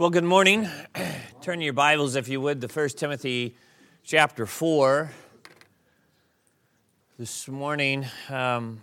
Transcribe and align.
Well, 0.00 0.08
good 0.08 0.24
morning. 0.24 0.66
Turn 1.42 1.60
your 1.60 1.74
Bibles, 1.74 2.16
if 2.16 2.26
you 2.26 2.40
would, 2.40 2.62
to 2.62 2.68
1 2.68 2.88
Timothy 2.96 3.54
chapter 4.02 4.46
4. 4.46 5.10
This 7.18 7.46
morning, 7.46 8.06
um, 8.30 8.80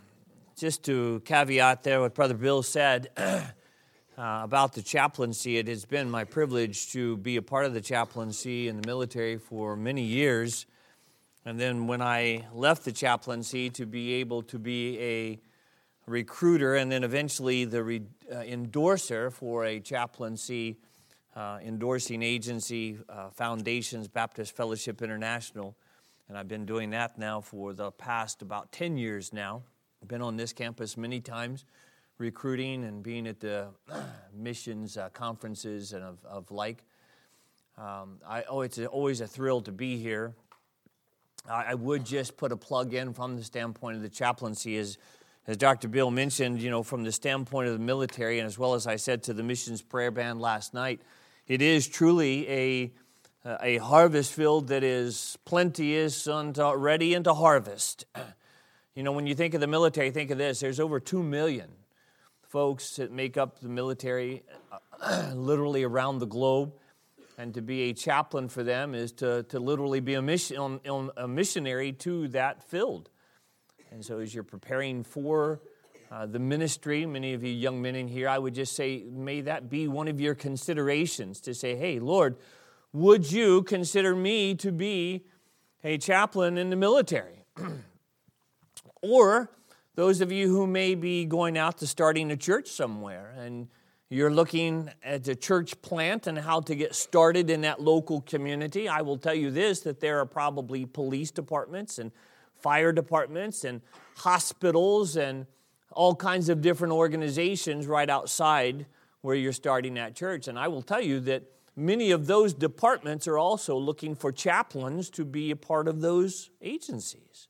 just 0.56 0.84
to 0.84 1.24
caveat 1.26 1.82
there 1.82 2.02
what 2.02 2.14
Brother 2.14 2.36
Bill 2.36 2.62
said 2.62 3.10
uh, 3.18 3.42
about 4.16 4.74
the 4.74 4.84
chaplaincy, 4.84 5.58
it 5.58 5.68
has 5.68 5.86
been 5.86 6.08
my 6.08 6.24
privilege 6.24 6.92
to 6.92 7.18
be 7.18 7.38
a 7.38 7.42
part 7.42 7.66
of 7.66 7.74
the 7.74 7.82
chaplaincy 7.82 8.68
in 8.68 8.80
the 8.80 8.86
military 8.86 9.40
for 9.40 9.76
many 9.76 10.04
years. 10.04 10.68
And 11.46 11.60
then 11.60 11.88
when 11.88 12.04
I 12.04 12.46
left 12.54 12.86
the 12.86 12.92
chaplaincy, 12.92 13.72
to 13.72 13.88
be 13.88 14.14
able 14.14 14.44
to 14.44 14.60
be 14.60 15.00
a 15.00 15.40
recruiter 16.06 16.76
and 16.76 16.92
then 16.92 17.04
eventually 17.04 17.66
the 17.66 17.84
re- 17.84 18.04
uh, 18.32 18.42
endorser 18.42 19.32
for 19.32 19.66
a 19.66 19.80
chaplaincy 19.80 20.78
uh, 21.38 21.60
endorsing 21.64 22.24
agency, 22.24 22.98
uh, 23.10 23.30
Foundations 23.30 24.08
Baptist 24.08 24.56
Fellowship 24.56 25.04
International. 25.04 25.78
And 26.28 26.38
I've 26.38 26.48
been 26.48 26.66
doing 26.66 26.90
that 26.90 27.20
now 27.20 27.42
for 27.42 27.74
the 27.74 27.92
past 27.92 28.42
about 28.42 28.72
10 28.72 28.98
years 28.98 29.32
now. 29.32 29.62
I've 30.02 30.08
been 30.08 30.24
on 30.24 30.36
this 30.36 30.52
campus 30.52 30.98
many 30.98 31.22
times, 31.22 31.64
recruiting 32.18 32.84
and 32.84 33.04
being 33.04 33.28
at 33.28 33.40
the 33.40 33.68
missions 34.34 34.98
uh, 34.98 35.10
conferences 35.10 35.94
and 35.94 36.04
of, 36.04 36.18
of 36.26 36.50
like. 36.50 36.84
Um, 37.78 38.18
I, 38.28 38.44
oh, 38.50 38.62
it's 38.62 38.80
always 38.80 39.22
a 39.22 39.28
thrill 39.28 39.62
to 39.62 39.72
be 39.72 39.98
here. 39.98 40.34
I, 41.48 41.66
I 41.70 41.74
would 41.76 42.04
just 42.04 42.36
put 42.36 42.52
a 42.52 42.58
plug 42.58 42.96
in 42.96 43.14
from 43.14 43.38
the 43.38 43.44
standpoint 43.44 43.96
of 43.96 44.02
the 44.02 44.10
chaplaincy 44.10 44.76
as 44.78 44.98
as 45.46 45.56
Dr. 45.56 45.88
Bill 45.88 46.12
mentioned, 46.12 46.62
you 46.62 46.70
know, 46.70 46.84
from 46.84 47.06
the 47.06 47.12
standpoint 47.14 47.70
of 47.70 47.74
the 47.74 47.80
military, 47.80 48.40
and 48.40 48.46
as 48.46 48.60
well 48.60 48.74
as 48.74 48.86
I 48.86 48.98
said 48.98 49.24
to 49.24 49.34
the 49.34 49.44
missions 49.44 49.82
prayer 49.82 50.12
band 50.12 50.42
last 50.42 50.74
night, 50.74 51.00
it 51.48 51.62
is 51.62 51.88
truly 51.88 52.50
a, 52.50 52.92
a 53.62 53.78
harvest 53.78 54.34
field 54.34 54.68
that 54.68 54.84
is 54.84 55.38
plenteous 55.46 56.28
and 56.28 56.58
ready 56.58 57.14
into 57.14 57.34
harvest. 57.34 58.06
You 58.96 59.04
know, 59.04 59.12
when 59.12 59.28
you 59.28 59.36
think 59.36 59.54
of 59.54 59.62
the 59.62 59.68
military, 59.68 60.10
think 60.10 60.32
of 60.32 60.40
this 60.40 60.60
there's 60.60 60.80
over 60.80 61.00
2 61.00 61.22
million 61.22 61.70
folks 62.42 62.96
that 62.96 63.12
make 63.12 63.38
up 63.38 63.60
the 63.60 63.70
military 63.70 64.42
literally 65.36 65.84
around 65.84 66.18
the 66.18 66.26
globe. 66.26 66.74
And 67.38 67.54
to 67.54 67.62
be 67.62 67.92
a 67.92 67.94
chaplain 67.94 68.50
for 68.50 68.64
them 68.64 68.96
is 68.96 69.12
to, 69.12 69.44
to 69.50 69.60
literally 69.60 70.00
be 70.00 70.16
a, 70.16 70.22
mission, 70.24 70.80
a 71.16 71.28
missionary 71.28 71.92
to 71.94 72.28
that 72.30 72.64
field. 72.64 73.12
And 73.92 74.04
so, 74.04 74.18
as 74.18 74.34
you're 74.34 74.44
preparing 74.44 75.04
for 75.04 75.62
uh, 76.10 76.26
the 76.26 76.40
ministry, 76.40 77.06
many 77.06 77.34
of 77.34 77.44
you 77.44 77.52
young 77.52 77.82
men 77.82 77.96
in 77.96 78.08
here, 78.08 78.30
I 78.30 78.38
would 78.38 78.56
just 78.56 78.76
say, 78.76 79.04
may 79.12 79.42
that 79.42 79.70
be 79.70 79.88
one 79.88 80.08
of 80.08 80.22
your 80.22 80.36
considerations 80.36 81.42
to 81.42 81.54
say, 81.54 81.76
hey, 81.76 82.00
Lord, 82.00 82.38
would 82.94 83.32
you 83.32 83.64
consider 83.64 84.16
me 84.16 84.56
to 84.56 84.72
be 84.72 85.26
a 85.84 85.98
chaplain 85.98 86.58
in 86.58 86.70
the 86.70 86.76
military? 86.76 87.46
or 89.02 89.52
those 89.96 90.22
of 90.22 90.32
you 90.32 90.48
who 90.48 90.66
may 90.66 90.96
be 90.96 91.26
going 91.26 91.58
out 91.58 91.80
to 91.80 91.88
starting 91.88 92.32
a 92.32 92.38
church 92.38 92.70
somewhere 92.70 93.34
and 93.38 93.68
you're 94.10 94.32
looking 94.32 94.90
at 95.04 95.28
a 95.28 95.36
church 95.36 95.82
plant 95.82 96.28
and 96.28 96.38
how 96.38 96.62
to 96.62 96.76
get 96.76 96.96
started 96.96 97.50
in 97.50 97.62
that 97.62 97.82
local 97.82 98.22
community, 98.22 98.88
I 98.88 99.02
will 99.02 99.18
tell 99.18 99.36
you 99.36 99.52
this 99.52 99.82
that 99.82 100.00
there 100.00 100.20
are 100.20 100.26
probably 100.26 100.86
police 100.86 101.32
departments 101.32 102.00
and 102.00 102.12
fire 102.56 102.94
departments 102.94 103.66
and 103.66 103.82
hospitals 104.16 105.18
and 105.18 105.46
all 105.92 106.16
kinds 106.16 106.50
of 106.50 106.62
different 106.62 106.94
organizations 106.94 107.88
right 107.88 108.10
outside 108.10 108.86
where 109.22 109.36
you're 109.36 109.54
starting 109.54 109.96
that 109.96 110.16
church. 110.16 110.48
And 110.48 110.58
I 110.58 110.68
will 110.68 110.82
tell 110.82 111.02
you 111.02 111.20
that 111.22 111.44
many 111.76 112.12
of 112.12 112.28
those 112.28 112.54
departments 112.54 113.28
are 113.28 113.38
also 113.38 113.78
looking 113.78 114.16
for 114.16 114.32
chaplains 114.32 115.10
to 115.12 115.26
be 115.26 115.52
a 115.52 115.56
part 115.56 115.88
of 115.88 116.02
those 116.02 116.50
agencies. 116.62 117.48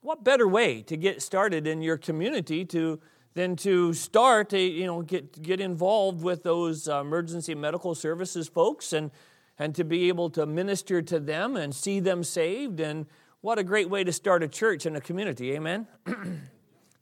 What 0.00 0.22
better 0.22 0.46
way 0.46 0.82
to 0.82 0.96
get 0.96 1.22
started 1.22 1.66
in 1.66 1.82
your 1.82 1.96
community 1.96 2.64
to 2.66 3.00
than 3.34 3.56
to 3.56 3.92
start 3.92 4.50
to 4.50 4.58
you 4.58 4.86
know 4.86 5.02
get 5.02 5.42
get 5.42 5.60
involved 5.60 6.22
with 6.22 6.42
those 6.42 6.88
uh, 6.88 7.00
emergency 7.00 7.54
medical 7.54 7.94
services 7.94 8.48
folks 8.48 8.92
and 8.92 9.10
and 9.58 9.74
to 9.74 9.84
be 9.84 10.08
able 10.08 10.30
to 10.30 10.46
minister 10.46 11.02
to 11.02 11.20
them 11.20 11.56
and 11.56 11.74
see 11.74 12.00
them 12.00 12.22
saved 12.24 12.80
and 12.80 13.06
what 13.40 13.58
a 13.58 13.64
great 13.64 13.90
way 13.90 14.04
to 14.04 14.12
start 14.12 14.42
a 14.42 14.48
church 14.48 14.86
and 14.86 14.96
a 14.96 15.00
community 15.00 15.52
amen 15.52 15.86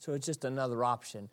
So 0.02 0.14
it's 0.14 0.26
just 0.26 0.44
another 0.44 0.82
option. 0.82 1.28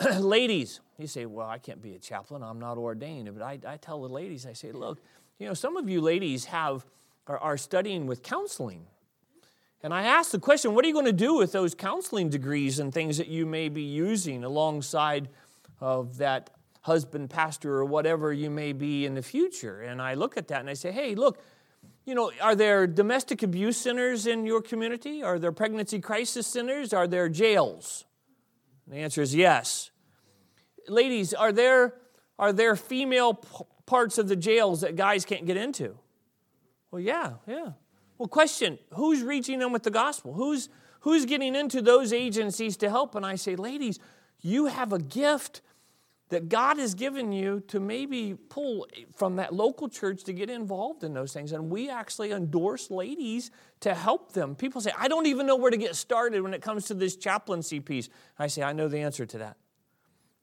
ladies, 0.18 0.80
you 0.98 1.06
say, 1.06 1.24
well, 1.24 1.48
I 1.48 1.58
can't 1.58 1.80
be 1.80 1.94
a 1.94 2.00
chaplain. 2.00 2.42
I'm 2.42 2.58
not 2.58 2.76
ordained. 2.76 3.32
But 3.32 3.44
I, 3.44 3.60
I 3.64 3.76
tell 3.76 4.02
the 4.02 4.08
ladies, 4.08 4.44
I 4.44 4.54
say, 4.54 4.72
look, 4.72 5.00
you 5.38 5.46
know, 5.46 5.54
some 5.54 5.76
of 5.76 5.88
you 5.88 6.00
ladies 6.00 6.46
have 6.46 6.84
are, 7.28 7.38
are 7.38 7.56
studying 7.56 8.08
with 8.08 8.24
counseling. 8.24 8.86
And 9.84 9.94
I 9.94 10.02
ask 10.02 10.32
the 10.32 10.40
question, 10.40 10.74
what 10.74 10.84
are 10.84 10.88
you 10.88 10.94
going 10.94 11.06
to 11.06 11.12
do 11.12 11.36
with 11.36 11.52
those 11.52 11.76
counseling 11.76 12.28
degrees 12.28 12.80
and 12.80 12.92
things 12.92 13.18
that 13.18 13.28
you 13.28 13.46
may 13.46 13.68
be 13.68 13.82
using 13.82 14.42
alongside 14.42 15.28
of 15.80 16.16
that 16.16 16.50
husband, 16.80 17.30
pastor, 17.30 17.76
or 17.76 17.84
whatever 17.84 18.32
you 18.32 18.50
may 18.50 18.72
be 18.72 19.06
in 19.06 19.14
the 19.14 19.22
future? 19.22 19.80
And 19.82 20.02
I 20.02 20.14
look 20.14 20.36
at 20.36 20.48
that 20.48 20.58
and 20.58 20.68
I 20.68 20.74
say, 20.74 20.90
hey, 20.90 21.14
look, 21.14 21.40
you 22.04 22.14
know, 22.14 22.32
are 22.40 22.54
there 22.54 22.86
domestic 22.86 23.42
abuse 23.42 23.76
centers 23.76 24.26
in 24.26 24.44
your 24.44 24.60
community? 24.60 25.22
Are 25.22 25.38
there 25.38 25.52
pregnancy 25.52 26.00
crisis 26.00 26.46
centers? 26.46 26.92
Are 26.92 27.06
there 27.06 27.28
jails? 27.28 28.04
The 28.88 28.96
answer 28.96 29.22
is 29.22 29.34
yes. 29.34 29.90
Ladies, 30.88 31.32
are 31.32 31.52
there, 31.52 31.94
are 32.38 32.52
there 32.52 32.74
female 32.74 33.34
p- 33.34 33.48
parts 33.86 34.18
of 34.18 34.26
the 34.28 34.34
jails 34.34 34.80
that 34.80 34.96
guys 34.96 35.24
can't 35.24 35.46
get 35.46 35.56
into? 35.56 35.96
Well, 36.90 37.00
yeah, 37.00 37.34
yeah. 37.46 37.72
Well, 38.18 38.28
question 38.28 38.78
who's 38.94 39.22
reaching 39.22 39.60
them 39.60 39.72
with 39.72 39.84
the 39.84 39.90
gospel? 39.90 40.34
Who's, 40.34 40.68
who's 41.00 41.24
getting 41.24 41.54
into 41.54 41.80
those 41.80 42.12
agencies 42.12 42.76
to 42.78 42.90
help? 42.90 43.14
And 43.14 43.24
I 43.24 43.36
say, 43.36 43.54
ladies, 43.54 44.00
you 44.40 44.66
have 44.66 44.92
a 44.92 44.98
gift 44.98 45.60
that 46.32 46.48
God 46.48 46.78
has 46.78 46.94
given 46.94 47.30
you 47.30 47.62
to 47.68 47.78
maybe 47.78 48.34
pull 48.48 48.86
from 49.14 49.36
that 49.36 49.52
local 49.52 49.86
church 49.86 50.24
to 50.24 50.32
get 50.32 50.48
involved 50.48 51.04
in 51.04 51.12
those 51.12 51.30
things. 51.30 51.52
And 51.52 51.68
we 51.68 51.90
actually 51.90 52.32
endorse 52.32 52.90
ladies 52.90 53.50
to 53.80 53.92
help 53.92 54.32
them. 54.32 54.54
People 54.54 54.80
say, 54.80 54.92
I 54.98 55.08
don't 55.08 55.26
even 55.26 55.46
know 55.46 55.56
where 55.56 55.70
to 55.70 55.76
get 55.76 55.94
started 55.94 56.40
when 56.40 56.54
it 56.54 56.62
comes 56.62 56.86
to 56.86 56.94
this 56.94 57.16
chaplaincy 57.16 57.80
piece. 57.80 58.08
I 58.38 58.46
say, 58.46 58.62
I 58.62 58.72
know 58.72 58.88
the 58.88 59.00
answer 59.00 59.26
to 59.26 59.38
that. 59.38 59.58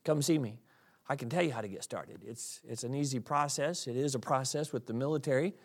Come 0.05 0.21
see 0.21 0.37
me. 0.37 0.59
I 1.07 1.15
can 1.15 1.27
tell 1.27 1.41
you 1.41 1.51
how 1.51 1.61
to 1.61 1.67
get 1.67 1.83
started. 1.83 2.21
It's, 2.23 2.61
it's 2.69 2.83
an 2.83 2.93
easy 2.93 3.19
process. 3.19 3.87
It 3.87 3.97
is 3.97 4.13
a 4.13 4.19
process 4.19 4.71
with 4.71 4.85
the 4.85 4.93
military 4.93 5.55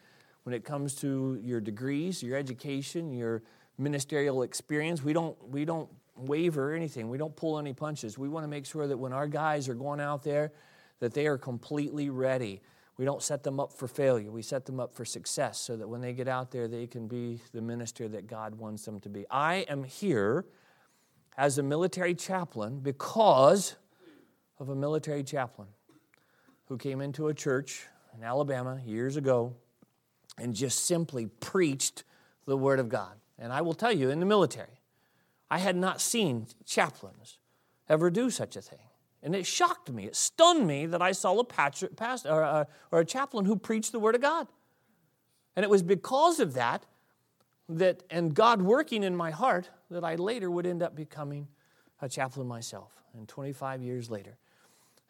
when 0.44 0.54
it 0.54 0.64
comes 0.64 0.94
to 1.02 1.38
your 1.42 1.60
degrees, 1.60 2.22
your 2.22 2.38
education, 2.38 3.12
your 3.12 3.42
ministerial 3.76 4.42
experience. 4.42 5.04
We 5.04 5.12
don't, 5.12 5.36
we 5.50 5.66
don't 5.66 5.90
waver 6.16 6.72
or 6.72 6.74
anything. 6.74 7.08
We 7.08 7.18
don't 7.18 7.34
pull 7.34 7.58
any 7.58 7.72
punches. 7.72 8.16
We 8.18 8.28
want 8.28 8.44
to 8.44 8.48
make 8.48 8.66
sure 8.66 8.86
that 8.86 8.96
when 8.96 9.12
our 9.12 9.26
guys 9.26 9.68
are 9.68 9.74
going 9.74 10.00
out 10.00 10.22
there, 10.22 10.52
that 11.00 11.14
they 11.14 11.26
are 11.26 11.38
completely 11.38 12.10
ready. 12.10 12.62
We 12.96 13.04
don't 13.04 13.22
set 13.22 13.42
them 13.42 13.58
up 13.58 13.72
for 13.72 13.88
failure. 13.88 14.30
We 14.30 14.42
set 14.42 14.66
them 14.66 14.78
up 14.78 14.94
for 14.94 15.04
success 15.04 15.58
so 15.58 15.76
that 15.76 15.88
when 15.88 16.00
they 16.00 16.12
get 16.12 16.28
out 16.28 16.52
there, 16.52 16.68
they 16.68 16.86
can 16.86 17.08
be 17.08 17.40
the 17.52 17.60
minister 17.60 18.08
that 18.08 18.28
God 18.28 18.54
wants 18.54 18.84
them 18.84 19.00
to 19.00 19.08
be. 19.08 19.26
I 19.30 19.66
am 19.68 19.82
here 19.82 20.46
as 21.36 21.58
a 21.58 21.62
military 21.62 22.14
chaplain 22.14 22.78
because 22.78 23.74
of 24.60 24.68
a 24.68 24.76
military 24.76 25.24
chaplain 25.24 25.68
who 26.66 26.78
came 26.78 27.00
into 27.00 27.28
a 27.28 27.34
church 27.34 27.86
in 28.16 28.22
Alabama 28.22 28.80
years 28.86 29.16
ago 29.16 29.54
and 30.38 30.54
just 30.54 30.86
simply 30.86 31.26
preached 31.26 32.04
the 32.46 32.56
Word 32.56 32.78
of 32.78 32.88
God. 32.88 33.14
And 33.38 33.52
I 33.52 33.62
will 33.62 33.74
tell 33.74 33.92
you, 33.92 34.10
in 34.10 34.20
the 34.20 34.26
military, 34.26 34.80
I 35.54 35.58
had 35.58 35.76
not 35.76 36.00
seen 36.00 36.48
chaplains 36.66 37.38
ever 37.88 38.10
do 38.10 38.28
such 38.28 38.56
a 38.56 38.60
thing. 38.60 38.88
And 39.22 39.36
it 39.36 39.46
shocked 39.46 39.88
me, 39.88 40.04
it 40.04 40.16
stunned 40.16 40.66
me 40.66 40.84
that 40.86 41.00
I 41.00 41.12
saw 41.12 41.38
a, 41.38 41.44
pastor, 41.44 41.88
or, 42.28 42.42
a, 42.42 42.66
or 42.90 42.98
a 42.98 43.04
chaplain 43.04 43.44
who 43.44 43.54
preached 43.54 43.92
the 43.92 44.00
Word 44.00 44.16
of 44.16 44.20
God. 44.20 44.48
And 45.54 45.62
it 45.62 45.70
was 45.70 45.84
because 45.84 46.40
of 46.40 46.54
that, 46.54 46.86
that 47.68 48.02
and 48.10 48.34
God 48.34 48.62
working 48.62 49.04
in 49.04 49.14
my 49.14 49.30
heart, 49.30 49.70
that 49.92 50.02
I 50.02 50.16
later 50.16 50.50
would 50.50 50.66
end 50.66 50.82
up 50.82 50.96
becoming 50.96 51.46
a 52.02 52.08
chaplain 52.08 52.48
myself, 52.48 52.90
and 53.16 53.28
25 53.28 53.80
years 53.80 54.10
later. 54.10 54.36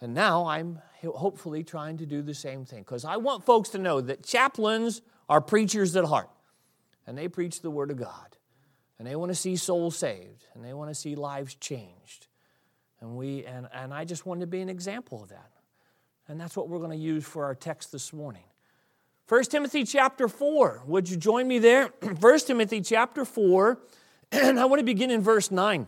And 0.03 0.13
now 0.13 0.45
I'm 0.45 0.79
hopefully 1.03 1.65
trying 1.65 1.97
to 1.97 2.07
do 2.07 2.21
the 2.21 2.35
same 2.35 2.67
thing 2.67 2.81
because 2.81 3.07
I 3.07 3.17
want 3.17 3.47
folks 3.47 3.71
to 3.71 3.79
know 3.79 4.03
that 4.03 4.23
chaplains 4.23 5.01
are 5.27 5.41
preachers 5.41 5.97
at 5.97 6.05
heart, 6.05 6.29
and 7.07 7.17
they 7.17 7.29
preach 7.29 7.63
the 7.63 7.71
Word 7.71 7.91
of 7.91 7.97
God 7.97 8.34
and 8.99 9.07
they 9.07 9.17
want 9.17 9.31
to 9.31 9.35
see 9.35 9.57
souls 9.57 9.97
saved 9.97 10.47
and 10.55 10.65
they 10.65 10.73
want 10.73 10.91
to 10.91 10.95
see 10.95 11.15
lives 11.15 11.55
changed. 11.57 12.27
And 13.01 13.17
we 13.17 13.45
and, 13.45 13.69
and 13.73 13.93
i 13.93 14.05
just 14.05 14.25
wanted 14.25 14.43
to 14.43 14.47
be 14.47 14.61
an 14.61 14.69
example 14.69 15.23
of 15.23 15.29
that. 15.31 15.51
And 16.29 16.41
that's 16.41 16.57
what 16.57 16.69
we're 16.69 16.79
going 16.79 16.91
to 16.91 16.97
use 16.97 17.25
for 17.25 17.45
our 17.45 17.55
text 17.55 17.93
this 17.93 18.13
morning. 18.13 18.45
1 19.29 19.45
timothy 19.45 19.85
chapter 19.85 20.29
4 20.29 20.83
would 20.87 21.09
you 21.09 21.17
join 21.17 21.49
me 21.49 21.59
there? 21.59 21.87
1 22.21 22.39
timothy 22.41 22.81
chapter 22.81 23.25
4 23.25 23.79
and 24.33 24.61
i 24.61 24.65
want 24.65 24.81
to 24.81 24.85
begin 24.85 25.11
in 25.11 25.23
verse 25.23 25.51
9 25.51 25.87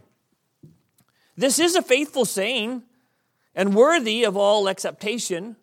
this 1.36 1.58
is 1.58 1.76
a 1.76 1.82
faithful 1.82 2.24
saying 2.24 2.82
and 3.54 3.74
worthy 3.74 4.24
of 4.24 4.36
all 4.36 4.68
acceptation 4.68 5.56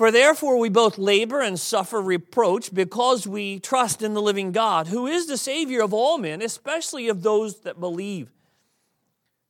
For 0.00 0.10
therefore 0.10 0.56
we 0.56 0.70
both 0.70 0.96
labor 0.96 1.42
and 1.42 1.60
suffer 1.60 2.00
reproach 2.00 2.72
because 2.72 3.26
we 3.26 3.60
trust 3.60 4.00
in 4.00 4.14
the 4.14 4.22
living 4.22 4.50
God, 4.50 4.86
who 4.86 5.06
is 5.06 5.26
the 5.26 5.36
Savior 5.36 5.82
of 5.82 5.92
all 5.92 6.16
men, 6.16 6.40
especially 6.40 7.10
of 7.10 7.22
those 7.22 7.60
that 7.64 7.78
believe. 7.78 8.30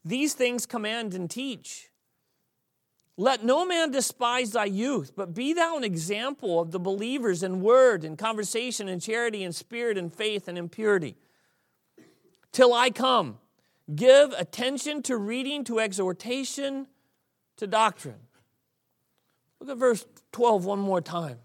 These 0.05 0.35
things 0.35 0.67
command 0.67 1.15
and 1.15 1.31
teach. 1.31 1.91
Let 3.17 3.45
no 3.45 3.65
man 3.65 3.93
despise 3.93 4.51
thy 4.51 4.65
youth, 4.65 5.13
but 5.15 5.37
be 5.37 5.53
thou 5.53 5.77
an 5.77 5.85
example 5.85 6.59
of 6.59 6.73
the 6.73 6.81
believers 6.81 7.45
in 7.45 7.61
word 7.61 8.03
and 8.03 8.19
conversation 8.19 8.89
and 8.89 9.01
charity 9.01 9.45
and 9.45 9.55
spirit 9.55 9.97
and 9.97 10.13
faith 10.13 10.49
and 10.49 10.59
in 10.59 10.69
purity. 10.69 11.15
Till 12.51 12.75
I 12.75 12.91
come, 12.91 13.39
give 13.95 14.33
attention 14.33 15.03
to 15.03 15.17
reading, 15.17 15.63
to 15.63 15.79
exhortation, 15.79 16.89
to 17.57 17.69
doctrine. 17.69 18.19
Look 19.61 19.69
at 19.69 19.77
verse 19.77 20.05
12 20.33 20.65
one 20.65 20.79
more 20.79 21.01
time. 21.01 21.39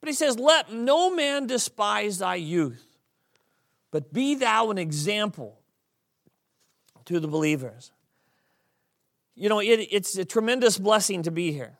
But 0.00 0.08
he 0.08 0.14
says, 0.14 0.38
Let 0.38 0.72
no 0.72 1.14
man 1.14 1.46
despise 1.46 2.18
thy 2.18 2.34
youth, 2.34 2.84
but 3.90 4.12
be 4.12 4.34
thou 4.34 4.70
an 4.70 4.78
example 4.78 5.60
to 7.04 7.20
the 7.20 7.28
believers. 7.28 7.92
You 9.34 9.48
know, 9.48 9.60
it, 9.60 9.88
it's 9.90 10.16
a 10.16 10.24
tremendous 10.24 10.78
blessing 10.78 11.22
to 11.22 11.30
be 11.30 11.52
here. 11.52 11.78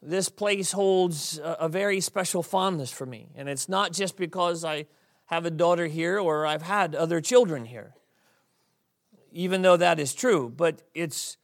This 0.00 0.28
place 0.28 0.72
holds 0.72 1.38
a, 1.38 1.56
a 1.60 1.68
very 1.68 2.00
special 2.00 2.42
fondness 2.42 2.90
for 2.92 3.06
me. 3.06 3.28
And 3.34 3.48
it's 3.48 3.68
not 3.68 3.92
just 3.92 4.16
because 4.16 4.64
I 4.64 4.86
have 5.26 5.46
a 5.46 5.50
daughter 5.50 5.86
here 5.86 6.18
or 6.18 6.46
I've 6.46 6.62
had 6.62 6.94
other 6.94 7.20
children 7.20 7.64
here, 7.64 7.94
even 9.32 9.62
though 9.62 9.76
that 9.76 9.98
is 9.98 10.14
true. 10.14 10.52
But 10.54 10.82
it's, 10.94 11.38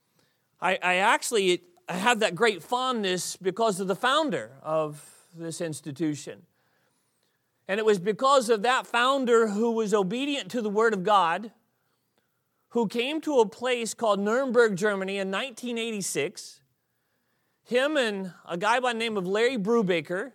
I, 0.60 0.78
I 0.82 0.94
actually 0.96 1.62
I 1.90 1.94
have 1.94 2.20
that 2.20 2.36
great 2.36 2.62
fondness 2.62 3.34
because 3.34 3.80
of 3.80 3.88
the 3.88 3.96
founder 3.96 4.52
of 4.62 5.04
this 5.36 5.60
institution. 5.60 6.42
And 7.66 7.80
it 7.80 7.84
was 7.84 7.98
because 7.98 8.48
of 8.48 8.62
that 8.62 8.86
founder 8.86 9.48
who 9.48 9.72
was 9.72 9.92
obedient 9.92 10.52
to 10.52 10.62
the 10.62 10.70
Word 10.70 10.94
of 10.94 11.02
God, 11.02 11.50
who 12.68 12.86
came 12.86 13.20
to 13.22 13.40
a 13.40 13.46
place 13.46 13.92
called 13.92 14.20
Nuremberg, 14.20 14.76
Germany 14.76 15.16
in 15.16 15.32
1986. 15.32 16.60
Him 17.64 17.96
and 17.96 18.34
a 18.48 18.56
guy 18.56 18.78
by 18.78 18.92
the 18.92 18.98
name 19.00 19.16
of 19.16 19.26
Larry 19.26 19.58
Brubaker. 19.58 20.30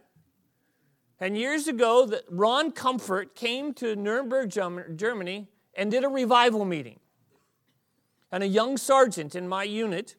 And 1.21 1.37
years 1.37 1.69
ago, 1.69 2.11
Ron 2.29 2.73
Comfort 2.73 3.33
came 3.33 3.73
to 3.75 3.95
Nuremberg, 3.95 4.49
Germany, 4.49 5.47
and 5.73 5.89
did 5.89 6.03
a 6.03 6.09
revival 6.09 6.65
meeting. 6.65 6.99
And 8.29 8.43
a 8.43 8.47
young 8.47 8.75
sergeant 8.75 9.35
in 9.35 9.47
my 9.47 9.63
unit 9.63 10.17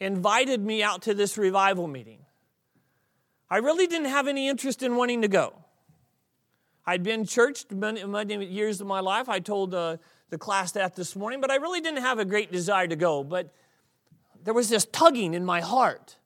invited 0.00 0.64
me 0.64 0.82
out 0.82 1.02
to 1.02 1.14
this 1.14 1.36
revival 1.36 1.86
meeting. 1.86 2.20
I 3.50 3.58
really 3.58 3.86
didn't 3.86 4.08
have 4.08 4.28
any 4.28 4.48
interest 4.48 4.82
in 4.82 4.96
wanting 4.96 5.22
to 5.22 5.28
go. 5.28 5.54
I'd 6.86 7.02
been 7.02 7.24
churched 7.24 7.72
many, 7.72 8.04
many 8.04 8.46
years 8.46 8.80
of 8.80 8.86
my 8.86 9.00
life. 9.00 9.28
I 9.28 9.40
told 9.40 9.74
uh, 9.74 9.98
the 10.30 10.38
class 10.38 10.72
that 10.72 10.96
this 10.96 11.16
morning, 11.16 11.40
but 11.40 11.50
I 11.50 11.56
really 11.56 11.80
didn't 11.80 12.02
have 12.02 12.18
a 12.18 12.24
great 12.24 12.50
desire 12.52 12.86
to 12.86 12.96
go. 12.96 13.24
But 13.24 13.52
there 14.44 14.54
was 14.54 14.68
this 14.68 14.86
tugging 14.86 15.34
in 15.34 15.44
my 15.44 15.60
heart. 15.60 16.16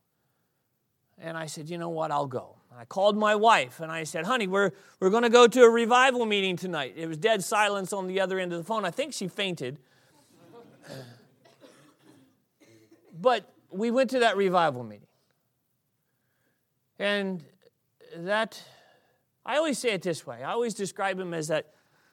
And 1.19 1.37
I 1.37 1.47
said, 1.47 1.69
you 1.69 1.79
know 1.79 1.89
what, 1.89 2.11
I'll 2.11 2.27
go. 2.27 2.57
I 2.77 2.85
called 2.85 3.17
my 3.17 3.35
wife 3.35 3.81
and 3.81 3.93
I 3.93 4.05
said, 4.05 4.25
honey, 4.25 4.47
we're, 4.47 4.71
we're 4.99 5.11
going 5.11 5.25
to 5.25 5.29
go 5.29 5.47
to 5.47 5.63
a 5.63 5.71
revival 5.71 6.25
meeting 6.27 6.57
tonight. 6.57 6.95
It 6.97 7.07
was 7.07 7.19
dead 7.19 7.45
silence 7.45 7.93
on 7.93 8.07
the 8.07 8.21
other 8.21 8.39
end 8.39 8.53
of 8.53 8.59
the 8.59 8.65
phone. 8.65 8.85
I 8.85 8.91
think 8.91 9.13
she 9.13 9.29
fainted. 9.29 9.79
but 13.21 13.52
we 13.73 13.91
went 13.91 14.11
to 14.11 14.21
that 14.21 14.37
revival 14.37 14.85
meeting. 14.85 15.07
And 16.99 17.43
that, 18.17 18.63
I 19.45 19.57
always 19.57 19.79
say 19.79 19.91
it 19.91 20.03
this 20.03 20.27
way 20.27 20.43
I 20.43 20.53
always 20.53 20.75
describe 20.75 21.19
him 21.19 21.35
as 21.35 21.49
that, 21.49 21.73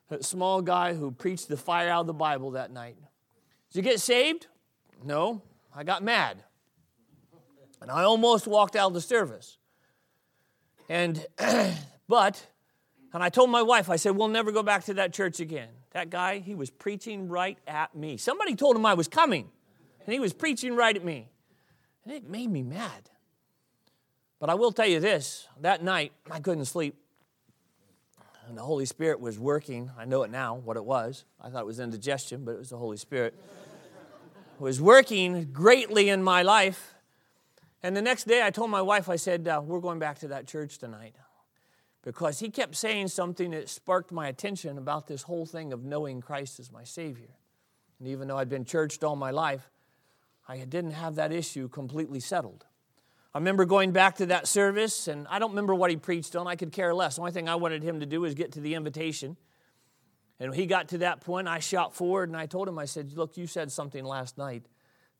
that 0.10 0.26
small 0.26 0.62
guy 0.62 0.94
who 0.94 1.12
preached 1.12 1.48
the 1.48 1.58
fire 1.58 1.90
out 1.90 2.02
of 2.02 2.08
the 2.08 2.14
Bible 2.14 2.52
that 2.52 2.72
night. 2.72 2.98
Did 3.72 3.78
you 3.78 3.82
get 3.84 4.00
saved? 4.00 4.48
No, 5.04 5.44
I 5.76 5.84
got 5.84 6.04
mad. 6.04 6.44
And 7.82 7.90
I 7.90 8.04
almost 8.04 8.48
walked 8.48 8.76
out 8.76 8.88
of 8.88 8.94
the 8.94 9.02
service. 9.02 9.58
And, 10.90 11.26
but, 12.08 12.46
and 13.14 13.24
I 13.24 13.30
told 13.30 13.50
my 13.50 13.62
wife, 13.62 13.90
I 13.90 13.96
said, 13.96 14.16
we'll 14.16 14.28
never 14.28 14.52
go 14.52 14.64
back 14.64 14.86
to 14.86 14.96
that 14.96 15.14
church 15.14 15.40
again. 15.40 15.70
That 15.92 16.10
guy, 16.10 16.40
he 16.40 16.56
was 16.56 16.70
preaching 16.70 17.30
right 17.30 17.58
at 17.68 17.96
me. 17.96 18.18
Somebody 18.18 18.56
told 18.56 18.76
him 18.76 18.86
I 18.86 18.96
was 18.96 19.08
coming, 19.08 19.50
and 20.06 20.14
he 20.14 20.20
was 20.20 20.34
preaching 20.34 20.76
right 20.76 20.96
at 20.96 21.04
me. 21.04 21.30
And 22.06 22.14
it 22.14 22.30
made 22.30 22.50
me 22.50 22.64
mad. 22.64 23.10
But 24.40 24.50
I 24.50 24.56
will 24.56 24.72
tell 24.72 24.88
you 24.88 25.00
this 25.00 25.48
that 25.62 25.84
night, 25.84 26.14
I 26.32 26.40
couldn't 26.40 26.66
sleep. 26.66 26.96
And 28.48 28.58
the 28.58 28.64
Holy 28.64 28.86
Spirit 28.86 29.20
was 29.20 29.38
working. 29.38 29.92
I 29.98 30.06
know 30.06 30.24
it 30.24 30.32
now, 30.32 30.56
what 30.56 30.76
it 30.76 30.84
was. 30.84 31.26
I 31.40 31.50
thought 31.50 31.62
it 31.62 31.68
was 31.68 31.80
indigestion, 31.80 32.46
but 32.46 32.54
it 32.54 32.58
was 32.58 32.70
the 32.70 32.78
Holy 32.78 32.98
Spirit. 32.98 33.36
was 34.60 34.82
working 34.82 35.52
greatly 35.54 36.10
in 36.10 36.24
my 36.24 36.42
life. 36.42 36.96
And 37.84 37.96
the 37.96 38.02
next 38.02 38.26
day, 38.26 38.44
I 38.44 38.50
told 38.50 38.70
my 38.70 38.82
wife, 38.82 39.08
I 39.08 39.18
said, 39.18 39.48
uh, 39.48 39.62
We're 39.64 39.80
going 39.80 40.00
back 40.00 40.20
to 40.20 40.30
that 40.30 40.48
church 40.48 40.80
tonight. 40.80 41.16
Because 42.02 42.40
he 42.40 42.50
kept 42.50 42.76
saying 42.76 43.10
something 43.10 43.52
that 43.52 43.70
sparked 43.70 44.12
my 44.12 44.28
attention 44.28 44.78
about 44.78 45.08
this 45.08 45.24
whole 45.24 45.46
thing 45.46 45.74
of 45.74 45.84
knowing 45.84 46.22
Christ 46.22 46.60
as 46.60 46.72
my 46.72 46.84
Savior. 46.84 47.36
And 48.00 48.08
even 48.08 48.28
though 48.28 48.38
I'd 48.38 48.50
been 48.50 48.66
churched 48.66 49.04
all 49.04 49.16
my 49.16 49.32
life, 49.32 49.70
I 50.50 50.58
didn't 50.58 50.92
have 50.92 51.16
that 51.16 51.32
issue 51.32 51.70
completely 51.70 52.20
settled. 52.20 52.66
I 53.36 53.38
remember 53.38 53.66
going 53.66 53.92
back 53.92 54.16
to 54.16 54.26
that 54.28 54.48
service, 54.48 55.08
and 55.08 55.28
I 55.30 55.38
don't 55.38 55.52
remember 55.52 55.76
what 55.76 55.92
he 55.92 55.98
preached 55.98 56.36
on. 56.36 56.48
I 56.48 56.56
could 56.56 56.72
care 56.72 56.94
less. 56.96 57.16
The 57.16 57.22
only 57.22 57.32
thing 57.32 57.48
I 57.48 57.56
wanted 57.56 57.84
him 57.84 58.00
to 58.00 58.08
do 58.08 58.22
was 58.22 58.34
get 58.34 58.54
to 58.54 58.60
the 58.60 58.74
invitation. 58.74 59.38
And 60.40 60.50
when 60.50 60.60
he 60.60 60.66
got 60.66 60.90
to 60.90 60.98
that 61.00 61.22
point, 61.22 61.48
I 61.48 61.60
shot 61.60 61.94
forward 61.94 62.30
and 62.30 62.38
I 62.38 62.48
told 62.48 62.68
him, 62.68 62.80
I 62.80 62.86
said, 62.86 63.14
Look, 63.14 63.38
you 63.38 63.46
said 63.46 63.72
something 63.72 64.04
last 64.04 64.40
night 64.40 64.66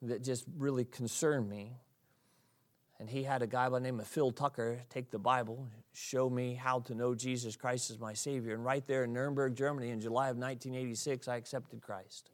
that 0.02 0.24
just 0.24 0.46
really 0.58 0.86
concerned 0.86 1.48
me. 1.48 1.74
And 3.00 3.08
he 3.08 3.24
had 3.24 3.44
a 3.44 3.48
guy 3.48 3.70
by 3.70 3.78
the 3.78 3.84
name 3.84 4.00
of 4.00 4.08
Phil 4.08 4.32
Tucker 4.32 4.80
take 4.90 5.12
the 5.12 5.20
Bible, 5.20 5.68
show 5.94 6.30
me 6.30 6.56
how 6.56 6.80
to 6.82 6.96
know 6.96 7.14
Jesus 7.14 7.56
Christ 7.56 7.92
as 7.92 8.00
my 8.00 8.14
Savior. 8.14 8.56
And 8.56 8.66
right 8.66 8.86
there 8.88 9.04
in 9.04 9.14
Nuremberg, 9.14 9.56
Germany, 9.56 9.92
in 9.92 10.02
July 10.02 10.30
of 10.30 10.38
1986, 10.38 11.28
I 11.28 11.36
accepted 11.36 11.82
Christ. 11.82 12.32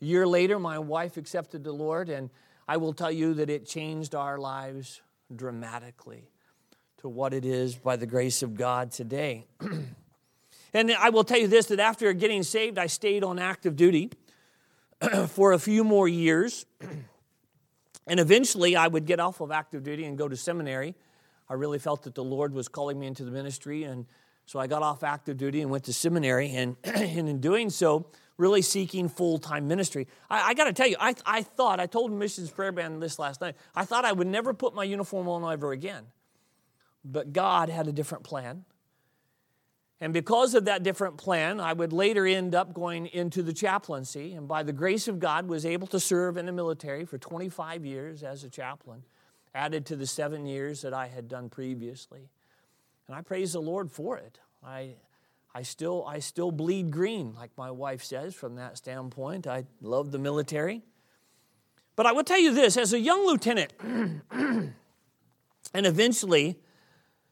Year 0.00 0.26
later, 0.26 0.58
my 0.58 0.78
wife 0.78 1.16
accepted 1.16 1.64
the 1.64 1.72
Lord, 1.72 2.08
and 2.08 2.30
I 2.68 2.76
will 2.76 2.92
tell 2.92 3.10
you 3.10 3.34
that 3.34 3.50
it 3.50 3.66
changed 3.66 4.14
our 4.14 4.38
lives 4.38 5.00
dramatically 5.34 6.30
to 6.98 7.08
what 7.08 7.34
it 7.34 7.44
is 7.44 7.74
by 7.74 7.96
the 7.96 8.06
grace 8.06 8.42
of 8.42 8.54
God 8.54 8.92
today. 8.92 9.46
and 10.74 10.92
I 10.92 11.10
will 11.10 11.24
tell 11.24 11.38
you 11.38 11.48
this 11.48 11.66
that 11.66 11.80
after 11.80 12.12
getting 12.12 12.42
saved, 12.42 12.78
I 12.78 12.86
stayed 12.86 13.24
on 13.24 13.38
active 13.38 13.74
duty 13.74 14.10
for 15.28 15.52
a 15.52 15.58
few 15.58 15.82
more 15.82 16.06
years. 16.06 16.64
and 18.06 18.20
eventually, 18.20 18.76
I 18.76 18.86
would 18.86 19.06
get 19.06 19.18
off 19.18 19.40
of 19.40 19.50
active 19.50 19.82
duty 19.82 20.04
and 20.04 20.16
go 20.16 20.28
to 20.28 20.36
seminary. 20.36 20.94
I 21.48 21.54
really 21.54 21.78
felt 21.78 22.02
that 22.04 22.14
the 22.14 22.24
Lord 22.24 22.52
was 22.52 22.68
calling 22.68 23.00
me 23.00 23.06
into 23.06 23.24
the 23.24 23.30
ministry, 23.30 23.84
and 23.84 24.06
so 24.46 24.58
I 24.58 24.66
got 24.66 24.82
off 24.82 25.02
active 25.02 25.38
duty 25.38 25.60
and 25.60 25.70
went 25.70 25.84
to 25.84 25.92
seminary. 25.92 26.50
And, 26.50 26.76
and 26.84 27.28
in 27.28 27.40
doing 27.40 27.70
so, 27.70 28.06
really 28.38 28.62
seeking 28.62 29.08
full 29.08 29.38
time 29.38 29.68
ministry. 29.68 30.06
I, 30.30 30.50
I 30.50 30.54
got 30.54 30.64
to 30.64 30.72
tell 30.72 30.86
you, 30.86 30.96
I, 30.98 31.14
I 31.26 31.42
thought, 31.42 31.80
I 31.80 31.86
told 31.86 32.10
Missions 32.12 32.50
Prayer 32.50 32.72
Band 32.72 33.02
this 33.02 33.18
last 33.18 33.40
night, 33.40 33.56
I 33.74 33.84
thought 33.84 34.04
I 34.04 34.12
would 34.12 34.28
never 34.28 34.54
put 34.54 34.74
my 34.74 34.84
uniform 34.84 35.28
on 35.28 35.52
ever 35.52 35.72
again. 35.72 36.04
But 37.04 37.32
God 37.32 37.68
had 37.68 37.86
a 37.86 37.92
different 37.92 38.24
plan. 38.24 38.64
And 40.00 40.12
because 40.12 40.54
of 40.54 40.66
that 40.66 40.84
different 40.84 41.16
plan, 41.16 41.58
I 41.58 41.72
would 41.72 41.92
later 41.92 42.24
end 42.24 42.54
up 42.54 42.72
going 42.72 43.06
into 43.06 43.42
the 43.42 43.52
chaplaincy, 43.52 44.32
and 44.34 44.46
by 44.46 44.62
the 44.62 44.72
grace 44.72 45.08
of 45.08 45.18
God, 45.18 45.48
was 45.48 45.66
able 45.66 45.88
to 45.88 45.98
serve 45.98 46.36
in 46.36 46.46
the 46.46 46.52
military 46.52 47.04
for 47.04 47.18
25 47.18 47.84
years 47.84 48.22
as 48.22 48.44
a 48.44 48.48
chaplain, 48.48 49.02
added 49.56 49.86
to 49.86 49.96
the 49.96 50.06
seven 50.06 50.46
years 50.46 50.82
that 50.82 50.94
I 50.94 51.08
had 51.08 51.26
done 51.26 51.48
previously. 51.48 52.28
And 53.08 53.16
I 53.16 53.22
praise 53.22 53.54
the 53.54 53.60
Lord 53.60 53.90
for 53.90 54.16
it. 54.18 54.38
I, 54.64 54.94
I 55.54 55.62
still, 55.62 56.04
I 56.06 56.18
still 56.18 56.52
bleed 56.52 56.90
green, 56.90 57.34
like 57.34 57.50
my 57.56 57.70
wife 57.70 58.04
says, 58.04 58.34
from 58.34 58.56
that 58.56 58.76
standpoint. 58.76 59.46
I 59.46 59.64
love 59.80 60.10
the 60.10 60.18
military. 60.18 60.82
But 61.96 62.06
I 62.06 62.12
will 62.12 62.24
tell 62.24 62.38
you 62.38 62.52
this 62.54 62.76
as 62.76 62.92
a 62.92 63.00
young 63.00 63.26
lieutenant, 63.26 63.72
and 63.80 64.72
eventually, 65.74 66.60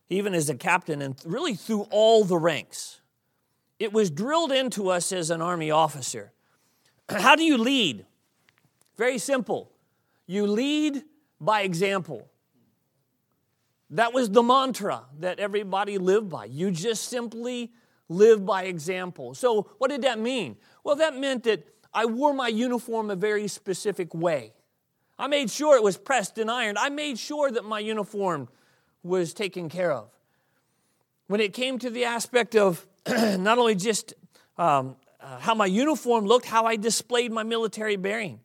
even 0.09 0.35
as 0.35 0.49
a 0.49 0.57
captain, 0.57 1.03
and 1.03 1.15
really 1.25 1.55
through 1.55 1.83
all 1.91 2.25
the 2.25 2.37
ranks, 2.37 3.01
it 3.79 3.93
was 3.93 4.11
drilled 4.11 4.51
into 4.51 4.89
us 4.89 5.13
as 5.13 5.31
an 5.31 5.41
Army 5.41 5.71
officer. 5.71 6.33
How 7.09 7.37
do 7.37 7.45
you 7.45 7.59
lead? 7.59 8.07
Very 8.97 9.19
simple. 9.19 9.71
You 10.27 10.47
lead 10.47 11.05
by 11.41 11.61
example. 11.61 12.29
That 13.91 14.13
was 14.13 14.31
the 14.31 14.43
mantra 14.43 15.05
that 15.21 15.39
everybody 15.39 15.99
lived 15.99 16.29
by. 16.29 16.47
You 16.47 16.73
just 16.73 17.05
simply 17.05 17.73
live 18.09 18.45
by 18.45 18.65
example. 18.65 19.35
So, 19.35 19.71
what 19.79 19.91
did 19.91 20.03
that 20.03 20.19
mean? 20.19 20.57
Well, 20.85 20.97
that 20.97 21.17
meant 21.17 21.45
that 21.45 21.67
I 21.93 22.07
wore 22.07 22.33
my 22.33 22.49
uniform 22.49 23.11
a 23.11 23.17
very 23.17 23.49
specific 23.49 24.15
way. 24.15 24.53
I 25.19 25.29
made 25.29 25.51
sure 25.51 25.77
it 25.77 25.83
was 25.83 25.97
pressed 25.97 26.39
and 26.39 26.51
ironed. 26.51 26.79
I 26.79 26.91
made 26.91 27.19
sure 27.19 27.51
that 27.51 27.65
my 27.65 27.79
uniform 27.79 28.49
was 29.03 29.33
taken 29.33 29.69
care 29.69 29.93
of. 29.93 30.11
When 31.27 31.41
it 31.41 31.53
came 31.55 31.79
to 31.79 31.91
the 31.91 32.05
aspect 32.05 32.55
of 32.55 32.87
not 33.09 33.59
only 33.59 33.75
just 33.75 34.15
um, 34.59 34.97
uh, 35.21 35.39
how 35.39 35.55
my 35.55 35.67
uniform 35.67 36.27
looked, 36.27 36.47
how 36.47 36.67
I 36.67 36.77
displayed 36.77 37.33
my 37.33 37.43
military 37.43 37.97
bearing. 37.97 38.41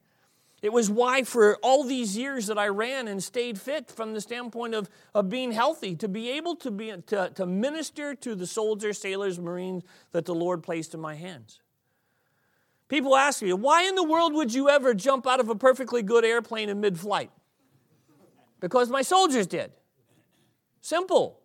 It 0.62 0.72
was 0.72 0.92
why, 0.92 1.24
for 1.24 1.58
all 1.64 1.84
these 1.84 2.16
years 2.16 2.46
that 2.46 2.58
I 2.60 2.68
ran 2.68 3.08
and 3.08 3.24
stayed 3.24 3.60
fit 3.60 3.90
from 3.90 4.14
the 4.14 4.22
standpoint 4.22 4.76
of, 4.76 4.90
of 5.16 5.28
being 5.28 5.52
healthy, 5.52 5.96
to 5.96 6.08
be 6.08 6.30
able 6.32 6.56
to, 6.58 6.70
be, 6.70 6.94
to, 7.08 7.32
to 7.34 7.46
minister 7.48 8.14
to 8.16 8.36
the 8.36 8.46
soldiers, 8.46 9.00
sailors, 9.00 9.40
Marines 9.40 9.84
that 10.12 10.26
the 10.26 10.36
Lord 10.36 10.62
placed 10.62 10.94
in 10.94 11.00
my 11.00 11.16
hands. 11.16 11.62
People 12.90 13.16
ask 13.16 13.42
me, 13.42 13.54
why 13.54 13.84
in 13.84 13.96
the 13.96 14.04
world 14.04 14.34
would 14.34 14.54
you 14.54 14.70
ever 14.70 14.94
jump 14.94 15.26
out 15.26 15.40
of 15.40 15.50
a 15.50 15.56
perfectly 15.56 16.04
good 16.04 16.24
airplane 16.24 16.70
in 16.70 16.80
mid 16.80 17.00
flight? 17.00 17.32
Because 18.60 18.90
my 18.90 19.02
soldiers 19.02 19.48
did. 19.48 19.72
Simple. 20.82 21.40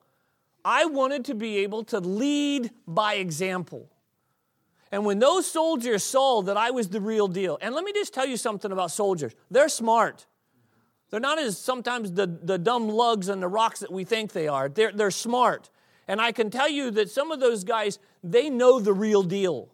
I 0.63 0.85
wanted 0.87 1.25
to 1.27 1.35
be 1.35 1.59
able 1.59 1.85
to 1.85 2.01
lead 2.01 2.71
by 2.87 3.15
example. 3.15 3.89
And 4.97 5.05
when 5.05 5.19
those 5.19 5.47
soldiers 5.47 6.03
saw 6.03 6.41
that 6.41 6.57
I 6.57 6.71
was 6.71 6.89
the 6.89 7.03
real 7.03 7.29
deal, 7.29 7.59
and 7.61 7.75
let 7.75 7.85
me 7.85 7.93
just 7.93 8.15
tell 8.15 8.25
you 8.25 8.39
something 8.39 8.73
about 8.73 8.91
soldiers 8.91 9.35
they're 9.51 9.69
smart. 9.69 10.25
They're 11.11 11.21
not 11.21 11.39
as 11.39 11.59
sometimes 11.59 12.13
the, 12.13 12.27
the 12.27 12.57
dumb 12.57 12.89
lugs 12.89 13.29
and 13.29 13.43
the 13.43 13.47
rocks 13.47 13.81
that 13.81 13.93
we 13.93 14.05
think 14.05 14.33
they 14.33 14.49
are. 14.49 14.71
They're, 14.71 14.93
they're 14.93 15.11
smart. 15.11 15.69
And 16.09 16.19
I 16.19 16.33
can 16.33 16.49
tell 16.49 16.71
you 16.71 16.91
that 16.93 17.11
some 17.11 17.31
of 17.31 17.41
those 17.41 17.63
guys, 17.63 17.99
they 18.25 18.49
know 18.49 18.81
the 18.81 18.95
real 18.95 19.23
deal. 19.23 19.69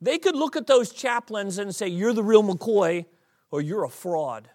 They 0.00 0.18
could 0.18 0.36
look 0.36 0.54
at 0.54 0.68
those 0.68 0.92
chaplains 0.92 1.58
and 1.58 1.74
say, 1.74 1.88
You're 1.88 2.12
the 2.12 2.22
real 2.22 2.44
McCoy, 2.44 3.06
or 3.50 3.60
you're 3.60 3.82
a 3.82 3.90
fraud, 3.90 4.48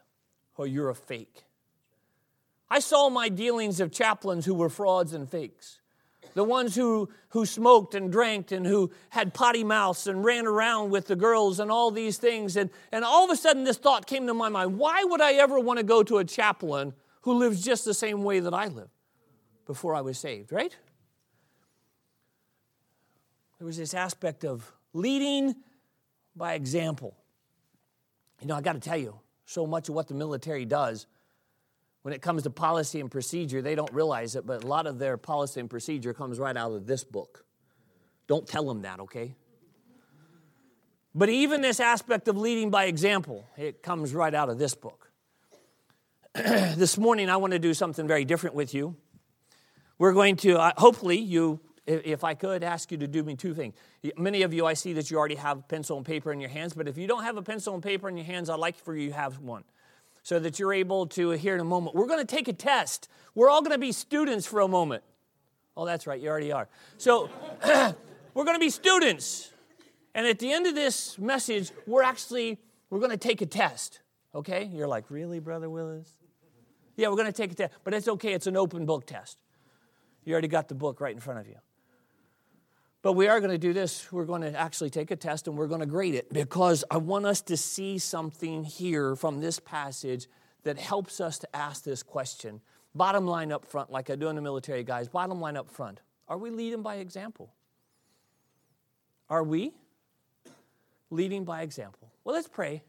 or 0.56 0.65
you're 0.65 0.89
a 0.89 0.96
fake. 0.96 1.44
I 2.70 2.79
saw 2.79 3.10
my 3.10 3.27
dealings 3.27 3.82
of 3.82 3.91
chaplains 3.91 4.46
who 4.46 4.53
were 4.53 4.70
frauds 4.70 5.12
and 5.12 5.29
fakes 5.29 5.79
the 6.39 6.43
ones 6.46 6.74
who, 6.74 7.10
who 7.31 7.46
smoked 7.46 7.96
and 7.96 8.10
drank 8.10 8.53
and 8.53 8.65
who 8.65 8.89
had 9.10 9.34
potty 9.34 9.62
mouths 9.62 10.08
and 10.08 10.24
ran 10.24 10.48
around 10.48 10.89
with 10.89 11.05
the 11.05 11.15
girls 11.17 11.60
and 11.60 11.69
all 11.69 11.91
these 11.91 12.17
things. 12.17 12.55
And, 12.55 12.69
and 12.93 13.03
all 13.03 13.25
of 13.25 13.29
a 13.29 13.36
sudden, 13.36 13.65
this 13.65 13.75
thought 13.75 14.08
came 14.08 14.25
to 14.25 14.34
my 14.34 14.48
mind 14.48 14.77
why 14.77 15.03
would 15.03 15.19
I 15.19 15.34
ever 15.34 15.60
want 15.60 15.79
to 15.79 15.84
go 15.84 16.01
to 16.01 16.19
a 16.19 16.24
chaplain 16.24 16.93
who 17.24 17.34
lives 17.34 17.62
just 17.62 17.84
the 17.84 17.93
same 17.93 18.24
way 18.24 18.39
that 18.39 18.53
I 18.53 18.67
live 18.67 18.88
before 19.65 19.93
I 19.93 20.00
was 20.00 20.17
saved, 20.17 20.53
right? 20.53 20.74
There 23.58 23.65
was 23.65 23.75
this 23.75 23.93
aspect 23.93 24.46
of 24.46 24.72
leading 24.93 25.55
by 26.38 26.53
example. 26.53 27.17
You 28.39 28.48
know, 28.48 28.55
I 28.55 28.62
got 28.62 28.75
to 28.75 28.79
tell 28.79 28.98
you, 28.98 29.19
so 29.43 29.67
much 29.67 29.89
of 29.89 29.96
what 29.96 30.08
the 30.08 30.13
military 30.13 30.63
does 30.63 31.05
when 32.10 32.16
it 32.16 32.24
comes 32.24 32.42
to 32.42 32.50
policy 32.50 33.00
and 33.00 33.12
procedure, 33.12 33.62
they 33.62 33.75
don't 33.75 33.94
realize 33.94 34.36
it, 34.36 34.44
but 34.44 34.63
a 34.63 34.68
lot 34.68 34.88
of 34.88 34.98
their 34.98 35.16
policy 35.16 35.60
and 35.60 35.70
procedure 35.70 36.12
comes 36.12 36.39
right 36.39 36.58
out 36.58 36.72
of 36.72 36.88
this 36.88 37.04
book. 37.04 37.46
Don't 38.25 38.48
tell 38.48 38.66
them 38.66 38.82
that, 38.82 39.00
okay? 39.00 39.36
But 41.13 41.30
even 41.30 41.62
this 41.62 41.80
aspect 41.80 42.28
of 42.28 42.36
leading 42.36 42.72
by 42.72 42.86
example, 42.86 43.46
it 43.58 43.84
comes 43.84 44.16
right 44.16 44.34
out 44.34 44.50
of 44.50 44.58
this 44.58 44.74
book. 44.74 45.12
this 46.34 46.98
morning, 46.98 47.30
I 47.30 47.38
want 47.38 47.54
to 47.54 47.60
do 47.60 47.75
something 47.75 48.08
very 48.08 48.25
different 48.25 48.56
with 48.56 48.74
you. 48.74 48.96
We're 50.00 50.13
going 50.13 50.36
to, 50.38 50.60
uh, 50.60 50.72
hopefully, 50.78 51.20
you, 51.20 51.60
if 51.86 52.24
I 52.24 52.34
could, 52.34 52.63
ask 52.63 52.92
you 52.92 52.98
to 52.98 53.08
do 53.08 53.22
me 53.22 53.36
two 53.36 53.54
things. 53.54 53.75
Many 54.18 54.42
of 54.42 54.51
you, 54.51 54.66
I 54.66 54.74
see 54.74 54.94
that 54.94 55.12
you 55.12 55.20
already 55.20 55.36
have 55.36 55.68
pencil 55.68 55.98
and 55.98 56.06
paper 56.08 56.34
in 56.34 56.42
your 56.42 56.50
hands, 56.50 56.74
but 56.74 56.88
if 56.88 56.98
you 56.98 57.06
don't 57.06 57.22
have 57.22 57.38
a 57.38 57.44
pencil 57.44 57.75
and 57.75 57.84
paper 57.84 58.10
in 58.10 58.18
your 58.18 58.25
hands, 58.25 58.50
I'd 58.50 58.56
like 58.56 58.78
for 58.78 58.96
you 58.96 59.10
to 59.10 59.16
have 59.16 59.38
one 59.42 59.63
so 60.24 60.40
that 60.40 60.60
you're 60.60 60.74
able 60.74 61.08
to 61.08 61.32
hear 61.32 61.56
in 61.56 61.60
a 61.60 61.66
moment. 61.66 61.96
We're 61.96 62.08
going 62.08 62.26
to 62.26 62.36
take 62.36 62.48
a 62.48 62.54
test. 62.54 63.10
We're 63.36 63.50
all 63.50 63.62
going 63.62 63.72
to 63.72 63.80
be 63.80 63.92
students 63.92 64.46
for 64.46 64.60
a 64.62 64.68
moment. 64.68 65.04
Oh, 65.76 65.86
that's 65.86 66.06
right, 66.08 66.20
you 66.20 66.30
already 66.30 66.52
are. 66.52 66.68
So 66.98 67.30
we're 67.64 68.46
going 68.46 68.56
to 68.56 68.60
be 68.60 68.70
students. 68.70 69.52
And 70.14 70.28
at 70.28 70.40
the 70.40 70.52
end 70.52 70.68
of 70.68 70.76
this 70.76 71.18
message, 71.18 71.72
we're 71.88 72.04
actually 72.04 72.60
we're 72.90 73.00
going 73.00 73.12
to 73.12 73.18
take 73.18 73.42
a 73.42 73.46
test. 73.46 74.02
Okay? 74.34 74.66
You're 74.66 74.88
like, 74.88 75.10
"Really, 75.10 75.40
brother 75.40 75.70
Willis?" 75.70 76.12
Yeah, 76.98 77.08
we're 77.08 77.16
going 77.16 77.28
to 77.28 77.32
take 77.32 77.52
a 77.52 77.56
test, 77.56 77.74
but 77.84 77.94
it's 77.94 78.08
okay. 78.08 78.34
It's 78.34 78.48
an 78.48 78.58
open 78.58 78.86
book 78.86 79.06
test. 79.06 79.42
You 80.26 80.34
already 80.34 80.50
got 80.50 80.68
the 80.68 80.76
book 80.76 81.00
right 81.00 81.14
in 81.14 81.22
front 81.22 81.40
of 81.40 81.48
you. 81.48 81.56
But 83.01 83.13
we 83.13 83.27
are 83.27 83.39
going 83.39 83.51
to 83.51 83.58
do 83.58 83.72
this. 83.72 84.12
We're 84.12 84.25
going 84.25 84.41
to 84.41 84.53
actually 84.58 84.89
take 84.89 85.10
a 85.10 85.15
test 85.15 85.48
and 85.48 85.58
we're 85.58 85.68
going 85.68 85.79
to 85.79 85.86
grade 85.86 86.15
it 86.15 86.32
because 86.34 86.84
I 86.91 86.98
want 86.98 87.25
us 87.25 87.41
to 87.44 87.56
see 87.56 87.98
something 87.98 88.65
here 88.65 89.15
from 89.15 89.39
this 89.39 89.60
passage 89.60 90.27
that 90.63 90.77
helps 90.77 91.22
us 91.22 91.39
to 91.39 91.56
ask 91.56 91.84
this 91.84 92.03
question. 92.03 92.60
Bottom 92.94 93.25
line 93.25 93.51
up 93.51 93.65
front, 93.65 93.89
like 93.89 94.10
I 94.10 94.15
do 94.15 94.27
in 94.27 94.36
the 94.36 94.41
military, 94.41 94.84
guys, 94.84 95.08
bottom 95.08 95.39
line 95.39 95.56
up 95.56 95.70
front. 95.70 96.01
Are 96.27 96.38
we 96.38 96.50
leading 96.50 96.82
by 96.82 96.96
example? 96.96 97.53
Are 99.29 99.44
we 99.44 99.74
leading 101.10 101.46
by 101.46 101.62
example? 101.62 102.12
Well, 102.24 102.36
let's 102.36 102.48
pray 102.50 102.84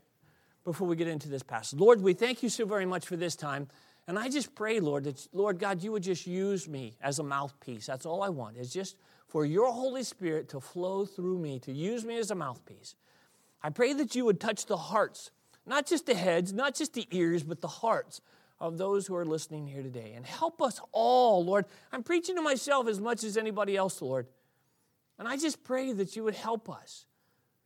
before 0.65 0.89
we 0.89 0.97
get 0.97 1.07
into 1.07 1.29
this 1.29 1.43
passage. 1.43 1.79
Lord, 1.79 2.03
we 2.03 2.15
thank 2.15 2.43
you 2.43 2.49
so 2.49 2.67
very 2.67 2.87
much 2.87 3.07
for 3.07 3.17
this 3.17 3.37
time. 3.37 3.69
And 4.09 4.19
I 4.19 4.29
just 4.29 4.55
pray, 4.55 4.81
Lord, 4.81 5.05
that, 5.05 5.27
Lord 5.33 5.59
God, 5.59 5.83
you 5.83 5.93
would 5.93 6.03
just 6.03 6.27
use 6.27 6.69
me 6.69 6.97
as 7.01 7.19
a 7.21 7.23
mouthpiece. 7.23 7.87
That's 7.87 8.07
all 8.07 8.23
I 8.23 8.29
want, 8.29 8.57
is 8.57 8.73
just 8.73 8.97
for 9.31 9.45
your 9.45 9.73
Holy 9.73 10.03
Spirit 10.03 10.49
to 10.51 10.61
flow 10.61 11.07
through 11.07 11.39
me, 11.39 11.59
to 11.61 11.73
use 11.73 12.05
me 12.05 12.19
as 12.19 12.31
a 12.31 12.35
mouthpiece. 12.35 12.95
I 13.63 13.71
pray 13.71 13.93
that 13.95 14.15
you 14.15 14.25
would 14.25 14.41
touch 14.41 14.67
the 14.67 14.77
hearts, 14.77 15.31
not 15.67 15.87
just 15.87 16.07
the 16.07 16.15
heads, 16.15 16.53
not 16.53 16.75
just 16.75 16.95
the 16.95 17.07
ears, 17.11 17.43
but 17.43 17.61
the 17.61 17.69
hearts 17.69 18.21
of 18.59 18.77
those 18.77 19.07
who 19.07 19.17
are 19.17 19.25
listening 19.25 19.67
here 19.67 19.83
today. 19.83 20.13
And 20.15 20.27
help 20.27 20.61
us 20.61 20.81
all, 20.93 21.45
Lord. 21.45 21.65
I'm 21.93 22.03
preaching 22.03 22.37
to 22.37 22.43
myself 22.43 22.89
as 22.89 23.01
much 23.01 23.25
as 23.25 23.37
anybody 23.37 23.77
else, 23.77 24.03
Lord. 24.03 24.27
And 25.19 25.27
I 25.27 25.37
just 25.37 25.63
pray 25.65 25.93
that 25.93 26.17
you 26.17 26.25
would 26.25 26.35
help 26.35 26.69
us 26.69 27.07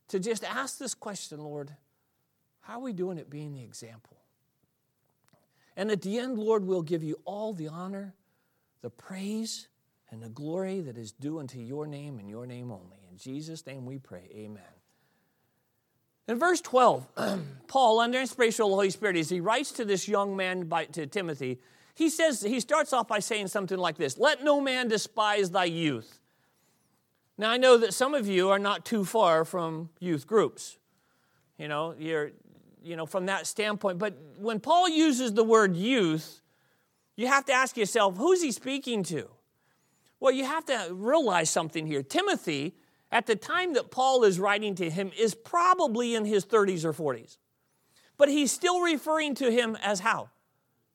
to 0.09 0.19
just 0.19 0.43
ask 0.43 0.77
this 0.77 0.93
question, 0.93 1.39
Lord 1.39 1.71
how 2.65 2.79
are 2.79 2.83
we 2.83 2.93
doing 2.93 3.19
at 3.19 3.29
being 3.29 3.53
the 3.53 3.61
example? 3.61 4.17
And 5.77 5.91
at 5.91 6.01
the 6.01 6.17
end, 6.17 6.39
Lord, 6.39 6.65
we'll 6.65 6.81
give 6.81 7.03
you 7.03 7.19
all 7.23 7.53
the 7.53 7.67
honor, 7.67 8.15
the 8.81 8.89
praise, 8.89 9.67
and 10.15 10.23
the 10.23 10.29
glory 10.29 10.79
that 10.79 10.97
is 10.97 11.11
due 11.11 11.39
unto 11.39 11.59
your 11.59 11.85
name 11.85 12.19
and 12.19 12.29
your 12.29 12.47
name 12.47 12.71
only. 12.71 12.97
In 13.11 13.17
Jesus' 13.17 13.65
name 13.65 13.85
we 13.85 13.97
pray. 13.97 14.29
Amen. 14.33 14.63
In 16.29 16.39
verse 16.39 16.61
12, 16.61 17.05
Paul, 17.67 17.99
under 17.99 18.21
inspiration 18.21 18.63
of 18.63 18.69
the 18.69 18.75
Holy 18.75 18.89
Spirit, 18.91 19.17
as 19.17 19.29
he 19.29 19.41
writes 19.41 19.73
to 19.73 19.83
this 19.83 20.07
young 20.07 20.37
man, 20.37 20.67
by, 20.67 20.85
to 20.85 21.05
Timothy, 21.05 21.59
he 21.95 22.09
says, 22.09 22.41
he 22.41 22.61
starts 22.61 22.93
off 22.93 23.09
by 23.09 23.19
saying 23.19 23.49
something 23.49 23.77
like 23.77 23.97
this 23.97 24.17
Let 24.17 24.41
no 24.41 24.61
man 24.61 24.87
despise 24.87 25.51
thy 25.51 25.65
youth. 25.65 26.21
Now, 27.37 27.51
I 27.51 27.57
know 27.57 27.77
that 27.77 27.93
some 27.93 28.13
of 28.13 28.25
you 28.25 28.49
are 28.51 28.59
not 28.59 28.85
too 28.85 29.03
far 29.03 29.43
from 29.43 29.89
youth 29.99 30.25
groups. 30.25 30.77
You 31.57 31.67
know, 31.67 31.93
you're, 31.99 32.31
you 32.81 32.95
know, 32.95 33.05
from 33.05 33.25
that 33.25 33.47
standpoint. 33.47 33.99
But 33.99 34.17
when 34.37 34.61
Paul 34.61 34.87
uses 34.87 35.33
the 35.33 35.43
word 35.43 35.75
youth, 35.75 36.39
you 37.17 37.27
have 37.27 37.43
to 37.47 37.53
ask 37.53 37.75
yourself, 37.75 38.15
who's 38.15 38.41
he 38.41 38.53
speaking 38.53 39.03
to? 39.03 39.29
Well, 40.19 40.33
you 40.33 40.45
have 40.45 40.65
to 40.65 40.89
realize 40.91 41.49
something 41.49 41.85
here. 41.85 42.03
Timothy, 42.03 42.75
at 43.11 43.27
the 43.27 43.35
time 43.35 43.73
that 43.73 43.91
Paul 43.91 44.23
is 44.23 44.39
writing 44.39 44.75
to 44.75 44.89
him, 44.89 45.11
is 45.17 45.35
probably 45.35 46.15
in 46.15 46.25
his 46.25 46.45
30s 46.45 46.85
or 46.85 46.93
40s. 46.93 47.37
But 48.17 48.29
he's 48.29 48.51
still 48.51 48.81
referring 48.81 49.35
to 49.35 49.51
him 49.51 49.77
as 49.81 49.99
how? 49.99 50.29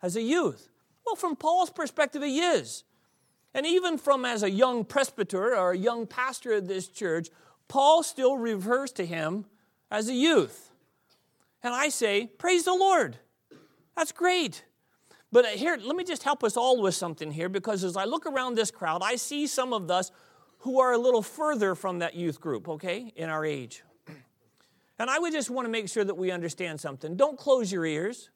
As 0.02 0.16
a 0.16 0.22
youth. 0.22 0.68
Well, 1.04 1.16
from 1.16 1.36
Paul's 1.36 1.70
perspective, 1.70 2.22
he 2.22 2.40
is. 2.40 2.84
And 3.52 3.66
even 3.66 3.98
from 3.98 4.24
as 4.24 4.42
a 4.42 4.50
young 4.50 4.84
presbyter 4.84 5.56
or 5.56 5.72
a 5.72 5.78
young 5.78 6.06
pastor 6.06 6.52
of 6.52 6.68
this 6.68 6.88
church, 6.88 7.28
Paul 7.68 8.02
still 8.02 8.36
refers 8.36 8.92
to 8.92 9.04
him 9.04 9.44
as 9.90 10.08
a 10.08 10.14
youth. 10.14 10.70
And 11.62 11.74
I 11.74 11.88
say, 11.88 12.26
Praise 12.26 12.64
the 12.64 12.74
Lord. 12.74 13.16
That's 13.96 14.12
great. 14.12 14.64
But 15.32 15.46
here, 15.46 15.78
let 15.80 15.94
me 15.96 16.04
just 16.04 16.24
help 16.24 16.42
us 16.42 16.56
all 16.56 16.82
with 16.82 16.94
something 16.94 17.30
here 17.30 17.48
because 17.48 17.84
as 17.84 17.96
I 17.96 18.04
look 18.04 18.26
around 18.26 18.56
this 18.56 18.70
crowd, 18.70 19.00
I 19.04 19.16
see 19.16 19.46
some 19.46 19.72
of 19.72 19.90
us 19.90 20.10
who 20.58 20.80
are 20.80 20.92
a 20.92 20.98
little 20.98 21.22
further 21.22 21.74
from 21.74 22.00
that 22.00 22.14
youth 22.14 22.40
group, 22.40 22.68
okay, 22.68 23.12
in 23.16 23.30
our 23.30 23.44
age. 23.44 23.82
And 24.98 25.08
I 25.08 25.18
would 25.18 25.32
just 25.32 25.48
want 25.48 25.66
to 25.66 25.70
make 25.70 25.88
sure 25.88 26.04
that 26.04 26.16
we 26.16 26.30
understand 26.30 26.80
something. 26.80 27.16
Don't 27.16 27.38
close 27.38 27.72
your 27.72 27.86
ears. 27.86 28.28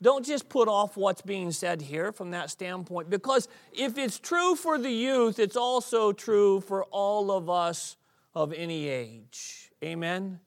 Don't 0.00 0.24
just 0.24 0.48
put 0.48 0.66
off 0.66 0.96
what's 0.96 1.20
being 1.20 1.52
said 1.52 1.82
here 1.82 2.10
from 2.10 2.30
that 2.30 2.48
standpoint, 2.48 3.10
because 3.10 3.48
if 3.72 3.98
it's 3.98 4.18
true 4.18 4.54
for 4.54 4.78
the 4.78 4.90
youth, 4.90 5.38
it's 5.38 5.56
also 5.56 6.12
true 6.12 6.62
for 6.62 6.84
all 6.84 7.30
of 7.30 7.50
us 7.50 7.96
of 8.34 8.54
any 8.54 8.88
age. 8.88 9.70
Amen? 9.84 10.40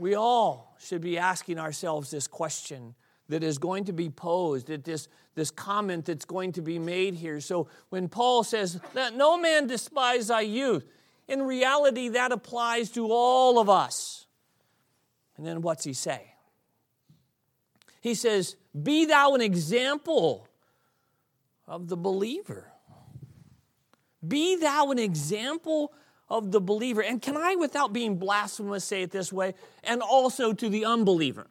We 0.00 0.16
all 0.16 0.73
should 0.84 1.00
be 1.00 1.18
asking 1.18 1.58
ourselves 1.58 2.10
this 2.10 2.26
question 2.26 2.94
that 3.28 3.42
is 3.42 3.58
going 3.58 3.84
to 3.84 3.92
be 3.92 4.10
posed, 4.10 4.66
that 4.66 4.84
this, 4.84 5.08
this 5.34 5.50
comment 5.50 6.04
that's 6.04 6.24
going 6.24 6.52
to 6.52 6.62
be 6.62 6.78
made 6.78 7.14
here. 7.14 7.40
So 7.40 7.68
when 7.88 8.08
Paul 8.08 8.44
says, 8.44 8.78
Let 8.94 9.16
no 9.16 9.38
man 9.38 9.66
despise 9.66 10.28
thy 10.28 10.42
youth, 10.42 10.84
in 11.26 11.42
reality, 11.42 12.08
that 12.10 12.32
applies 12.32 12.90
to 12.90 13.08
all 13.10 13.58
of 13.58 13.70
us. 13.70 14.26
And 15.36 15.46
then 15.46 15.62
what's 15.62 15.84
he 15.84 15.94
say? 15.94 16.34
He 18.00 18.14
says, 18.14 18.56
Be 18.80 19.06
thou 19.06 19.34
an 19.34 19.40
example 19.40 20.46
of 21.66 21.88
the 21.88 21.96
believer. 21.96 22.70
Be 24.26 24.56
thou 24.56 24.90
an 24.90 24.98
example 24.98 25.92
of 26.28 26.52
the 26.52 26.60
believer. 26.60 27.02
And 27.02 27.20
can 27.20 27.36
I, 27.36 27.56
without 27.56 27.92
being 27.92 28.16
blasphemous, 28.16 28.84
say 28.84 29.02
it 29.02 29.10
this 29.10 29.32
way? 29.32 29.54
And 29.82 30.02
also 30.02 30.52
to 30.52 30.68
the 30.68 30.84
unbeliever. 30.84 31.48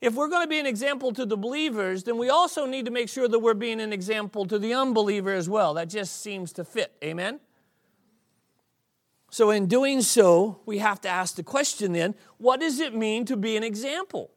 If 0.00 0.14
we're 0.14 0.28
going 0.28 0.44
to 0.44 0.48
be 0.48 0.60
an 0.60 0.66
example 0.66 1.12
to 1.14 1.26
the 1.26 1.36
believers, 1.36 2.04
then 2.04 2.18
we 2.18 2.30
also 2.30 2.66
need 2.66 2.84
to 2.84 2.90
make 2.90 3.08
sure 3.08 3.26
that 3.26 3.38
we're 3.38 3.54
being 3.54 3.80
an 3.80 3.92
example 3.92 4.46
to 4.46 4.58
the 4.58 4.72
unbeliever 4.72 5.34
as 5.34 5.48
well. 5.48 5.74
That 5.74 5.88
just 5.88 6.22
seems 6.22 6.52
to 6.54 6.64
fit. 6.64 6.92
Amen? 7.02 7.40
So, 9.30 9.50
in 9.50 9.66
doing 9.66 10.00
so, 10.02 10.60
we 10.64 10.78
have 10.78 11.00
to 11.02 11.08
ask 11.08 11.34
the 11.34 11.42
question 11.42 11.92
then 11.92 12.14
what 12.38 12.60
does 12.60 12.80
it 12.80 12.94
mean 12.94 13.24
to 13.26 13.36
be 13.36 13.56
an 13.56 13.64
example? 13.64 14.30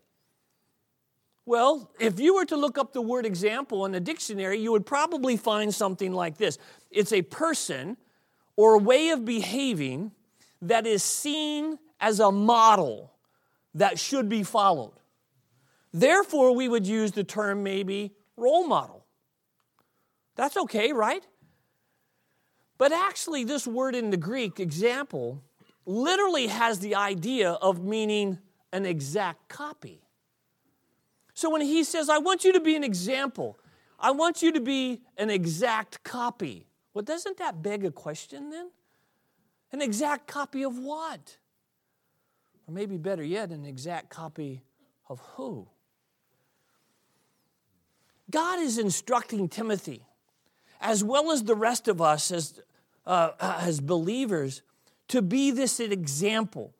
Well, 1.46 1.92
if 2.00 2.20
you 2.20 2.36
were 2.36 2.46
to 2.46 2.56
look 2.56 2.78
up 2.78 2.94
the 2.94 3.02
word 3.02 3.26
example 3.26 3.86
in 3.86 3.92
the 3.92 4.00
dictionary, 4.00 4.60
you 4.60 4.72
would 4.72 4.86
probably 4.86 5.38
find 5.38 5.74
something 5.74 6.12
like 6.12 6.38
this 6.38 6.58
it's 6.90 7.14
a 7.14 7.22
person 7.22 7.98
or 8.62 8.76
a 8.76 8.78
way 8.78 9.10
of 9.10 9.26
behaving 9.26 10.12
that 10.62 10.86
is 10.86 11.02
seen 11.04 11.80
as 12.00 12.20
a 12.20 12.32
model 12.32 13.12
that 13.74 13.98
should 13.98 14.30
be 14.30 14.44
followed. 14.44 14.94
Therefore, 15.92 16.54
we 16.56 16.70
would 16.70 16.86
use 16.86 17.12
the 17.12 17.24
term 17.24 17.64
maybe 17.64 18.12
role 18.38 18.68
model. 18.68 19.04
That's 20.36 20.58
okay, 20.58 20.94
right? 20.94 21.26
But 22.78 22.92
actually, 22.92 23.46
this 23.46 23.66
word 23.66 23.96
in 23.96 24.12
the 24.12 24.18
Greek, 24.18 24.60
example, 24.60 25.44
literally 25.88 26.46
has 26.46 26.78
the 26.78 26.94
idea 26.94 27.54
of 27.54 27.84
meaning 27.84 28.38
an 28.72 28.86
exact 28.86 29.50
copy. 29.50 30.04
So 31.34 31.50
when 31.50 31.62
he 31.62 31.84
says, 31.84 32.10
I 32.10 32.20
want 32.20 32.44
you 32.44 32.54
to 32.54 32.60
be 32.60 32.76
an 32.76 32.84
example, 32.84 33.58
I 34.00 34.12
want 34.12 34.44
you 34.44 34.52
to 34.52 34.62
be 34.62 35.02
an 35.18 35.32
exact 35.32 36.04
copy, 36.04 36.68
well, 36.94 37.04
doesn't 37.04 37.38
that 37.38 37.62
beg 37.62 37.86
a 37.86 37.92
question 37.92 38.50
then? 38.50 38.70
An 39.72 39.82
exact 39.82 40.28
copy 40.28 40.64
of 40.64 40.78
what? 40.78 41.38
Or 42.68 42.74
maybe 42.74 42.98
better 42.98 43.24
yet, 43.24 43.52
an 43.52 43.66
exact 43.66 44.10
copy 44.10 44.62
of 45.08 45.20
who? 45.36 45.68
God 48.30 48.60
is 48.60 48.78
instructing 48.78 49.50
Timothy, 49.50 50.06
as 50.80 51.04
well 51.04 51.32
as 51.32 51.44
the 51.44 51.56
rest 51.56 51.88
of 51.88 52.02
us 52.02 52.32
as, 52.32 52.60
uh, 53.06 53.32
as 53.40 53.80
believers, 53.80 54.62
to 55.10 55.22
be 55.22 55.52
this 55.52 55.80
example. 55.80 56.74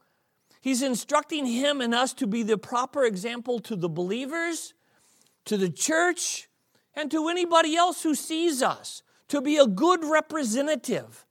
He's 0.62 0.82
instructing 0.82 1.46
him 1.46 1.82
and 1.82 1.94
us 1.94 2.14
to 2.14 2.28
be 2.28 2.44
the 2.44 2.58
proper 2.58 3.04
example 3.04 3.60
to 3.60 3.76
the 3.76 3.90
believers, 3.90 4.74
to 5.46 5.58
the 5.58 5.70
church, 5.70 6.48
and 6.94 7.10
to 7.12 7.28
anybody 7.28 7.76
else 7.76 8.04
who 8.04 8.16
sees 8.16 8.62
us, 8.62 9.02
to 9.32 9.42
be 9.42 9.56
a 9.56 9.66
good 9.66 10.04
representative, 10.04 11.26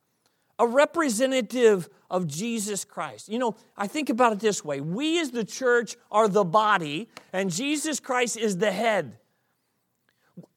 a 0.58 0.66
representative 0.66 1.86
of 2.10 2.26
Jesus 2.26 2.82
Christ. 2.82 3.28
You 3.28 3.38
know, 3.38 3.56
I 3.76 3.86
think 3.88 4.08
about 4.08 4.32
it 4.32 4.40
this 4.40 4.64
way 4.64 4.80
we 4.80 5.20
as 5.20 5.32
the 5.32 5.44
church 5.44 5.96
are 6.10 6.26
the 6.26 6.44
body, 6.44 7.08
and 7.32 7.50
Jesus 7.50 8.00
Christ 8.00 8.38
is 8.38 8.56
the 8.56 8.72
head. 8.72 9.18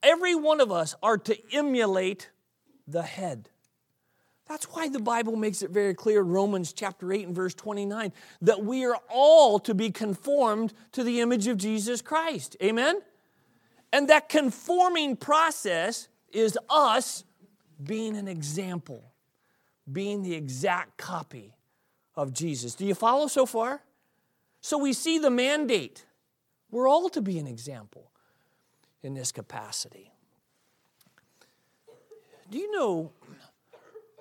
Every 0.02 0.36
one 0.36 0.62
of 0.62 0.72
us 0.72 0.96
are 1.04 1.18
to 1.18 1.38
emulate 1.54 2.30
the 2.88 3.04
head. 3.04 3.50
That's 4.48 4.66
why 4.66 4.88
the 4.88 5.00
Bible 5.00 5.36
makes 5.36 5.62
it 5.62 5.70
very 5.70 5.94
clear, 5.94 6.22
Romans 6.22 6.72
chapter 6.72 7.12
8 7.12 7.28
and 7.28 7.36
verse 7.36 7.54
29, 7.56 8.14
that 8.42 8.64
we 8.64 8.86
are 8.86 8.98
all 9.10 9.60
to 9.60 9.74
be 9.74 9.92
conformed 9.92 10.74
to 10.94 11.04
the 11.04 11.20
image 11.20 11.48
of 11.48 11.58
Jesus 11.58 12.02
Christ. 12.02 12.56
Amen? 12.64 13.02
And 13.92 14.08
that 14.08 14.30
conforming 14.30 15.18
process 15.18 16.08
is 16.32 16.58
us 16.70 17.26
being 17.84 18.16
an 18.18 18.28
example, 18.28 19.12
being 19.92 20.24
the 20.24 20.34
exact 20.34 20.98
copy 20.98 21.56
of 22.16 22.34
Jesus. 22.34 22.76
Do 22.76 22.86
you 22.86 22.96
follow 22.96 23.28
so 23.28 23.46
far? 23.46 23.82
So 24.62 24.78
we 24.78 24.94
see 24.94 25.20
the 25.20 25.30
mandate. 25.30 26.06
We're 26.72 26.88
all 26.88 27.10
to 27.10 27.22
be 27.22 27.38
an 27.38 27.48
example 27.48 28.12
in 29.02 29.14
this 29.14 29.32
capacity. 29.32 30.12
Do 32.50 32.58
you 32.58 32.72
know, 32.72 33.12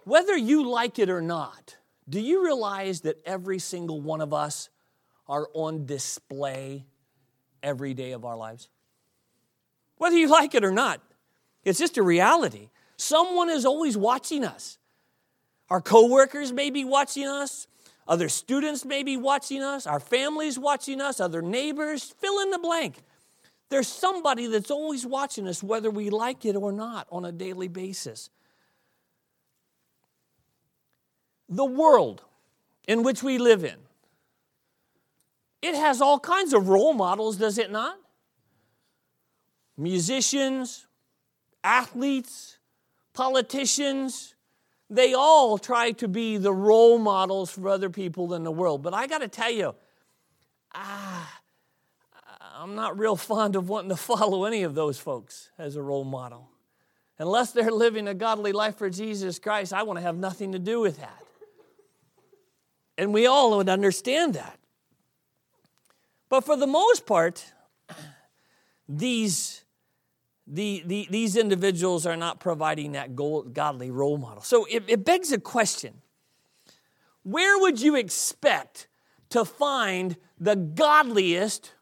whether 0.04 0.36
you 0.36 0.68
like 0.68 0.98
it 0.98 1.10
or 1.10 1.20
not, 1.20 1.76
do 2.08 2.20
you 2.20 2.42
realize 2.42 3.02
that 3.02 3.20
every 3.24 3.58
single 3.58 4.00
one 4.00 4.20
of 4.20 4.32
us 4.32 4.68
are 5.28 5.48
on 5.54 5.86
display 5.86 6.84
every 7.62 7.94
day 7.94 8.12
of 8.12 8.24
our 8.24 8.36
lives? 8.36 8.68
Whether 9.96 10.16
you 10.16 10.28
like 10.28 10.54
it 10.54 10.64
or 10.64 10.72
not, 10.72 11.00
it's 11.64 11.78
just 11.78 11.96
a 11.96 12.02
reality. 12.02 12.70
Someone 13.02 13.50
is 13.50 13.66
always 13.66 13.96
watching 13.96 14.44
us. 14.44 14.78
Our 15.68 15.80
coworkers 15.80 16.52
may 16.52 16.70
be 16.70 16.84
watching 16.84 17.26
us, 17.26 17.66
other 18.06 18.28
students 18.28 18.84
may 18.84 19.02
be 19.02 19.16
watching 19.16 19.60
us, 19.60 19.86
our 19.88 19.98
families 19.98 20.56
watching 20.58 21.00
us, 21.00 21.18
other 21.18 21.42
neighbors, 21.42 22.14
fill 22.20 22.38
in 22.40 22.50
the 22.50 22.58
blank. 22.58 22.98
There's 23.70 23.88
somebody 23.88 24.46
that's 24.46 24.70
always 24.70 25.04
watching 25.04 25.48
us, 25.48 25.62
whether 25.62 25.90
we 25.90 26.10
like 26.10 26.44
it 26.44 26.54
or 26.54 26.70
not, 26.70 27.08
on 27.10 27.24
a 27.24 27.32
daily 27.32 27.68
basis. 27.68 28.30
The 31.48 31.64
world 31.64 32.22
in 32.86 33.02
which 33.02 33.22
we 33.22 33.38
live 33.38 33.64
in, 33.64 33.78
it 35.60 35.74
has 35.74 36.00
all 36.00 36.20
kinds 36.20 36.52
of 36.52 36.68
role 36.68 36.92
models, 36.92 37.36
does 37.36 37.58
it 37.58 37.72
not? 37.72 37.96
Musicians, 39.76 40.86
athletes, 41.64 42.58
politicians, 43.14 44.34
they 44.90 45.14
all 45.14 45.58
try 45.58 45.92
to 45.92 46.08
be 46.08 46.36
the 46.36 46.52
role 46.52 46.98
models 46.98 47.50
for 47.50 47.68
other 47.68 47.90
people 47.90 48.34
in 48.34 48.44
the 48.44 48.52
world. 48.52 48.82
But 48.82 48.94
I 48.94 49.06
got 49.06 49.18
to 49.18 49.28
tell 49.28 49.50
you, 49.50 49.74
ah, 50.74 51.40
I'm 52.54 52.74
not 52.74 52.98
real 52.98 53.16
fond 53.16 53.56
of 53.56 53.68
wanting 53.68 53.90
to 53.90 53.96
follow 53.96 54.44
any 54.44 54.62
of 54.62 54.74
those 54.74 54.98
folks 54.98 55.50
as 55.58 55.76
a 55.76 55.82
role 55.82 56.04
model. 56.04 56.48
Unless 57.18 57.52
they're 57.52 57.70
living 57.70 58.08
a 58.08 58.14
godly 58.14 58.52
life 58.52 58.76
for 58.76 58.90
Jesus 58.90 59.38
Christ, 59.38 59.72
I 59.72 59.82
want 59.82 59.98
to 59.98 60.02
have 60.02 60.16
nothing 60.16 60.52
to 60.52 60.58
do 60.58 60.80
with 60.80 60.98
that. 60.98 61.22
And 62.98 63.14
we 63.14 63.26
all 63.26 63.56
would 63.56 63.68
understand 63.68 64.34
that. 64.34 64.58
But 66.28 66.44
for 66.44 66.56
the 66.56 66.66
most 66.66 67.06
part, 67.06 67.52
these, 68.88 69.61
the, 70.46 70.82
the, 70.86 71.06
these 71.10 71.36
individuals 71.36 72.06
are 72.06 72.16
not 72.16 72.40
providing 72.40 72.92
that 72.92 73.14
godly 73.16 73.90
role 73.90 74.18
model. 74.18 74.42
So 74.42 74.66
it, 74.66 74.84
it 74.88 75.04
begs 75.04 75.32
a 75.32 75.38
question 75.38 76.02
where 77.22 77.58
would 77.60 77.80
you 77.80 77.94
expect 77.94 78.88
to 79.30 79.44
find 79.44 80.16
the 80.40 80.56
godliest 80.56 81.72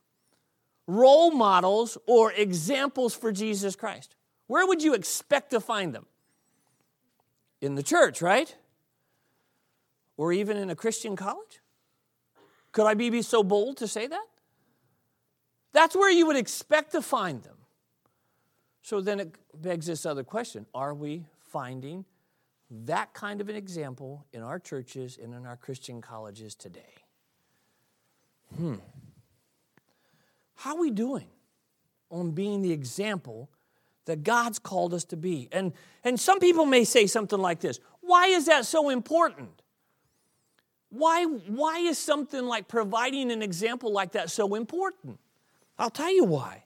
role 0.86 1.30
models 1.30 1.96
or 2.06 2.32
examples 2.32 3.14
for 3.14 3.32
Jesus 3.32 3.74
Christ? 3.74 4.14
Where 4.48 4.66
would 4.66 4.82
you 4.82 4.94
expect 4.94 5.50
to 5.52 5.60
find 5.60 5.94
them? 5.94 6.06
In 7.60 7.74
the 7.74 7.82
church, 7.82 8.20
right? 8.20 8.54
Or 10.16 10.32
even 10.32 10.56
in 10.56 10.68
a 10.68 10.76
Christian 10.76 11.16
college? 11.16 11.60
Could 12.72 12.86
I 12.86 12.94
be 12.94 13.22
so 13.22 13.42
bold 13.42 13.78
to 13.78 13.88
say 13.88 14.06
that? 14.06 14.26
That's 15.72 15.96
where 15.96 16.10
you 16.10 16.26
would 16.26 16.36
expect 16.36 16.92
to 16.92 17.02
find 17.02 17.42
them. 17.42 17.56
So 18.82 19.00
then 19.00 19.20
it 19.20 19.34
begs 19.54 19.86
this 19.86 20.06
other 20.06 20.24
question 20.24 20.66
Are 20.74 20.94
we 20.94 21.26
finding 21.38 22.04
that 22.70 23.12
kind 23.14 23.40
of 23.40 23.48
an 23.48 23.56
example 23.56 24.24
in 24.32 24.42
our 24.42 24.58
churches 24.58 25.18
and 25.22 25.34
in 25.34 25.46
our 25.46 25.56
Christian 25.56 26.00
colleges 26.00 26.54
today? 26.54 26.94
Hmm. 28.56 28.76
How 30.54 30.74
are 30.74 30.80
we 30.80 30.90
doing 30.90 31.26
on 32.10 32.32
being 32.32 32.62
the 32.62 32.72
example 32.72 33.50
that 34.04 34.22
God's 34.22 34.58
called 34.58 34.92
us 34.92 35.04
to 35.06 35.16
be? 35.16 35.48
And, 35.52 35.72
and 36.04 36.18
some 36.18 36.38
people 36.38 36.66
may 36.66 36.84
say 36.84 37.06
something 37.06 37.38
like 37.38 37.60
this 37.60 37.80
Why 38.00 38.26
is 38.26 38.46
that 38.46 38.66
so 38.66 38.90
important? 38.90 39.62
Why, 40.90 41.24
why 41.24 41.78
is 41.78 41.98
something 41.98 42.44
like 42.44 42.66
providing 42.66 43.30
an 43.30 43.42
example 43.42 43.92
like 43.92 44.12
that 44.12 44.28
so 44.28 44.56
important? 44.56 45.20
I'll 45.78 45.90
tell 45.90 46.12
you 46.12 46.24
why. 46.24 46.64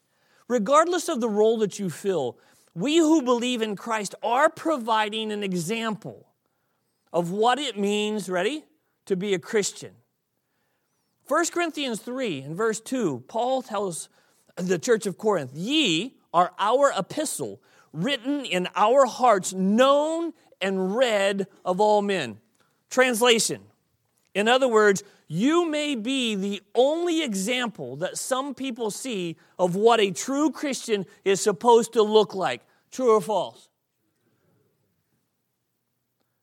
Regardless 0.48 1.08
of 1.08 1.20
the 1.20 1.28
role 1.28 1.58
that 1.58 1.78
you 1.78 1.88
fill, 1.88 2.38
we 2.74 2.98
who 2.98 3.22
believe 3.22 3.62
in 3.62 3.76
Christ 3.76 4.14
are 4.22 4.50
providing 4.50 5.32
an 5.32 5.42
example 5.42 6.28
of 7.12 7.30
what 7.30 7.58
it 7.58 7.78
means, 7.78 8.28
ready, 8.28 8.64
to 9.06 9.16
be 9.16 9.34
a 9.34 9.38
Christian. 9.38 9.92
1 11.28 11.46
Corinthians 11.46 12.00
3 12.00 12.40
and 12.40 12.56
verse 12.56 12.80
2, 12.80 13.24
Paul 13.28 13.62
tells 13.62 14.08
the 14.56 14.78
church 14.78 15.06
of 15.06 15.16
Corinth, 15.16 15.52
Ye 15.54 16.16
are 16.34 16.52
our 16.58 16.92
epistle, 16.96 17.62
written 17.92 18.44
in 18.44 18.68
our 18.74 19.06
hearts, 19.06 19.52
known 19.52 20.32
and 20.60 20.96
read 20.96 21.46
of 21.64 21.80
all 21.80 22.02
men. 22.02 22.38
Translation 22.90 23.62
In 24.34 24.48
other 24.48 24.66
words, 24.68 25.02
you 25.28 25.70
may 25.70 25.94
be 25.94 26.34
the 26.34 26.60
only 26.74 27.22
example 27.22 27.96
that 27.96 28.18
some 28.18 28.54
people 28.54 28.90
see 28.90 29.36
of 29.58 29.76
what 29.76 30.00
a 30.00 30.10
true 30.10 30.50
Christian 30.50 31.06
is 31.24 31.40
supposed 31.40 31.92
to 31.92 32.02
look 32.02 32.34
like. 32.34 32.62
True 32.90 33.14
or 33.14 33.20
false? 33.20 33.68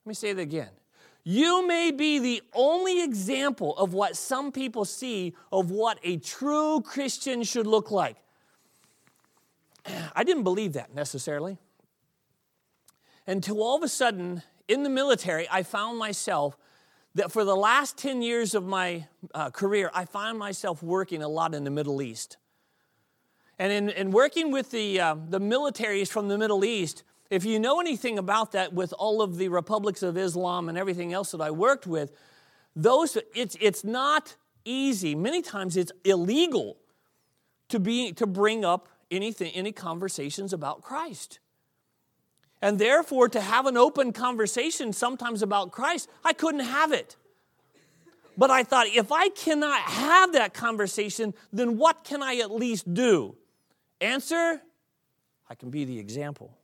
Let 0.05 0.09
me 0.09 0.13
say 0.15 0.33
that 0.33 0.41
again. 0.41 0.69
You 1.23 1.67
may 1.67 1.91
be 1.91 2.17
the 2.17 2.41
only 2.53 3.03
example 3.03 3.77
of 3.77 3.93
what 3.93 4.17
some 4.17 4.51
people 4.51 4.85
see 4.85 5.35
of 5.51 5.69
what 5.69 5.99
a 6.03 6.17
true 6.17 6.81
Christian 6.81 7.43
should 7.43 7.67
look 7.67 7.91
like. 7.91 8.17
I 10.15 10.23
didn't 10.23 10.43
believe 10.43 10.73
that 10.73 10.95
necessarily. 10.95 11.59
Until 13.27 13.61
all 13.61 13.77
of 13.77 13.83
a 13.83 13.87
sudden, 13.87 14.41
in 14.67 14.83
the 14.83 14.89
military, 14.89 15.47
I 15.51 15.61
found 15.61 15.99
myself 15.99 16.57
that 17.15 17.31
for 17.31 17.43
the 17.43 17.55
last 17.55 17.97
10 17.97 18.21
years 18.21 18.55
of 18.55 18.65
my 18.65 19.07
uh, 19.33 19.49
career, 19.49 19.91
I 19.93 20.05
find 20.05 20.37
myself 20.37 20.81
working 20.81 21.21
a 21.21 21.27
lot 21.27 21.53
in 21.53 21.63
the 21.63 21.71
Middle 21.71 22.01
East. 22.01 22.37
And 23.59 23.71
in, 23.71 23.89
in 23.89 24.11
working 24.11 24.51
with 24.51 24.71
the, 24.71 24.99
uh, 24.99 25.15
the 25.29 25.39
militaries 25.39 26.07
from 26.07 26.29
the 26.29 26.37
Middle 26.37 26.63
East, 26.63 27.03
if 27.29 27.45
you 27.45 27.59
know 27.59 27.79
anything 27.79 28.17
about 28.17 28.53
that 28.53 28.73
with 28.73 28.93
all 28.97 29.21
of 29.21 29.37
the 29.37 29.49
republics 29.49 30.03
of 30.03 30.17
Islam 30.17 30.67
and 30.67 30.77
everything 30.77 31.13
else 31.13 31.31
that 31.31 31.41
I 31.41 31.51
worked 31.51 31.85
with, 31.85 32.11
those, 32.75 33.17
it's, 33.35 33.57
it's 33.59 33.83
not 33.83 34.35
easy. 34.65 35.15
Many 35.15 35.41
times 35.41 35.77
it's 35.77 35.91
illegal 36.05 36.77
to, 37.69 37.79
be, 37.79 38.13
to 38.13 38.25
bring 38.25 38.65
up 38.65 38.87
anything, 39.09 39.51
any 39.53 39.71
conversations 39.71 40.53
about 40.53 40.81
Christ. 40.81 41.39
And 42.61 42.77
therefore, 42.77 43.27
to 43.29 43.41
have 43.41 43.65
an 43.65 43.75
open 43.75 44.13
conversation 44.13 44.93
sometimes 44.93 45.41
about 45.41 45.71
Christ, 45.71 46.09
I 46.23 46.33
couldn't 46.33 46.61
have 46.61 46.91
it. 46.91 47.15
But 48.37 48.51
I 48.51 48.63
thought, 48.63 48.87
if 48.87 49.11
I 49.11 49.29
cannot 49.29 49.81
have 49.81 50.33
that 50.33 50.53
conversation, 50.53 51.33
then 51.51 51.77
what 51.77 52.03
can 52.03 52.21
I 52.23 52.37
at 52.37 52.51
least 52.51 52.93
do? 52.93 53.35
Answer 53.99 54.61
I 55.49 55.55
can 55.55 55.69
be 55.69 55.83
the 55.83 55.99
example 55.99 56.57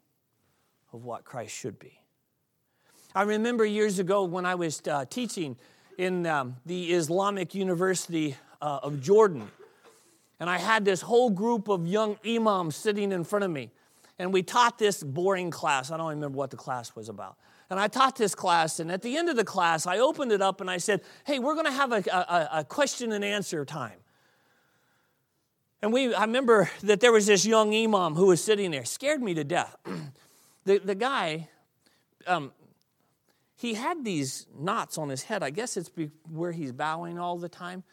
of 0.94 1.04
what 1.04 1.26
Christ 1.26 1.54
should 1.54 1.78
be. 1.78 2.00
I 3.14 3.24
remember 3.24 3.66
years 3.66 4.00
ago 4.00 4.24
when 4.24 4.46
I 4.46 4.56
was 4.56 4.82
uh, 4.90 5.04
teaching 5.10 5.58
in 5.98 6.26
um, 6.26 6.56
the 6.66 6.94
Islamic 6.94 7.54
University 7.54 8.38
uh, 8.62 8.80
of 8.82 9.02
Jordan, 9.02 9.50
and 10.40 10.50
I 10.50 10.58
had 10.58 10.86
this 10.86 11.02
whole 11.02 11.30
group 11.30 11.68
of 11.68 11.86
young 11.86 12.18
imams 12.26 12.78
sitting 12.78 13.12
in 13.12 13.26
front 13.26 13.44
of 13.44 13.52
me 13.52 13.72
and 14.20 14.34
we 14.34 14.44
taught 14.44 14.78
this 14.78 15.04
boring 15.04 15.52
class. 15.52 15.92
I 15.92 15.98
don't 15.98 16.10
remember 16.10 16.38
what 16.38 16.52
the 16.52 16.58
class 16.58 16.96
was 16.96 17.10
about. 17.10 17.38
And 17.70 17.80
I 17.80 17.88
taught 17.88 18.16
this 18.16 18.34
class, 18.34 18.80
and 18.80 18.92
at 18.92 19.02
the 19.02 19.18
end 19.18 19.30
of 19.30 19.36
the 19.36 19.44
class, 19.44 19.86
I 19.86 20.00
opened 20.00 20.32
it 20.32 20.42
up 20.42 20.62
and 20.62 20.70
I 20.70 20.78
said, 20.78 21.02
Hey, 21.26 21.38
we're 21.40 21.54
going 21.54 21.66
to 21.66 21.72
have 21.72 21.92
a, 21.92 22.04
a, 22.12 22.50
a, 22.60 22.64
question 22.64 23.12
and 23.12 23.26
answer 23.26 23.66
time. 23.66 24.00
And 25.82 25.92
we, 25.92 26.14
I 26.14 26.22
remember 26.22 26.70
that 26.84 27.02
there 27.02 27.12
was 27.12 27.26
this 27.26 27.46
young 27.46 27.76
imam 27.76 28.16
who 28.16 28.28
was 28.28 28.42
sitting 28.44 28.72
there, 28.72 28.86
scared 28.86 29.22
me 29.22 29.34
to 29.34 29.44
death. 29.44 29.76
the, 30.66 30.80
the 30.80 30.96
guy, 30.96 31.50
um, 32.26 32.52
he 33.58 33.74
had 33.74 34.06
these 34.06 34.48
knots 34.58 34.98
on 34.98 35.10
his 35.10 35.24
head. 35.24 35.44
I 35.44 35.50
guess 35.50 35.78
it's 35.78 35.92
where 36.32 36.52
he's 36.54 36.72
bowing 36.72 37.20
all 37.20 37.38
the 37.38 37.50
time. 37.50 37.84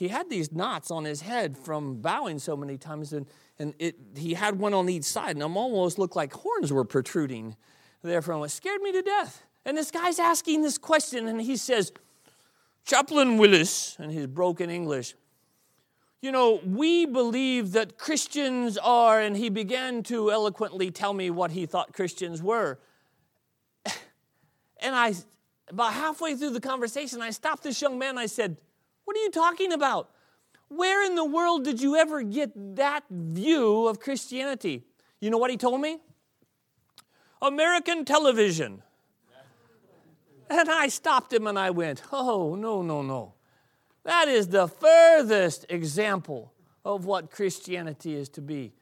He 0.00 0.08
had 0.08 0.30
these 0.30 0.50
knots 0.50 0.90
on 0.90 1.04
his 1.04 1.20
head 1.20 1.58
from 1.58 2.00
bowing 2.00 2.38
so 2.38 2.56
many 2.56 2.78
times, 2.78 3.12
and 3.12 3.26
and 3.58 3.74
it, 3.78 3.96
he 4.16 4.32
had 4.32 4.58
one 4.58 4.72
on 4.72 4.88
each 4.88 5.04
side, 5.04 5.32
and 5.32 5.42
them 5.42 5.58
almost 5.58 5.98
looked 5.98 6.16
like 6.16 6.32
horns 6.32 6.72
were 6.72 6.86
protruding 6.86 7.54
therefrom. 8.02 8.42
It 8.42 8.48
scared 8.48 8.80
me 8.80 8.92
to 8.92 9.02
death. 9.02 9.44
And 9.66 9.76
this 9.76 9.90
guy's 9.90 10.18
asking 10.18 10.62
this 10.62 10.78
question, 10.78 11.28
and 11.28 11.38
he 11.38 11.54
says, 11.54 11.92
Chaplain 12.86 13.36
Willis, 13.36 13.98
in 13.98 14.08
his 14.08 14.26
broken 14.26 14.70
English, 14.70 15.16
you 16.22 16.32
know, 16.32 16.62
we 16.64 17.04
believe 17.04 17.72
that 17.72 17.98
Christians 17.98 18.78
are, 18.78 19.20
and 19.20 19.36
he 19.36 19.50
began 19.50 20.02
to 20.04 20.32
eloquently 20.32 20.90
tell 20.90 21.12
me 21.12 21.28
what 21.28 21.50
he 21.50 21.66
thought 21.66 21.92
Christians 21.92 22.42
were. 22.42 22.78
And 24.82 24.96
I, 24.96 25.12
about 25.68 25.92
halfway 25.92 26.36
through 26.36 26.54
the 26.54 26.60
conversation, 26.60 27.20
I 27.20 27.32
stopped 27.32 27.64
this 27.64 27.82
young 27.82 27.98
man. 27.98 28.16
I 28.16 28.24
said, 28.24 28.56
What 29.10 29.16
are 29.16 29.22
you 29.24 29.30
talking 29.32 29.72
about? 29.72 30.08
Where 30.68 31.04
in 31.04 31.16
the 31.16 31.24
world 31.24 31.64
did 31.64 31.82
you 31.82 31.96
ever 31.96 32.22
get 32.22 32.52
that 32.76 33.02
view 33.10 33.88
of 33.88 33.98
Christianity? 33.98 34.84
You 35.20 35.30
know 35.30 35.36
what 35.36 35.50
he 35.50 35.56
told 35.56 35.80
me? 35.80 35.98
American 37.42 38.04
television. 38.04 38.84
And 40.48 40.70
I 40.70 40.86
stopped 40.86 41.32
him 41.32 41.48
and 41.48 41.58
I 41.58 41.70
went, 41.70 42.04
Oh, 42.12 42.54
no, 42.54 42.82
no, 42.82 43.02
no. 43.02 43.34
That 44.04 44.28
is 44.28 44.46
the 44.46 44.68
furthest 44.68 45.66
example 45.68 46.52
of 46.84 47.04
what 47.04 47.32
Christianity 47.32 48.14
is 48.14 48.28
to 48.28 48.40
be. 48.40 48.74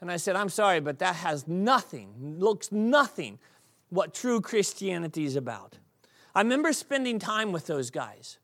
And 0.00 0.10
I 0.10 0.16
said, 0.16 0.34
I'm 0.34 0.48
sorry, 0.48 0.80
but 0.80 0.98
that 0.98 1.14
has 1.14 1.46
nothing, 1.46 2.12
looks 2.18 2.72
nothing 2.72 3.38
what 3.88 4.14
true 4.14 4.40
Christianity 4.40 5.26
is 5.26 5.36
about. 5.36 5.78
I 6.34 6.40
remember 6.40 6.72
spending 6.72 7.20
time 7.20 7.52
with 7.52 7.68
those 7.68 7.92
guys. 7.92 8.38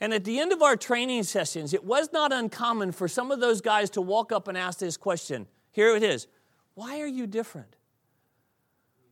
And 0.00 0.12
at 0.12 0.24
the 0.24 0.38
end 0.38 0.52
of 0.52 0.62
our 0.62 0.76
training 0.76 1.22
sessions, 1.22 1.72
it 1.72 1.84
was 1.84 2.12
not 2.12 2.32
uncommon 2.32 2.92
for 2.92 3.08
some 3.08 3.30
of 3.30 3.40
those 3.40 3.60
guys 3.60 3.88
to 3.90 4.00
walk 4.00 4.30
up 4.30 4.46
and 4.46 4.56
ask 4.56 4.78
this 4.78 4.96
question. 4.96 5.46
Here 5.72 5.96
it 5.96 6.02
is 6.02 6.26
Why 6.74 7.00
are 7.00 7.06
you 7.06 7.26
different? 7.26 7.76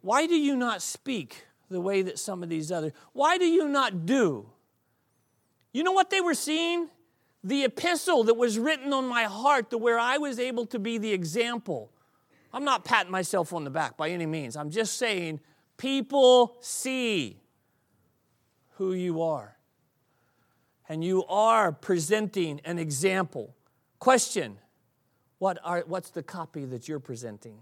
Why 0.03 0.27
do 0.27 0.35
you 0.35 0.57
not 0.57 0.83
speak 0.83 1.47
the 1.71 1.81
way 1.81 2.03
that 2.03 2.19
some 2.19 2.43
of 2.43 2.51
these 2.51 2.71
others? 2.71 2.93
Why 3.15 3.39
do 3.39 3.47
you 3.47 3.69
not 3.69 4.05
do? 4.05 4.47
You 5.73 5.83
know 5.83 5.93
what 5.93 6.11
they 6.11 6.21
were 6.21 6.35
seeing? 6.35 6.89
The 7.43 7.65
epistle 7.65 8.25
that 8.25 8.35
was 8.35 8.59
written 8.59 8.93
on 8.93 9.07
my 9.07 9.25
heart 9.25 9.71
to 9.71 9.79
where 9.79 9.99
I 9.99 10.19
was 10.19 10.39
able 10.39 10.67
to 10.67 10.79
be 10.79 10.99
the 10.99 11.13
example. 11.13 11.91
I'm 12.53 12.65
not 12.65 12.85
patting 12.85 13.11
myself 13.11 13.53
on 13.53 13.65
the 13.65 13.71
back 13.71 13.97
by 13.97 14.11
any 14.11 14.27
means. 14.27 14.57
I'm 14.57 14.71
just 14.71 14.99
saying 14.99 15.41
people 15.77 16.57
see 16.61 17.41
who 18.77 18.93
you 18.93 19.23
are 19.23 19.57
and 20.89 21.03
you 21.03 21.25
are 21.25 21.73
presenting 21.73 22.61
an 22.65 22.79
example. 22.79 23.55
Question 23.99 24.59
what 25.39 25.59
are, 25.65 25.85
What's 25.87 26.11
the 26.11 26.23
copy 26.23 26.65
that 26.67 26.89
you're 26.89 27.01
presenting? 27.01 27.59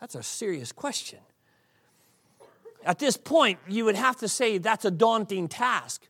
That's 0.00 0.14
a 0.14 0.22
serious 0.22 0.72
question. 0.72 1.18
At 2.84 2.98
this 2.98 3.16
point, 3.16 3.58
you 3.68 3.84
would 3.84 3.96
have 3.96 4.16
to 4.18 4.28
say 4.28 4.58
that's 4.58 4.86
a 4.86 4.90
daunting 4.90 5.48
task. 5.48 6.08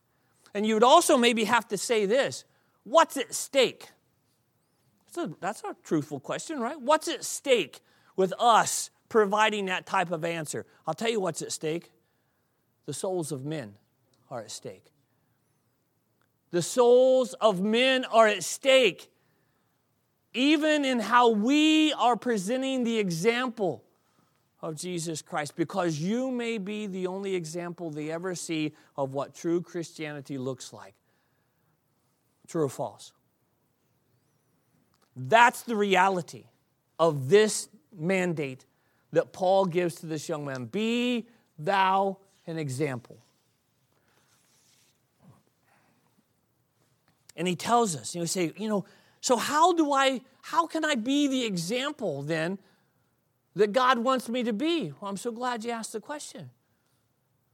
And 0.54 0.64
you 0.64 0.74
would 0.74 0.84
also 0.84 1.16
maybe 1.16 1.44
have 1.44 1.66
to 1.68 1.78
say 1.78 2.06
this 2.06 2.44
what's 2.84 3.16
at 3.16 3.34
stake? 3.34 3.88
A, 5.16 5.28
that's 5.40 5.64
a 5.64 5.74
truthful 5.82 6.20
question, 6.20 6.60
right? 6.60 6.80
What's 6.80 7.08
at 7.08 7.24
stake 7.24 7.80
with 8.14 8.32
us 8.38 8.90
providing 9.08 9.66
that 9.66 9.84
type 9.84 10.12
of 10.12 10.24
answer? 10.24 10.66
I'll 10.86 10.94
tell 10.94 11.10
you 11.10 11.18
what's 11.18 11.42
at 11.42 11.50
stake 11.50 11.90
the 12.86 12.94
souls 12.94 13.32
of 13.32 13.44
men 13.44 13.74
are 14.30 14.40
at 14.40 14.50
stake. 14.50 14.92
The 16.50 16.62
souls 16.62 17.34
of 17.34 17.60
men 17.60 18.04
are 18.04 18.26
at 18.26 18.42
stake, 18.44 19.10
even 20.34 20.84
in 20.84 21.00
how 21.00 21.30
we 21.30 21.92
are 21.92 22.16
presenting 22.16 22.84
the 22.84 22.98
example 22.98 23.84
of 24.62 24.76
Jesus 24.76 25.22
Christ, 25.22 25.56
because 25.56 25.98
you 25.98 26.30
may 26.30 26.58
be 26.58 26.86
the 26.86 27.06
only 27.06 27.34
example 27.34 27.90
they 27.90 28.10
ever 28.10 28.34
see 28.34 28.72
of 28.96 29.14
what 29.14 29.34
true 29.34 29.60
Christianity 29.60 30.38
looks 30.38 30.72
like. 30.72 30.94
True 32.46 32.64
or 32.64 32.68
false? 32.68 33.12
That's 35.16 35.62
the 35.62 35.76
reality 35.76 36.44
of 36.98 37.28
this 37.28 37.68
mandate 37.96 38.66
that 39.12 39.32
Paul 39.32 39.64
gives 39.64 39.96
to 39.96 40.06
this 40.06 40.28
young 40.28 40.44
man 40.44 40.66
Be 40.66 41.26
thou 41.58 42.18
an 42.46 42.58
example. 42.58 43.18
And 47.40 47.48
he 47.48 47.56
tells 47.56 47.96
us, 47.96 48.14
you 48.14 48.20
know, 48.20 48.26
say, 48.26 48.52
you 48.58 48.68
know, 48.68 48.84
so 49.22 49.38
how 49.38 49.72
do 49.72 49.94
I, 49.94 50.20
how 50.42 50.66
can 50.66 50.84
I 50.84 50.94
be 50.94 51.26
the 51.26 51.46
example 51.46 52.20
then 52.20 52.58
that 53.56 53.72
God 53.72 53.96
wants 53.96 54.28
me 54.28 54.42
to 54.42 54.52
be? 54.52 54.92
Well, 55.00 55.10
I'm 55.10 55.16
so 55.16 55.32
glad 55.32 55.64
you 55.64 55.70
asked 55.70 55.94
the 55.94 56.02
question. 56.02 56.50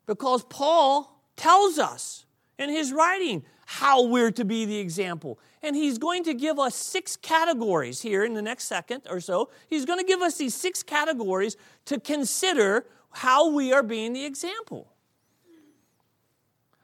Because 0.04 0.42
Paul 0.42 1.22
tells 1.36 1.78
us 1.78 2.26
in 2.58 2.68
his 2.68 2.92
writing 2.92 3.44
how 3.64 4.02
we're 4.02 4.32
to 4.32 4.44
be 4.44 4.64
the 4.64 4.76
example. 4.76 5.38
And 5.62 5.76
he's 5.76 5.98
going 5.98 6.24
to 6.24 6.34
give 6.34 6.58
us 6.58 6.74
six 6.74 7.14
categories 7.14 8.02
here 8.02 8.24
in 8.24 8.34
the 8.34 8.42
next 8.42 8.64
second 8.64 9.02
or 9.08 9.20
so. 9.20 9.50
He's 9.68 9.84
going 9.84 10.00
to 10.00 10.04
give 10.04 10.20
us 10.20 10.36
these 10.36 10.56
six 10.56 10.82
categories 10.82 11.56
to 11.84 12.00
consider 12.00 12.86
how 13.12 13.50
we 13.50 13.72
are 13.72 13.84
being 13.84 14.14
the 14.14 14.24
example. 14.24 14.88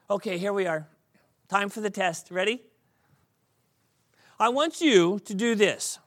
Okay, 0.09 0.37
here 0.37 0.53
we 0.53 0.67
are. 0.67 0.87
Time 1.49 1.67
for 1.67 1.81
the 1.81 1.89
test. 1.89 2.31
Ready? 2.31 2.61
I 4.39 4.49
want 4.49 4.81
you 4.81 5.19
to 5.25 5.33
do 5.33 5.55
this. 5.55 5.99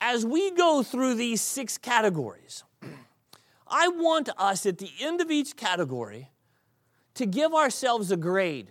As 0.00 0.26
we 0.26 0.50
go 0.50 0.82
through 0.82 1.14
these 1.14 1.40
six 1.40 1.78
categories, 1.78 2.64
I 3.66 3.88
want 3.88 4.28
us 4.36 4.66
at 4.66 4.78
the 4.78 4.90
end 5.00 5.20
of 5.20 5.30
each 5.30 5.56
category 5.56 6.30
to 7.14 7.26
give 7.26 7.54
ourselves 7.54 8.10
a 8.10 8.16
grade 8.16 8.70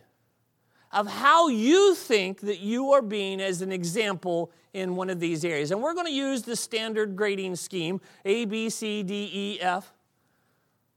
of 0.92 1.08
how 1.08 1.50
you 1.50 1.96
think 1.96 2.42
that 2.42 2.60
you 2.60 2.92
are 2.92 3.02
being 3.02 3.42
as 3.42 3.62
an 3.62 3.72
example 3.72 4.52
in 4.74 4.96
one 4.96 5.10
of 5.10 5.20
these 5.20 5.44
areas. 5.44 5.72
And 5.72 5.82
we're 5.82 5.94
going 5.94 6.06
to 6.06 6.12
use 6.12 6.44
the 6.44 6.56
standard 6.56 7.16
grading 7.16 7.56
scheme 7.58 8.00
A, 8.24 8.46
B, 8.46 8.70
C, 8.70 9.04
D, 9.04 9.30
E, 9.34 9.62
F. 9.62 9.94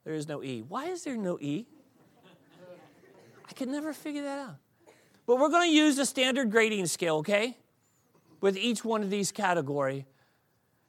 There 0.05 0.15
is 0.15 0.29
no 0.29 0.43
E. 0.43 0.63
Why 0.69 0.87
is 0.87 1.03
there 1.05 1.17
no 1.17 1.39
E? 1.41 1.67
I 3.49 3.53
can 3.55 3.73
never 3.73 3.93
figure 3.93 4.23
that 4.23 4.39
out. 4.39 4.57
But 5.29 5.39
we're 5.39 5.51
going 5.51 5.69
to 5.69 5.77
use 5.77 5.97
the 5.97 6.07
standard 6.07 6.51
grading 6.51 6.87
scale, 6.87 7.17
okay? 7.17 7.59
With 8.41 8.57
each 8.57 8.83
one 8.83 9.03
of 9.03 9.11
these 9.11 9.31
category. 9.31 10.07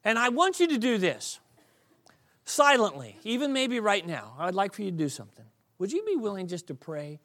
And 0.05 0.17
I 0.17 0.29
want 0.29 0.61
you 0.61 0.67
to 0.69 0.77
do 0.77 0.97
this 0.97 1.41
silently, 2.45 3.19
even 3.25 3.51
maybe 3.51 3.81
right 3.81 4.07
now. 4.07 4.35
I'd 4.39 4.55
like 4.55 4.73
for 4.73 4.81
you 4.81 4.91
to 4.91 4.97
do 4.97 5.09
something. 5.09 5.43
Would 5.77 5.91
you 5.91 6.05
be 6.05 6.15
willing 6.15 6.47
just 6.47 6.67
to 6.67 6.73
pray 6.73 7.19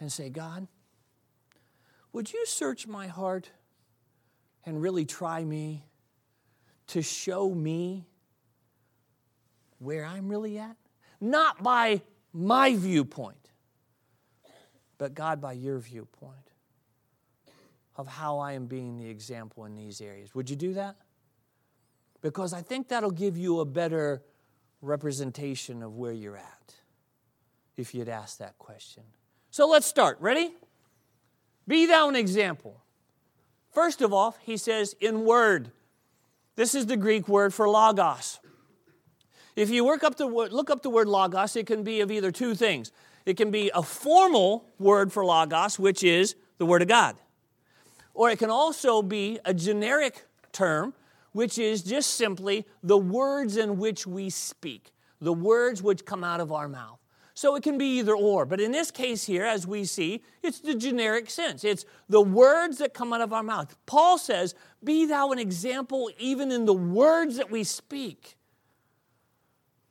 and 0.00 0.10
say, 0.10 0.28
God, 0.28 0.66
would 2.12 2.32
you 2.32 2.44
search 2.46 2.88
my 2.88 3.06
heart 3.06 3.50
and 4.66 4.82
really 4.82 5.04
try 5.04 5.44
me 5.44 5.86
to 6.88 7.00
show 7.00 7.48
me 7.48 8.08
where 9.78 10.04
I'm 10.04 10.28
really 10.28 10.58
at? 10.58 10.76
Not 11.20 11.62
by 11.62 12.02
my 12.32 12.74
viewpoint, 12.74 13.43
but 15.04 15.12
God, 15.12 15.38
by 15.38 15.52
your 15.52 15.78
viewpoint 15.80 16.50
of 17.94 18.06
how 18.06 18.38
I 18.38 18.52
am 18.52 18.64
being 18.64 18.96
the 18.96 19.06
example 19.06 19.66
in 19.66 19.74
these 19.74 20.00
areas. 20.00 20.34
Would 20.34 20.48
you 20.48 20.56
do 20.56 20.72
that? 20.72 20.96
Because 22.22 22.54
I 22.54 22.62
think 22.62 22.88
that'll 22.88 23.10
give 23.10 23.36
you 23.36 23.60
a 23.60 23.66
better 23.66 24.22
representation 24.80 25.82
of 25.82 25.94
where 25.94 26.12
you're 26.12 26.38
at 26.38 26.74
if 27.76 27.94
you'd 27.94 28.08
ask 28.08 28.38
that 28.38 28.56
question. 28.56 29.02
So 29.50 29.68
let's 29.68 29.86
start. 29.86 30.16
Ready? 30.22 30.54
Be 31.68 31.84
thou 31.84 32.08
an 32.08 32.16
example. 32.16 32.80
First 33.74 34.00
of 34.00 34.14
all, 34.14 34.38
he 34.40 34.56
says, 34.56 34.96
in 35.02 35.26
word. 35.26 35.70
This 36.56 36.74
is 36.74 36.86
the 36.86 36.96
Greek 36.96 37.28
word 37.28 37.52
for 37.52 37.68
logos. 37.68 38.40
If 39.54 39.68
you 39.68 39.84
work 39.84 40.02
up 40.02 40.16
the 40.16 40.24
look 40.24 40.70
up 40.70 40.80
the 40.80 40.88
word 40.88 41.08
logos, 41.08 41.56
it 41.56 41.66
can 41.66 41.82
be 41.82 42.00
of 42.00 42.10
either 42.10 42.32
two 42.32 42.54
things. 42.54 42.90
It 43.26 43.36
can 43.36 43.50
be 43.50 43.70
a 43.74 43.82
formal 43.82 44.66
word 44.78 45.12
for 45.12 45.24
logos, 45.24 45.78
which 45.78 46.04
is 46.04 46.34
the 46.58 46.66
Word 46.66 46.82
of 46.82 46.88
God. 46.88 47.16
Or 48.12 48.30
it 48.30 48.38
can 48.38 48.50
also 48.50 49.02
be 49.02 49.38
a 49.44 49.54
generic 49.54 50.26
term, 50.52 50.94
which 51.32 51.58
is 51.58 51.82
just 51.82 52.10
simply 52.14 52.66
the 52.82 52.98
words 52.98 53.56
in 53.56 53.78
which 53.78 54.06
we 54.06 54.30
speak, 54.30 54.92
the 55.20 55.32
words 55.32 55.82
which 55.82 56.04
come 56.04 56.22
out 56.22 56.40
of 56.40 56.52
our 56.52 56.68
mouth. 56.68 56.98
So 57.36 57.56
it 57.56 57.64
can 57.64 57.76
be 57.76 57.98
either 57.98 58.14
or. 58.14 58.46
But 58.46 58.60
in 58.60 58.70
this 58.70 58.92
case 58.92 59.24
here, 59.24 59.44
as 59.44 59.66
we 59.66 59.84
see, 59.84 60.22
it's 60.42 60.60
the 60.60 60.74
generic 60.74 61.28
sense. 61.28 61.64
It's 61.64 61.84
the 62.08 62.20
words 62.20 62.78
that 62.78 62.94
come 62.94 63.12
out 63.12 63.20
of 63.20 63.32
our 63.32 63.42
mouth. 63.42 63.76
Paul 63.86 64.18
says, 64.18 64.54
Be 64.84 65.04
thou 65.06 65.32
an 65.32 65.40
example 65.40 66.10
even 66.16 66.52
in 66.52 66.64
the 66.64 66.74
words 66.74 67.36
that 67.36 67.50
we 67.50 67.64
speak. 67.64 68.36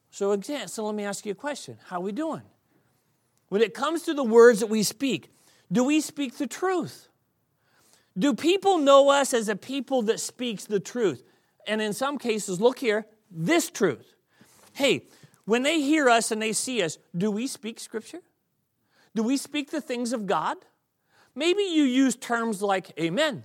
So, 0.09 0.31
again, 0.31 0.69
so 0.69 0.85
let 0.85 0.95
me 0.95 1.03
ask 1.03 1.25
you 1.25 1.33
a 1.33 1.35
question. 1.35 1.77
How 1.87 1.97
are 1.97 2.03
we 2.03 2.13
doing? 2.13 2.43
When 3.53 3.61
it 3.61 3.75
comes 3.75 4.01
to 4.05 4.15
the 4.15 4.23
words 4.23 4.61
that 4.61 4.67
we 4.71 4.81
speak, 4.81 5.31
do 5.71 5.83
we 5.83 6.01
speak 6.01 6.39
the 6.39 6.47
truth? 6.47 7.07
Do 8.17 8.33
people 8.33 8.79
know 8.79 9.11
us 9.11 9.31
as 9.31 9.47
a 9.47 9.55
people 9.55 10.01
that 10.01 10.19
speaks 10.19 10.65
the 10.65 10.79
truth? 10.79 11.23
And 11.67 11.79
in 11.79 11.93
some 11.93 12.17
cases, 12.17 12.59
look 12.59 12.79
here, 12.79 13.05
this 13.29 13.69
truth. 13.69 14.15
Hey, 14.73 15.05
when 15.45 15.61
they 15.61 15.79
hear 15.81 16.09
us 16.09 16.31
and 16.31 16.41
they 16.41 16.51
see 16.51 16.81
us, 16.81 16.97
do 17.15 17.29
we 17.29 17.45
speak 17.45 17.79
Scripture? 17.79 18.21
Do 19.13 19.21
we 19.21 19.37
speak 19.37 19.69
the 19.69 19.81
things 19.81 20.13
of 20.13 20.25
God? 20.25 20.57
Maybe 21.35 21.61
you 21.61 21.83
use 21.83 22.15
terms 22.15 22.63
like 22.63 22.99
amen, 22.99 23.43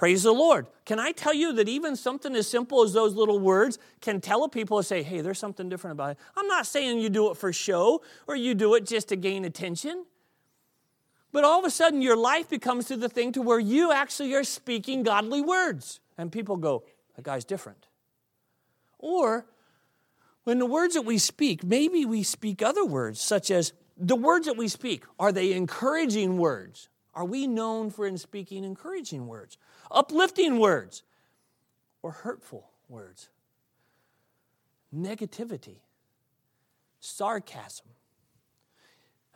praise 0.00 0.22
the 0.22 0.32
Lord. 0.32 0.66
Can 0.86 0.98
I 0.98 1.12
tell 1.12 1.34
you 1.34 1.52
that 1.52 1.68
even 1.68 1.94
something 1.94 2.34
as 2.34 2.48
simple 2.48 2.82
as 2.82 2.94
those 2.94 3.14
little 3.14 3.38
words 3.38 3.78
can 4.00 4.18
tell 4.18 4.48
people 4.48 4.78
to 4.78 4.82
say, 4.82 5.02
hey, 5.02 5.20
there's 5.20 5.38
something 5.38 5.68
different 5.68 5.92
about 5.92 6.12
it? 6.12 6.18
I'm 6.38 6.46
not 6.46 6.66
saying 6.66 7.00
you 7.00 7.10
do 7.10 7.30
it 7.30 7.36
for 7.36 7.52
show 7.52 8.00
or 8.26 8.34
you 8.34 8.54
do 8.54 8.74
it 8.76 8.86
just 8.86 9.08
to 9.08 9.16
gain 9.16 9.44
attention. 9.44 10.06
But 11.32 11.44
all 11.44 11.58
of 11.58 11.66
a 11.66 11.70
sudden, 11.70 12.00
your 12.00 12.16
life 12.16 12.48
becomes 12.48 12.86
to 12.86 12.96
the 12.96 13.10
thing 13.10 13.32
to 13.32 13.42
where 13.42 13.58
you 13.58 13.92
actually 13.92 14.32
are 14.32 14.42
speaking 14.42 15.02
godly 15.02 15.42
words. 15.42 16.00
And 16.16 16.32
people 16.32 16.56
go, 16.56 16.82
that 17.16 17.26
guy's 17.26 17.44
different. 17.44 17.86
Or 18.98 19.44
when 20.44 20.58
the 20.58 20.64
words 20.64 20.94
that 20.94 21.02
we 21.02 21.18
speak, 21.18 21.62
maybe 21.62 22.06
we 22.06 22.22
speak 22.22 22.62
other 22.62 22.86
words, 22.86 23.20
such 23.20 23.50
as 23.50 23.74
the 23.98 24.16
words 24.16 24.46
that 24.46 24.56
we 24.56 24.68
speak, 24.68 25.04
are 25.18 25.30
they 25.30 25.52
encouraging 25.52 26.38
words? 26.38 26.88
Are 27.14 27.24
we 27.24 27.46
known 27.46 27.90
for 27.90 28.06
in 28.06 28.16
speaking 28.16 28.64
encouraging 28.64 29.26
words, 29.26 29.58
uplifting 29.90 30.58
words, 30.58 31.02
or 32.02 32.12
hurtful 32.12 32.70
words? 32.88 33.28
Negativity, 34.94 35.78
sarcasm. 37.00 37.86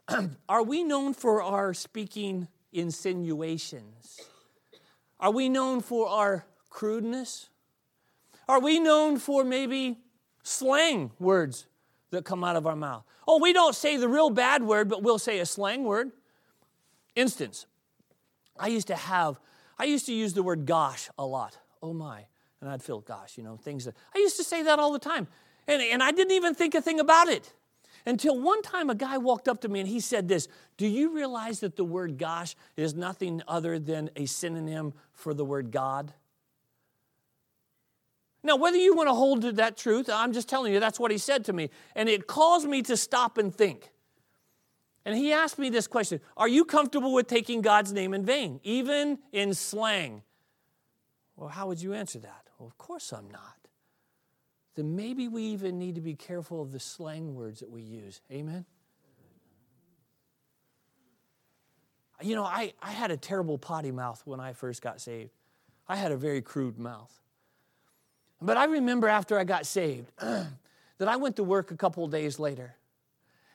are 0.49 0.63
we 0.63 0.85
known 0.85 1.15
for 1.15 1.43
our 1.43 1.75
speaking 1.75 2.49
insinuations? 2.73 4.21
Are 5.21 5.31
we 5.31 5.49
known 5.49 5.81
for 5.81 6.09
our 6.09 6.45
crudeness? 6.69 7.49
Are 8.49 8.61
we 8.61 8.79
known 8.79 9.19
for 9.19 9.45
maybe 9.45 9.99
slang 10.45 11.11
words 11.19 11.67
that 12.11 12.25
come 12.25 12.45
out 12.45 12.57
of 12.57 12.67
our 12.67 12.77
mouth. 12.77 13.05
Oh, 13.27 13.41
we 13.41 13.53
don't 13.53 13.75
say 13.75 13.97
the 13.97 14.09
real 14.09 14.31
bad 14.31 14.63
word, 14.63 14.89
but 14.89 15.03
we'll 15.03 15.19
say 15.19 15.41
a 15.41 15.47
slang 15.47 15.85
word. 15.85 16.13
Instance, 17.17 17.67
I 18.59 18.69
used 18.69 18.87
to 18.89 18.97
have, 18.97 19.41
I 19.79 19.85
used 19.85 20.07
to 20.07 20.13
use 20.13 20.35
the 20.35 20.43
word 20.43 20.67
gosh 20.67 21.09
a 21.19 21.27
lot. 21.27 21.59
Oh 21.83 21.93
my. 21.93 22.27
And 22.61 22.71
I'd 22.71 22.83
feel, 22.83 23.01
gosh, 23.01 23.37
you 23.37 23.45
know, 23.45 23.57
things 23.57 23.85
that, 23.85 23.95
I 24.15 24.19
used 24.19 24.37
to 24.39 24.45
say 24.45 24.63
that 24.63 24.79
all 24.79 24.93
the 24.93 24.99
time. 24.99 25.27
And, 25.67 25.83
and 25.83 26.03
I 26.03 26.13
didn't 26.13 26.33
even 26.33 26.55
think 26.55 26.75
a 26.75 26.81
thing 26.81 27.01
about 27.01 27.29
it. 27.29 27.53
Until 28.07 28.39
one 28.39 28.61
time 28.63 28.91
a 28.91 28.95
guy 28.95 29.19
walked 29.19 29.49
up 29.49 29.61
to 29.63 29.69
me 29.69 29.81
and 29.81 29.89
he 29.89 30.01
said 30.01 30.29
this 30.29 30.49
Do 30.77 30.87
you 30.87 31.15
realize 31.15 31.61
that 31.61 31.77
the 31.77 31.85
word 31.85 32.19
gosh 32.19 32.55
is 32.77 32.95
nothing 32.95 33.43
other 33.49 33.79
than 33.79 34.11
a 34.17 34.27
synonym 34.27 34.93
for 35.13 35.33
the 35.33 35.45
word 35.45 35.71
God? 35.71 36.13
Now, 38.43 38.57
whether 38.57 38.77
you 38.77 38.95
want 38.95 39.09
to 39.09 39.15
hold 39.15 39.41
to 39.43 39.53
that 39.53 39.79
truth, 39.79 40.11
I'm 40.13 40.35
just 40.35 40.51
telling 40.51 40.75
you 40.75 40.79
that's 40.79 41.01
what 41.01 41.11
he 41.11 41.17
said 41.17 41.47
to 41.47 41.55
me. 41.55 41.71
And 41.97 42.11
it 42.11 42.27
caused 42.27 42.69
me 42.69 42.83
to 42.83 42.97
stop 42.97 43.39
and 43.39 43.55
think. 43.55 43.91
And 45.05 45.17
he 45.17 45.33
asked 45.33 45.59
me 45.59 45.69
this 45.71 45.87
question 45.87 46.21
Are 46.37 46.49
you 46.49 46.65
comfortable 46.65 47.13
with 47.13 47.27
taking 47.27 47.61
God's 47.61 47.93
name 47.93 48.15
in 48.15 48.25
vain, 48.25 48.61
even 48.63 49.19
in 49.33 49.55
slang? 49.55 50.23
Well, 51.37 51.49
how 51.49 51.67
would 51.67 51.83
you 51.83 51.95
answer 51.95 52.19
that? 52.21 52.49
Well, 52.59 52.69
of 52.69 52.79
course 52.79 53.13
I'm 53.13 53.31
not. 53.31 53.57
Then 54.77 54.97
maybe 54.97 55.29
we 55.29 55.43
even 55.45 55.79
need 55.79 55.95
to 55.97 56.01
be 56.01 56.15
careful 56.15 56.61
of 56.63 56.73
the 56.73 56.81
slang 56.81 57.35
words 57.35 57.61
that 57.61 57.71
we 57.71 57.83
use. 57.83 58.21
Amen? 58.31 58.65
You 62.23 62.35
know, 62.37 62.45
I, 62.45 62.73
I 62.81 62.91
had 62.91 63.11
a 63.11 63.17
terrible 63.17 63.59
potty 63.59 63.91
mouth 63.91 64.23
when 64.25 64.41
I 64.41 64.53
first 64.53 64.83
got 64.83 65.01
saved. 65.01 65.31
I 65.89 65.97
had 65.97 66.13
a 66.13 66.17
very 66.17 66.41
crude 66.41 66.79
mouth. 66.79 67.13
But 68.41 68.57
I 68.57 68.65
remember 68.65 69.09
after 69.09 69.39
I 69.39 69.45
got 69.45 69.67
saved 69.67 70.11
that 70.19 71.09
I 71.09 71.17
went 71.17 71.37
to 71.37 71.45
work 71.45 71.71
a 71.71 71.77
couple 71.77 72.07
days 72.09 72.39
later. 72.39 72.77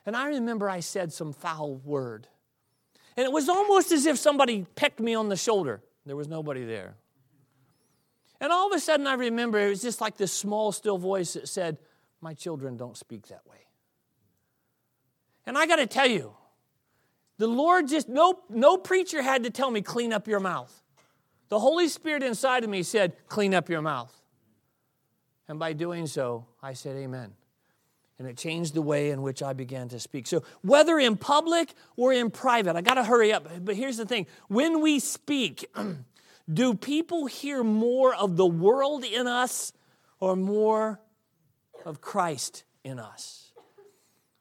And 0.10 0.15
I 0.15 0.30
remember 0.30 0.67
I 0.67 0.80
said 0.80 1.13
some 1.13 1.34
foul 1.34 1.76
word. 1.76 2.26
And 3.15 3.26
it 3.26 3.32
was 3.32 3.48
almost 3.48 3.91
as 3.91 4.08
if 4.08 4.17
somebody 4.17 4.65
pecked 4.74 5.00
me 5.00 5.13
on 5.13 5.30
the 5.30 5.36
shoulder. 5.36 5.84
There 6.04 6.15
was 6.15 6.28
nobody 6.28 6.65
there. 6.65 6.95
And 8.41 8.52
all 8.52 8.72
of 8.72 8.76
a 8.76 8.80
sudden 8.80 9.06
I 9.06 9.13
remember 9.13 9.60
it 9.60 9.69
was 9.69 9.84
just 9.84 10.02
like 10.02 10.17
this 10.17 10.34
small, 10.34 10.72
still 10.72 10.98
voice 10.98 11.34
that 11.34 11.48
said, 11.48 11.78
My 12.22 12.34
children 12.34 12.76
don't 12.76 12.98
speak 12.98 13.28
that 13.28 13.45
way. 13.45 13.67
And 15.45 15.56
I 15.56 15.67
got 15.67 15.76
to 15.76 15.86
tell 15.86 16.08
you, 16.08 16.34
the 17.38 17.45
Lord 17.45 17.88
just, 17.88 18.10
no, 18.10 18.39
no 18.50 18.78
preacher 18.78 19.22
had 19.22 19.43
to 19.43 19.52
tell 19.52 19.69
me, 19.69 19.84
clean 19.84 20.12
up 20.12 20.28
your 20.28 20.39
mouth. 20.39 20.82
The 21.50 21.60
Holy 21.60 21.88
Spirit 21.88 22.24
inside 22.24 22.63
of 22.63 22.72
me 22.72 22.82
said, 22.82 23.13
clean 23.28 23.54
up 23.54 23.69
your 23.69 23.84
mouth. 23.84 24.19
And 25.48 25.60
by 25.60 25.74
doing 25.74 26.08
so, 26.08 26.48
I 26.63 26.74
said, 26.74 26.95
Amen. 26.95 27.36
And 28.19 28.27
it 28.27 28.38
changed 28.38 28.73
the 28.73 28.82
way 28.82 29.12
in 29.12 29.21
which 29.21 29.41
I 29.41 29.53
began 29.53 29.88
to 29.89 29.99
speak. 29.99 30.27
So, 30.27 30.43
whether 30.62 30.99
in 30.99 31.15
public 31.15 31.73
or 31.95 32.12
in 32.12 32.29
private, 32.29 32.75
I 32.75 32.82
got 32.82 32.95
to 32.95 33.03
hurry 33.03 33.32
up. 33.32 33.47
But 33.63 33.75
here's 33.75 33.95
the 33.95 34.05
thing 34.05 34.27
when 34.49 34.82
we 34.82 34.99
speak, 34.99 35.65
do 36.53 36.73
people 36.73 37.27
hear 37.27 37.63
more 37.63 38.13
of 38.13 38.36
the 38.36 38.45
world 38.45 39.05
in 39.05 39.25
us 39.25 39.71
or 40.19 40.36
more 40.36 40.99
of 41.86 42.01
Christ 42.01 42.65
in 42.84 42.99
us? 42.99 43.53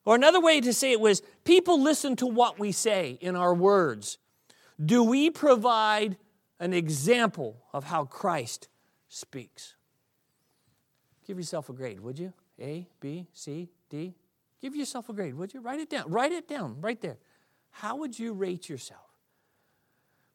Or 0.05 0.17
another 0.17 0.41
way 0.41 0.61
to 0.61 0.73
say 0.73 0.91
it 0.91 1.01
was 1.01 1.23
people 1.45 1.81
listen 1.81 2.17
to 2.17 2.27
what 2.27 2.59
we 2.59 2.73
say 2.73 3.19
in 3.21 3.37
our 3.37 3.55
words. 3.55 4.19
Do 4.85 5.05
we 5.05 5.31
provide 5.31 6.17
an 6.59 6.73
example 6.73 7.63
of 7.73 7.85
how 7.85 8.07
Christ 8.07 8.69
speaks? 9.09 9.75
Give 11.27 11.37
yourself 11.37 11.69
a 11.69 11.75
grade, 11.75 12.01
would 12.01 12.19
you? 12.19 12.33
A, 12.61 12.89
B, 13.01 13.27
C, 13.33 13.69
D. 13.89 14.15
Give 14.61 14.75
yourself 14.75 15.09
a 15.09 15.13
grade, 15.13 15.35
would 15.35 15.55
you? 15.55 15.61
Write 15.61 15.81
it 15.81 15.91
down. 15.91 16.11
Write 16.11 16.33
it 16.33 16.49
down 16.49 16.81
right 16.81 17.01
there. 17.01 17.19
How 17.71 17.97
would 17.97 18.19
you 18.19 18.33
rate 18.33 18.69
yourself? 18.69 19.01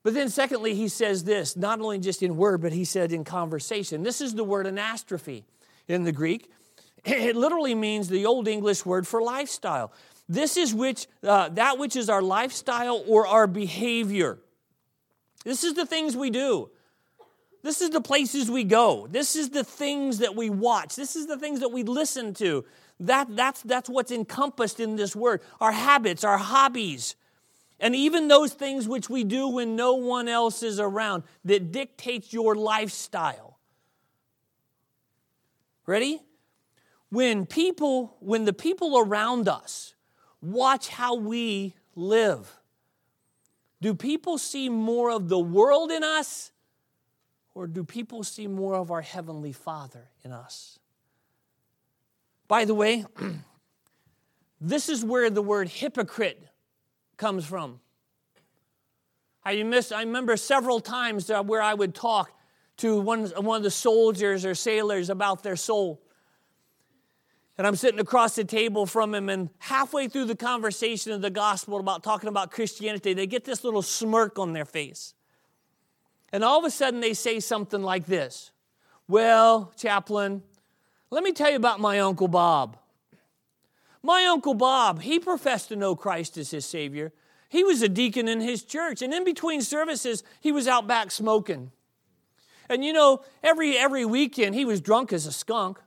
But 0.04 0.14
then, 0.14 0.30
secondly, 0.30 0.76
he 0.76 0.90
says 0.90 1.24
this, 1.24 1.56
not 1.56 1.80
only 1.80 2.00
just 2.00 2.22
in 2.22 2.36
word, 2.36 2.62
but 2.62 2.74
he 2.74 2.84
said 2.84 3.12
in 3.12 3.24
conversation. 3.24 4.04
This 4.04 4.20
is 4.20 4.36
the 4.36 4.44
word 4.44 4.68
anastrophe 4.68 5.46
in 5.88 6.04
the 6.04 6.12
Greek. 6.12 6.50
It 7.06 7.36
literally 7.36 7.76
means 7.76 8.08
the 8.08 8.26
Old 8.26 8.48
English 8.48 8.86
word 8.86 9.06
for 9.06 9.22
lifestyle. 9.22 9.92
This 10.30 10.56
is 10.56 10.74
which, 10.74 11.08
uh, 11.22 11.50
that 11.50 11.78
which 11.78 11.98
is 11.98 12.10
our 12.10 12.22
lifestyle 12.22 13.04
or 13.08 13.28
our 13.28 13.46
behavior. 13.46 14.40
This 15.44 15.66
is 15.66 15.74
the 15.74 15.86
things 15.86 16.16
we 16.16 16.30
do. 16.30 16.70
This 17.64 17.82
is 17.82 17.92
the 17.92 18.02
places 18.02 18.52
we 18.52 18.66
go. 18.66 19.08
This 19.10 19.38
is 19.38 19.50
the 19.50 19.64
things 19.64 20.20
that 20.20 20.36
we 20.36 20.50
watch. 20.50 20.98
This 20.98 21.16
is 21.16 21.28
the 21.28 21.38
things 21.38 21.62
that 21.62 21.70
we 21.70 21.84
listen 21.84 22.34
to. 22.36 22.66
That, 23.00 23.36
that's, 23.36 23.62
that's 23.62 23.90
what's 23.90 24.12
encompassed 24.12 24.80
in 24.82 24.98
this 24.98 25.16
word 25.16 25.42
our 25.62 25.72
habits, 25.72 26.26
our 26.26 26.38
hobbies, 26.38 27.16
and 27.80 27.96
even 27.96 28.28
those 28.28 28.54
things 28.54 28.88
which 28.88 29.10
we 29.10 29.24
do 29.24 29.48
when 29.48 29.78
no 29.78 29.94
one 29.94 30.28
else 30.28 30.62
is 30.62 30.80
around 30.80 31.24
that 31.46 31.72
dictates 31.72 32.34
your 32.34 32.56
lifestyle. 32.56 33.58
Ready? 35.86 36.22
When 37.10 37.46
people, 37.46 38.18
when 38.20 38.46
the 38.46 38.54
people 38.54 38.98
around 38.98 39.48
us 39.48 39.96
watch 40.42 40.90
how 40.90 41.16
we 41.16 41.76
live, 41.96 42.60
do 43.82 43.94
people 43.94 44.38
see 44.38 44.68
more 44.68 45.12
of 45.12 45.30
the 45.30 45.40
world 45.40 45.92
in 45.92 46.04
us 46.04 46.53
or 47.56 47.68
do 47.68 47.84
people 47.84 48.24
see 48.24 48.48
more 48.48 48.76
of 48.76 48.92
our 48.92 49.02
Heavenly 49.02 49.52
Father 49.52 50.10
in 50.24 50.32
us? 50.32 50.80
By 52.48 52.66
the 52.66 52.74
way, 52.74 53.06
this 54.62 54.90
is 54.90 55.06
where 55.06 55.30
the 55.30 55.42
word 55.42 55.70
hypocrite 55.70 56.42
comes 57.18 57.46
from. 57.46 57.80
I, 59.46 59.62
miss, 59.64 59.92
I 59.92 60.02
remember 60.02 60.38
several 60.38 60.80
times 60.80 61.30
uh, 61.30 61.44
where 61.44 61.62
I 61.62 61.74
would 61.74 61.94
talk 61.94 62.32
to 62.78 63.00
one, 63.00 63.26
one 63.28 63.58
of 63.58 63.64
the 63.64 63.72
soldiers 63.72 64.46
or 64.46 64.56
sailors 64.56 65.10
about 65.10 65.44
their 65.44 65.56
soul. 65.56 66.02
And 67.58 67.68
I'm 67.68 67.76
sitting 67.76 68.00
across 68.00 68.36
the 68.36 68.44
table 68.44 68.88
from 68.88 69.14
him, 69.14 69.30
and 69.30 69.50
halfway 69.60 70.08
through 70.08 70.26
the 70.26 70.36
conversation 70.36 71.12
of 71.12 71.22
the 71.22 71.30
gospel 71.30 71.80
about 71.80 72.04
talking 72.04 72.28
about 72.28 72.50
Christianity, 72.50 73.14
they 73.14 73.28
get 73.28 73.46
this 73.46 73.64
little 73.64 73.84
smirk 73.84 74.40
on 74.40 74.54
their 74.54 74.66
face. 74.66 75.14
And 76.34 76.44
all 76.44 76.58
of 76.58 76.66
a 76.66 76.72
sudden, 76.72 77.00
they 77.00 77.14
say 77.14 77.40
something 77.40 77.84
like 77.84 78.08
this 78.08 78.52
Well, 79.08 79.72
chaplain, 79.78 80.42
let 81.12 81.24
me 81.24 81.32
tell 81.32 81.52
you 81.52 81.56
about 81.56 81.80
my 81.80 82.00
Uncle 82.00 82.28
Bob. 82.28 82.78
My 84.02 84.26
Uncle 84.26 84.56
Bob, 84.56 85.02
he 85.02 85.20
professed 85.20 85.70
to 85.70 85.78
know 85.78 85.96
Christ 85.96 86.38
as 86.38 86.52
his 86.52 86.66
Savior. 86.66 87.14
He 87.48 87.64
was 87.64 87.84
a 87.84 87.88
deacon 87.88 88.28
in 88.28 88.42
his 88.42 88.64
church, 88.64 89.04
and 89.04 89.14
in 89.14 89.24
between 89.24 89.62
services, 89.62 90.24
he 90.42 90.52
was 90.52 90.68
out 90.68 90.88
back 90.88 91.12
smoking. 91.12 91.72
And 92.68 92.84
you 92.84 92.92
know, 92.92 93.24
every, 93.44 93.78
every 93.78 94.04
weekend, 94.04 94.56
he 94.56 94.66
was 94.66 94.82
drunk 94.82 95.14
as 95.14 95.28
a 95.28 95.32
skunk. 95.32 95.80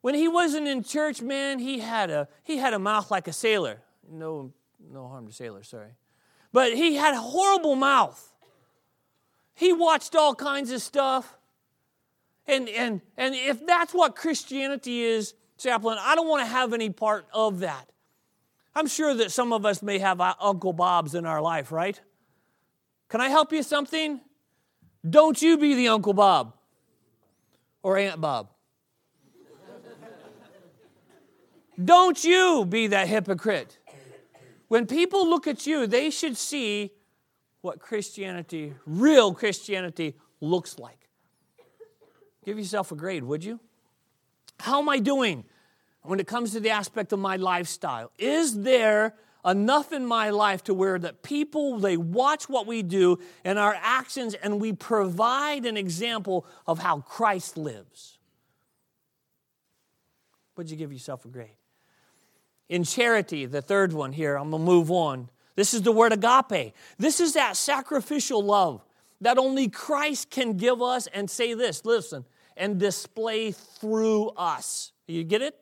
When 0.00 0.16
he 0.16 0.26
wasn't 0.26 0.66
in 0.66 0.82
church, 0.82 1.22
man, 1.22 1.60
he 1.60 1.78
had 1.78 2.10
a, 2.10 2.26
he 2.42 2.56
had 2.56 2.74
a 2.74 2.78
mouth 2.78 3.10
like 3.10 3.28
a 3.28 3.32
sailor. 3.32 3.80
No, 4.10 4.52
no 4.92 5.06
harm 5.06 5.28
to 5.28 5.32
sailors, 5.32 5.68
sorry. 5.68 5.92
But 6.52 6.72
he 6.72 6.96
had 6.96 7.14
a 7.14 7.20
horrible 7.20 7.76
mouth. 7.76 8.29
He 9.60 9.74
watched 9.74 10.16
all 10.16 10.34
kinds 10.34 10.70
of 10.70 10.80
stuff. 10.80 11.36
And, 12.46 12.66
and, 12.70 13.02
and 13.18 13.34
if 13.34 13.66
that's 13.66 13.92
what 13.92 14.16
Christianity 14.16 15.02
is, 15.02 15.34
chaplain, 15.58 15.98
I 16.00 16.14
don't 16.14 16.26
want 16.26 16.40
to 16.40 16.50
have 16.50 16.72
any 16.72 16.88
part 16.88 17.26
of 17.34 17.60
that. 17.60 17.92
I'm 18.74 18.86
sure 18.86 19.12
that 19.12 19.30
some 19.30 19.52
of 19.52 19.66
us 19.66 19.82
may 19.82 19.98
have 19.98 20.18
uh, 20.18 20.32
Uncle 20.40 20.72
Bobs 20.72 21.14
in 21.14 21.26
our 21.26 21.42
life, 21.42 21.72
right? 21.72 22.00
Can 23.10 23.20
I 23.20 23.28
help 23.28 23.52
you 23.52 23.62
something? 23.62 24.22
Don't 25.08 25.42
you 25.42 25.58
be 25.58 25.74
the 25.74 25.88
Uncle 25.88 26.14
Bob 26.14 26.54
or 27.82 27.98
Aunt 27.98 28.18
Bob. 28.18 28.48
Don't 31.84 32.24
you 32.24 32.64
be 32.64 32.86
that 32.86 33.08
hypocrite. 33.08 33.76
When 34.68 34.86
people 34.86 35.28
look 35.28 35.46
at 35.46 35.66
you, 35.66 35.86
they 35.86 36.08
should 36.08 36.38
see 36.38 36.92
what 37.60 37.78
Christianity, 37.78 38.74
real 38.86 39.34
Christianity, 39.34 40.14
looks 40.40 40.78
like. 40.78 41.08
Give 42.44 42.58
yourself 42.58 42.90
a 42.92 42.96
grade, 42.96 43.22
would 43.24 43.44
you? 43.44 43.60
How 44.60 44.80
am 44.80 44.88
I 44.88 44.98
doing 44.98 45.44
when 46.02 46.20
it 46.20 46.26
comes 46.26 46.52
to 46.52 46.60
the 46.60 46.70
aspect 46.70 47.12
of 47.12 47.18
my 47.18 47.36
lifestyle? 47.36 48.10
Is 48.18 48.62
there 48.62 49.14
enough 49.44 49.92
in 49.92 50.06
my 50.06 50.30
life 50.30 50.64
to 50.64 50.74
where 50.74 50.98
that 50.98 51.22
people 51.22 51.78
they 51.78 51.96
watch 51.96 52.48
what 52.48 52.66
we 52.66 52.82
do 52.82 53.18
and 53.44 53.58
our 53.58 53.76
actions 53.80 54.34
and 54.34 54.60
we 54.60 54.72
provide 54.72 55.66
an 55.66 55.76
example 55.76 56.46
of 56.66 56.78
how 56.78 57.00
Christ 57.00 57.56
lives? 57.56 58.18
Would 60.56 60.70
you 60.70 60.76
give 60.76 60.92
yourself 60.92 61.24
a 61.24 61.28
grade? 61.28 61.56
In 62.68 62.84
charity, 62.84 63.46
the 63.46 63.62
third 63.62 63.92
one 63.92 64.12
here, 64.12 64.36
I'm 64.36 64.50
going 64.50 64.62
to 64.62 64.66
move 64.66 64.90
on. 64.90 65.30
This 65.56 65.74
is 65.74 65.82
the 65.82 65.92
word 65.92 66.12
agape. 66.12 66.74
This 66.98 67.20
is 67.20 67.34
that 67.34 67.56
sacrificial 67.56 68.42
love 68.42 68.84
that 69.20 69.38
only 69.38 69.68
Christ 69.68 70.30
can 70.30 70.56
give 70.56 70.80
us 70.80 71.06
and 71.08 71.28
say 71.30 71.54
this, 71.54 71.84
listen, 71.84 72.24
and 72.56 72.78
display 72.78 73.52
through 73.52 74.30
us. 74.30 74.92
You 75.06 75.24
get 75.24 75.42
it? 75.42 75.56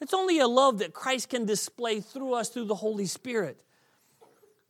It's 0.00 0.14
only 0.14 0.38
a 0.40 0.48
love 0.48 0.78
that 0.78 0.92
Christ 0.92 1.28
can 1.28 1.44
display 1.44 2.00
through 2.00 2.34
us 2.34 2.48
through 2.48 2.64
the 2.64 2.74
Holy 2.74 3.06
Spirit. 3.06 3.62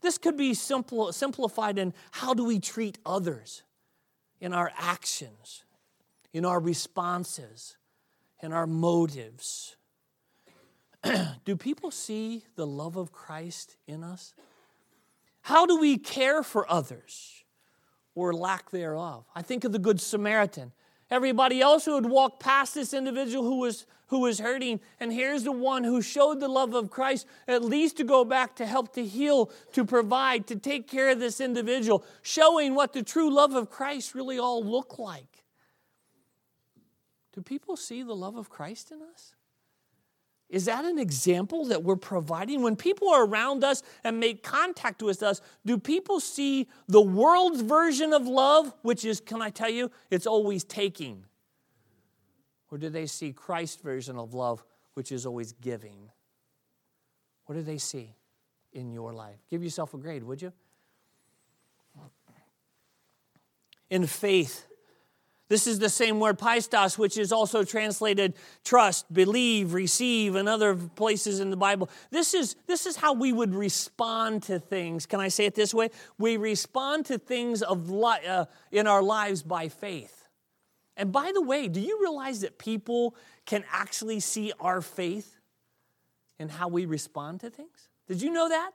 This 0.00 0.18
could 0.18 0.36
be 0.36 0.52
simple, 0.52 1.12
simplified 1.12 1.78
in 1.78 1.94
how 2.10 2.34
do 2.34 2.44
we 2.44 2.58
treat 2.58 2.98
others 3.06 3.62
in 4.40 4.52
our 4.52 4.72
actions, 4.76 5.64
in 6.32 6.44
our 6.44 6.58
responses, 6.58 7.76
in 8.42 8.52
our 8.52 8.66
motives. 8.66 9.76
do 11.44 11.56
people 11.56 11.90
see 11.90 12.44
the 12.56 12.66
love 12.66 12.96
of 12.96 13.12
Christ 13.12 13.76
in 13.86 14.04
us? 14.04 14.34
How 15.42 15.66
do 15.66 15.78
we 15.78 15.98
care 15.98 16.42
for 16.42 16.70
others 16.70 17.44
or 18.14 18.32
lack 18.32 18.70
thereof? 18.70 19.24
I 19.34 19.42
think 19.42 19.64
of 19.64 19.72
the 19.72 19.78
Good 19.78 20.00
Samaritan. 20.00 20.72
Everybody 21.10 21.60
else 21.60 21.84
who 21.84 21.94
had 21.96 22.06
walked 22.06 22.40
past 22.40 22.74
this 22.74 22.94
individual 22.94 23.44
who 23.44 23.58
was, 23.58 23.84
who 24.06 24.20
was 24.20 24.38
hurting, 24.38 24.80
and 25.00 25.12
here's 25.12 25.42
the 25.42 25.52
one 25.52 25.84
who 25.84 26.00
showed 26.00 26.40
the 26.40 26.48
love 26.48 26.74
of 26.74 26.90
Christ, 26.90 27.26
at 27.48 27.62
least 27.62 27.96
to 27.98 28.04
go 28.04 28.24
back 28.24 28.56
to 28.56 28.66
help 28.66 28.94
to 28.94 29.04
heal, 29.04 29.50
to 29.72 29.84
provide, 29.84 30.46
to 30.46 30.56
take 30.56 30.88
care 30.88 31.10
of 31.10 31.18
this 31.18 31.40
individual, 31.40 32.04
showing 32.22 32.74
what 32.74 32.92
the 32.92 33.02
true 33.02 33.28
love 33.28 33.54
of 33.54 33.68
Christ 33.68 34.14
really 34.14 34.38
all 34.38 34.64
look 34.64 34.98
like. 34.98 35.44
Do 37.34 37.42
people 37.42 37.76
see 37.76 38.02
the 38.02 38.14
love 38.14 38.36
of 38.36 38.48
Christ 38.48 38.92
in 38.92 39.02
us? 39.02 39.34
Is 40.52 40.66
that 40.66 40.84
an 40.84 40.98
example 40.98 41.64
that 41.64 41.82
we're 41.82 41.96
providing? 41.96 42.60
When 42.60 42.76
people 42.76 43.08
are 43.08 43.24
around 43.24 43.64
us 43.64 43.82
and 44.04 44.20
make 44.20 44.42
contact 44.42 45.02
with 45.02 45.22
us, 45.22 45.40
do 45.64 45.78
people 45.78 46.20
see 46.20 46.68
the 46.88 47.00
world's 47.00 47.62
version 47.62 48.12
of 48.12 48.28
love, 48.28 48.74
which 48.82 49.06
is, 49.06 49.18
can 49.18 49.40
I 49.40 49.48
tell 49.48 49.70
you, 49.70 49.90
it's 50.10 50.26
always 50.26 50.62
taking? 50.62 51.24
Or 52.70 52.76
do 52.76 52.90
they 52.90 53.06
see 53.06 53.32
Christ's 53.32 53.80
version 53.82 54.18
of 54.18 54.34
love, 54.34 54.62
which 54.92 55.10
is 55.10 55.24
always 55.24 55.52
giving? 55.52 56.10
What 57.46 57.54
do 57.54 57.62
they 57.62 57.78
see 57.78 58.14
in 58.74 58.92
your 58.92 59.14
life? 59.14 59.38
Give 59.50 59.64
yourself 59.64 59.94
a 59.94 59.96
grade, 59.96 60.22
would 60.22 60.42
you? 60.42 60.52
In 63.88 64.06
faith, 64.06 64.66
this 65.52 65.66
is 65.66 65.78
the 65.78 65.90
same 65.90 66.18
word 66.18 66.38
pistos, 66.38 66.96
which 66.96 67.18
is 67.18 67.30
also 67.30 67.62
translated 67.62 68.32
trust, 68.64 69.12
believe, 69.12 69.74
receive, 69.74 70.34
and 70.34 70.48
other 70.48 70.74
places 70.74 71.40
in 71.40 71.50
the 71.50 71.58
Bible. 71.58 71.90
This 72.10 72.32
is, 72.32 72.56
this 72.66 72.86
is 72.86 72.96
how 72.96 73.12
we 73.12 73.34
would 73.34 73.54
respond 73.54 74.44
to 74.44 74.58
things. 74.58 75.04
Can 75.04 75.20
I 75.20 75.28
say 75.28 75.44
it 75.44 75.54
this 75.54 75.74
way? 75.74 75.90
We 76.16 76.38
respond 76.38 77.04
to 77.06 77.18
things 77.18 77.60
of 77.60 77.90
li- 77.90 78.26
uh, 78.26 78.46
in 78.70 78.86
our 78.86 79.02
lives 79.02 79.42
by 79.42 79.68
faith. 79.68 80.26
And 80.96 81.12
by 81.12 81.32
the 81.34 81.42
way, 81.42 81.68
do 81.68 81.82
you 81.82 82.00
realize 82.00 82.40
that 82.40 82.56
people 82.56 83.14
can 83.44 83.62
actually 83.70 84.20
see 84.20 84.54
our 84.58 84.80
faith 84.80 85.38
in 86.38 86.48
how 86.48 86.68
we 86.68 86.86
respond 86.86 87.40
to 87.40 87.50
things? 87.50 87.90
Did 88.08 88.22
you 88.22 88.32
know 88.32 88.48
that? 88.48 88.70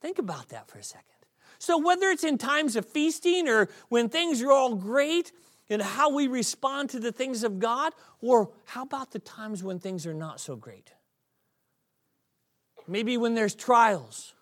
Think 0.00 0.18
about 0.18 0.48
that 0.48 0.66
for 0.66 0.78
a 0.78 0.82
second. 0.82 1.14
So, 1.58 1.78
whether 1.78 2.10
it's 2.10 2.24
in 2.24 2.36
times 2.38 2.76
of 2.76 2.86
feasting 2.86 3.48
or 3.48 3.68
when 3.88 4.10
things 4.10 4.42
are 4.42 4.52
all 4.52 4.74
great, 4.74 5.32
in 5.68 5.80
how 5.80 6.14
we 6.14 6.26
respond 6.26 6.90
to 6.90 7.00
the 7.00 7.12
things 7.12 7.42
of 7.44 7.58
God, 7.58 7.92
or 8.20 8.50
how 8.64 8.82
about 8.82 9.12
the 9.12 9.18
times 9.18 9.62
when 9.62 9.78
things 9.78 10.06
are 10.06 10.14
not 10.14 10.40
so 10.40 10.56
great? 10.56 10.92
Maybe 12.86 13.16
when 13.16 13.34
there's 13.34 13.54
trials, 13.54 14.34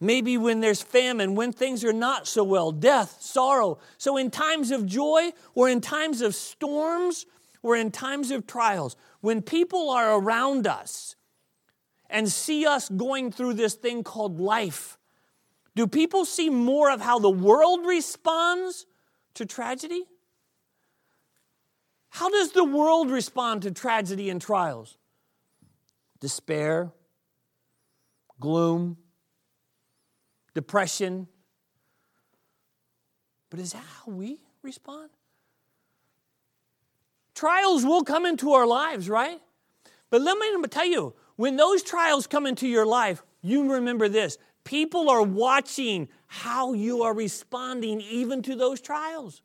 maybe 0.00 0.36
when 0.36 0.60
there's 0.60 0.82
famine, 0.82 1.34
when 1.34 1.52
things 1.52 1.82
are 1.82 1.92
not 1.92 2.26
so 2.26 2.44
well, 2.44 2.72
death, 2.72 3.18
sorrow. 3.20 3.78
So, 3.96 4.18
in 4.18 4.30
times 4.30 4.70
of 4.70 4.86
joy, 4.86 5.30
or 5.54 5.68
in 5.70 5.80
times 5.80 6.20
of 6.20 6.34
storms, 6.34 7.24
or 7.62 7.76
in 7.76 7.90
times 7.90 8.30
of 8.30 8.46
trials, 8.46 8.96
when 9.20 9.40
people 9.40 9.88
are 9.88 10.18
around 10.18 10.66
us, 10.66 11.16
and 12.12 12.30
see 12.30 12.66
us 12.66 12.88
going 12.90 13.32
through 13.32 13.54
this 13.54 13.74
thing 13.74 14.04
called 14.04 14.38
life? 14.38 14.98
Do 15.74 15.86
people 15.86 16.26
see 16.26 16.50
more 16.50 16.90
of 16.90 17.00
how 17.00 17.18
the 17.18 17.30
world 17.30 17.86
responds 17.86 18.86
to 19.34 19.46
tragedy? 19.46 20.04
How 22.10 22.28
does 22.28 22.52
the 22.52 22.64
world 22.64 23.10
respond 23.10 23.62
to 23.62 23.70
tragedy 23.70 24.28
and 24.28 24.40
trials? 24.40 24.98
Despair, 26.20 26.92
gloom, 28.38 28.98
depression. 30.54 31.26
But 33.50 33.60
is 33.60 33.72
that 33.72 33.82
how 33.82 34.12
we 34.12 34.40
respond? 34.62 35.10
Trials 37.34 37.84
will 37.84 38.04
come 38.04 38.26
into 38.26 38.52
our 38.52 38.66
lives, 38.66 39.08
right? 39.08 39.40
But 40.10 40.20
let 40.20 40.36
me 40.38 40.68
tell 40.68 40.84
you, 40.84 41.14
when 41.36 41.56
those 41.56 41.82
trials 41.82 42.26
come 42.26 42.46
into 42.46 42.68
your 42.68 42.84
life, 42.84 43.22
you 43.40 43.72
remember 43.72 44.08
this 44.08 44.36
people 44.64 45.10
are 45.10 45.22
watching 45.22 46.08
how 46.26 46.72
you 46.72 47.02
are 47.02 47.14
responding 47.14 48.00
even 48.00 48.42
to 48.42 48.56
those 48.56 48.80
trials. 48.80 49.42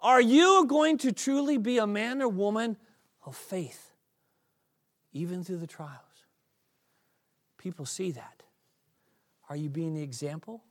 Are 0.00 0.20
you 0.20 0.66
going 0.66 0.98
to 0.98 1.12
truly 1.12 1.58
be 1.58 1.78
a 1.78 1.86
man 1.86 2.22
or 2.22 2.28
woman 2.28 2.76
of 3.24 3.36
faith, 3.36 3.92
even 5.12 5.42
through 5.42 5.58
the 5.58 5.66
trials? 5.66 6.00
People 7.58 7.86
see 7.86 8.12
that. 8.12 8.42
Are 9.48 9.56
you 9.56 9.68
being 9.68 9.94
the 9.94 10.02
example? 10.02 10.62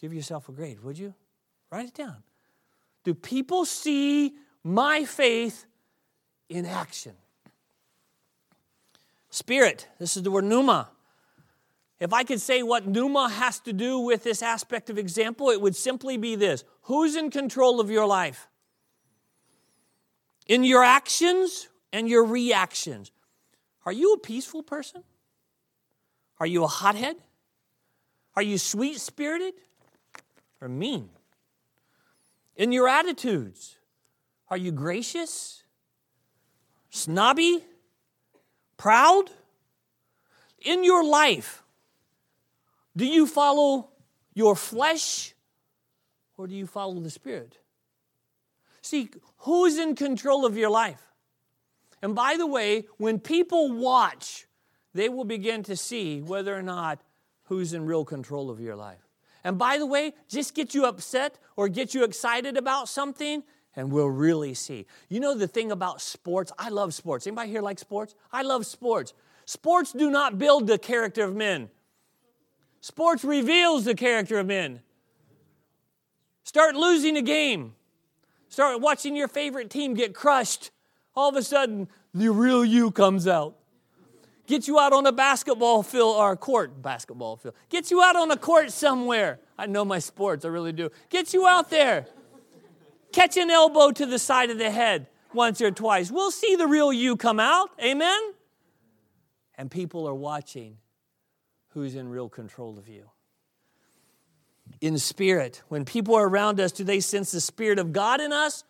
Give 0.00 0.12
yourself 0.12 0.48
a 0.48 0.52
grade, 0.52 0.82
would 0.82 0.98
you? 0.98 1.14
Write 1.70 1.86
it 1.86 1.94
down. 1.94 2.22
Do 3.04 3.14
people 3.14 3.64
see 3.64 4.34
my 4.62 5.04
faith 5.04 5.64
in 6.48 6.66
action? 6.66 7.14
Spirit, 9.30 9.88
this 9.98 10.16
is 10.16 10.22
the 10.22 10.30
word 10.30 10.44
pneuma. 10.44 10.90
If 12.02 12.12
I 12.12 12.24
could 12.24 12.40
say 12.40 12.64
what 12.64 12.84
pneuma 12.84 13.28
has 13.28 13.60
to 13.60 13.72
do 13.72 14.00
with 14.00 14.24
this 14.24 14.42
aspect 14.42 14.90
of 14.90 14.98
example, 14.98 15.50
it 15.50 15.60
would 15.60 15.76
simply 15.76 16.16
be 16.16 16.34
this 16.34 16.64
Who's 16.82 17.14
in 17.14 17.30
control 17.30 17.78
of 17.78 17.92
your 17.92 18.06
life? 18.06 18.48
In 20.48 20.64
your 20.64 20.82
actions 20.82 21.68
and 21.92 22.08
your 22.08 22.24
reactions. 22.24 23.12
Are 23.86 23.92
you 23.92 24.14
a 24.14 24.18
peaceful 24.18 24.64
person? 24.64 25.04
Are 26.40 26.46
you 26.46 26.64
a 26.64 26.66
hothead? 26.66 27.14
Are 28.34 28.42
you 28.42 28.58
sweet 28.58 28.98
spirited 28.98 29.54
or 30.60 30.68
mean? 30.68 31.08
In 32.56 32.72
your 32.72 32.88
attitudes, 32.88 33.76
are 34.48 34.56
you 34.56 34.72
gracious, 34.72 35.62
snobby, 36.90 37.62
proud? 38.76 39.30
In 40.58 40.82
your 40.82 41.04
life, 41.04 41.61
do 42.96 43.06
you 43.06 43.26
follow 43.26 43.90
your 44.34 44.56
flesh 44.56 45.34
or 46.36 46.46
do 46.46 46.54
you 46.54 46.66
follow 46.66 47.00
the 47.00 47.10
Spirit? 47.10 47.58
See, 48.82 49.10
who's 49.38 49.78
in 49.78 49.94
control 49.94 50.44
of 50.44 50.56
your 50.56 50.70
life? 50.70 51.02
And 52.02 52.14
by 52.14 52.36
the 52.36 52.46
way, 52.46 52.86
when 52.98 53.20
people 53.20 53.72
watch, 53.72 54.46
they 54.92 55.08
will 55.08 55.24
begin 55.24 55.62
to 55.64 55.76
see 55.76 56.20
whether 56.20 56.54
or 56.56 56.62
not 56.62 57.00
who's 57.44 57.72
in 57.72 57.86
real 57.86 58.04
control 58.04 58.50
of 58.50 58.60
your 58.60 58.74
life. 58.74 59.06
And 59.44 59.58
by 59.58 59.78
the 59.78 59.86
way, 59.86 60.14
just 60.28 60.54
get 60.54 60.74
you 60.74 60.84
upset 60.86 61.38
or 61.56 61.68
get 61.68 61.94
you 61.94 62.04
excited 62.04 62.56
about 62.56 62.88
something, 62.88 63.42
and 63.74 63.90
we'll 63.90 64.08
really 64.08 64.54
see. 64.54 64.86
You 65.08 65.20
know 65.20 65.34
the 65.36 65.48
thing 65.48 65.72
about 65.72 66.00
sports? 66.00 66.52
I 66.58 66.68
love 66.68 66.94
sports. 66.94 67.26
Anybody 67.26 67.50
here 67.50 67.62
like 67.62 67.78
sports? 67.78 68.14
I 68.32 68.42
love 68.42 68.66
sports. 68.66 69.14
Sports 69.44 69.92
do 69.92 70.10
not 70.10 70.38
build 70.38 70.66
the 70.66 70.78
character 70.78 71.24
of 71.24 71.34
men. 71.34 71.70
Sports 72.82 73.22
reveals 73.22 73.84
the 73.84 73.94
character 73.94 74.40
of 74.40 74.46
men. 74.48 74.80
Start 76.42 76.74
losing 76.74 77.16
a 77.16 77.22
game. 77.22 77.74
Start 78.48 78.80
watching 78.80 79.14
your 79.14 79.28
favorite 79.28 79.70
team 79.70 79.94
get 79.94 80.14
crushed. 80.14 80.72
All 81.14 81.28
of 81.28 81.36
a 81.36 81.44
sudden, 81.44 81.88
the 82.12 82.28
real 82.30 82.64
you 82.64 82.90
comes 82.90 83.28
out. 83.28 83.56
Get 84.48 84.66
you 84.66 84.80
out 84.80 84.92
on 84.92 85.06
a 85.06 85.12
basketball 85.12 85.84
field 85.84 86.16
or 86.16 86.32
a 86.32 86.36
court, 86.36 86.82
basketball 86.82 87.36
field. 87.36 87.54
Get 87.68 87.92
you 87.92 88.02
out 88.02 88.16
on 88.16 88.32
a 88.32 88.36
court 88.36 88.72
somewhere. 88.72 89.38
I 89.56 89.66
know 89.66 89.84
my 89.84 90.00
sports, 90.00 90.44
I 90.44 90.48
really 90.48 90.72
do. 90.72 90.90
Get 91.08 91.32
you 91.32 91.46
out 91.46 91.70
there. 91.70 92.06
Catch 93.12 93.36
an 93.36 93.48
elbow 93.48 93.92
to 93.92 94.06
the 94.06 94.18
side 94.18 94.50
of 94.50 94.58
the 94.58 94.72
head 94.72 95.06
once 95.32 95.60
or 95.60 95.70
twice. 95.70 96.10
We'll 96.10 96.32
see 96.32 96.56
the 96.56 96.66
real 96.66 96.92
you 96.92 97.16
come 97.16 97.38
out. 97.38 97.70
Amen? 97.80 98.20
And 99.56 99.70
people 99.70 100.08
are 100.08 100.14
watching 100.14 100.78
who's 101.74 101.94
in 101.94 102.08
real 102.08 102.28
control 102.28 102.78
of 102.78 102.88
you. 102.88 103.10
In 104.80 104.98
spirit, 104.98 105.62
when 105.68 105.84
people 105.84 106.14
are 106.14 106.28
around 106.28 106.60
us, 106.60 106.72
do 106.72 106.84
they 106.84 107.00
sense 107.00 107.32
the 107.32 107.40
Spirit 107.40 107.78
of 107.78 107.92
God 107.92 108.20
in 108.20 108.32
us 108.32 108.64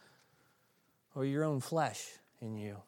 or 1.14 1.24
your 1.24 1.44
own 1.44 1.60
flesh 1.60 2.04
in 2.40 2.56
you? 2.56 2.78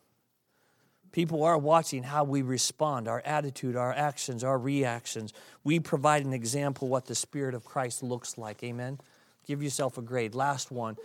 People 1.13 1.45
are 1.45 1.57
watching 1.57 2.03
how 2.03 2.25
we 2.25 2.43
respond, 2.43 3.07
our 3.07 3.23
attitude, 3.25 3.77
our 3.77 3.93
actions, 3.93 4.43
our 4.43 4.59
reactions. 4.59 5.33
We 5.63 5.79
provide 5.79 6.25
an 6.25 6.33
example 6.33 6.89
what 6.89 7.07
the 7.07 7.15
Spirit 7.15 7.55
of 7.55 7.65
Christ 7.65 8.03
looks 8.03 8.37
like. 8.37 8.65
Amen? 8.65 8.99
Give 9.47 9.63
yourself 9.63 9.97
a 9.97 10.03
grade. 10.03 10.35
Last 10.35 10.73
one. 10.73 10.97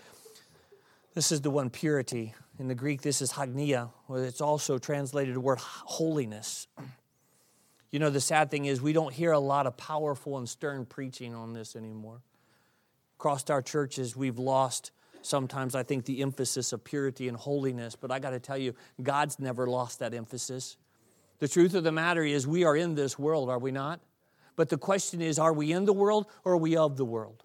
This 1.14 1.32
is 1.32 1.41
the 1.41 1.51
one 1.51 1.70
purity. 1.70 2.34
In 2.57 2.68
the 2.68 2.76
Greek, 2.76 3.01
this 3.01 3.22
is 3.22 3.32
hagnia, 3.32 3.89
it's 4.10 4.41
also 4.41 4.78
translated 4.78 5.36
the 5.36 5.39
word 5.39 5.60
holiness. 5.60 6.68
You 7.91 7.99
know, 7.99 8.09
the 8.09 8.21
sad 8.21 8.51
thing 8.51 8.65
is, 8.65 8.81
we 8.81 8.93
don't 8.93 9.13
hear 9.13 9.31
a 9.31 9.39
lot 9.39 9.65
of 9.65 9.75
powerful 9.77 10.37
and 10.37 10.47
stern 10.47 10.85
preaching 10.85 11.33
on 11.33 11.53
this 11.53 11.75
anymore. 11.75 12.21
Across 13.17 13.49
our 13.49 13.61
churches, 13.61 14.15
we've 14.15 14.37
lost 14.37 14.91
sometimes, 15.21 15.75
I 15.75 15.83
think, 15.83 16.05
the 16.05 16.21
emphasis 16.21 16.71
of 16.71 16.83
purity 16.83 17.27
and 17.27 17.35
holiness, 17.35 17.95
but 17.95 18.11
I 18.11 18.19
got 18.19 18.29
to 18.29 18.39
tell 18.39 18.57
you, 18.57 18.75
God's 19.01 19.39
never 19.39 19.67
lost 19.67 19.99
that 19.99 20.13
emphasis. 20.13 20.77
The 21.39 21.47
truth 21.47 21.73
of 21.73 21.83
the 21.83 21.91
matter 21.91 22.23
is, 22.23 22.45
we 22.45 22.63
are 22.63 22.75
in 22.75 22.95
this 22.95 23.17
world, 23.17 23.49
are 23.49 23.59
we 23.59 23.71
not? 23.71 23.99
But 24.55 24.69
the 24.69 24.77
question 24.77 25.21
is, 25.21 25.39
are 25.39 25.53
we 25.53 25.71
in 25.71 25.85
the 25.85 25.93
world 25.93 26.27
or 26.43 26.53
are 26.53 26.57
we 26.57 26.77
of 26.77 26.97
the 26.97 27.05
world? 27.05 27.43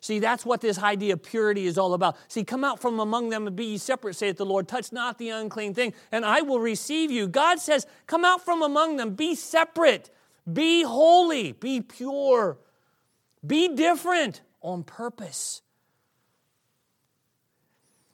See, 0.00 0.18
that's 0.18 0.44
what 0.44 0.60
this 0.60 0.78
idea 0.78 1.14
of 1.14 1.22
purity 1.22 1.66
is 1.66 1.78
all 1.78 1.94
about. 1.94 2.16
See, 2.28 2.44
come 2.44 2.64
out 2.64 2.80
from 2.80 3.00
among 3.00 3.30
them 3.30 3.46
and 3.46 3.56
be 3.56 3.64
ye 3.64 3.78
separate, 3.78 4.14
saith 4.16 4.36
the 4.36 4.46
Lord. 4.46 4.68
Touch 4.68 4.92
not 4.92 5.18
the 5.18 5.30
unclean 5.30 5.74
thing, 5.74 5.94
and 6.12 6.24
I 6.24 6.42
will 6.42 6.60
receive 6.60 7.10
you. 7.10 7.28
God 7.28 7.58
says, 7.60 7.86
come 8.06 8.24
out 8.24 8.44
from 8.44 8.62
among 8.62 8.96
them, 8.96 9.14
be 9.14 9.34
separate, 9.34 10.10
be 10.50 10.82
holy, 10.82 11.52
be 11.52 11.80
pure, 11.80 12.58
be 13.46 13.68
different 13.68 14.42
on 14.60 14.82
purpose. 14.82 15.62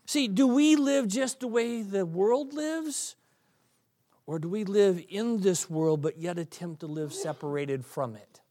See, 0.05 0.29
do 0.29 0.47
we 0.47 0.77
live 0.77 1.09
just 1.09 1.41
the 1.41 1.49
way 1.49 1.81
the 1.81 2.05
world 2.05 2.53
lives? 2.53 3.17
Or 4.27 4.39
do 4.39 4.47
we 4.47 4.65
live 4.65 5.03
in 5.09 5.41
this 5.41 5.71
world 5.71 6.03
but 6.03 6.19
yet 6.19 6.39
attempt 6.39 6.81
to 6.81 6.87
live 6.87 7.15
separated 7.15 7.87
from 7.87 8.17
it? 8.17 8.42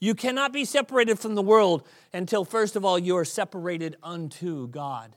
You 0.00 0.14
cannot 0.14 0.52
be 0.52 0.64
separated 0.64 1.18
from 1.18 1.34
the 1.34 1.42
world 1.42 1.86
until, 2.12 2.44
first 2.44 2.74
of 2.74 2.84
all, 2.84 2.98
you 2.98 3.16
are 3.18 3.24
separated 3.24 3.96
unto 4.02 4.66
God. 4.68 5.14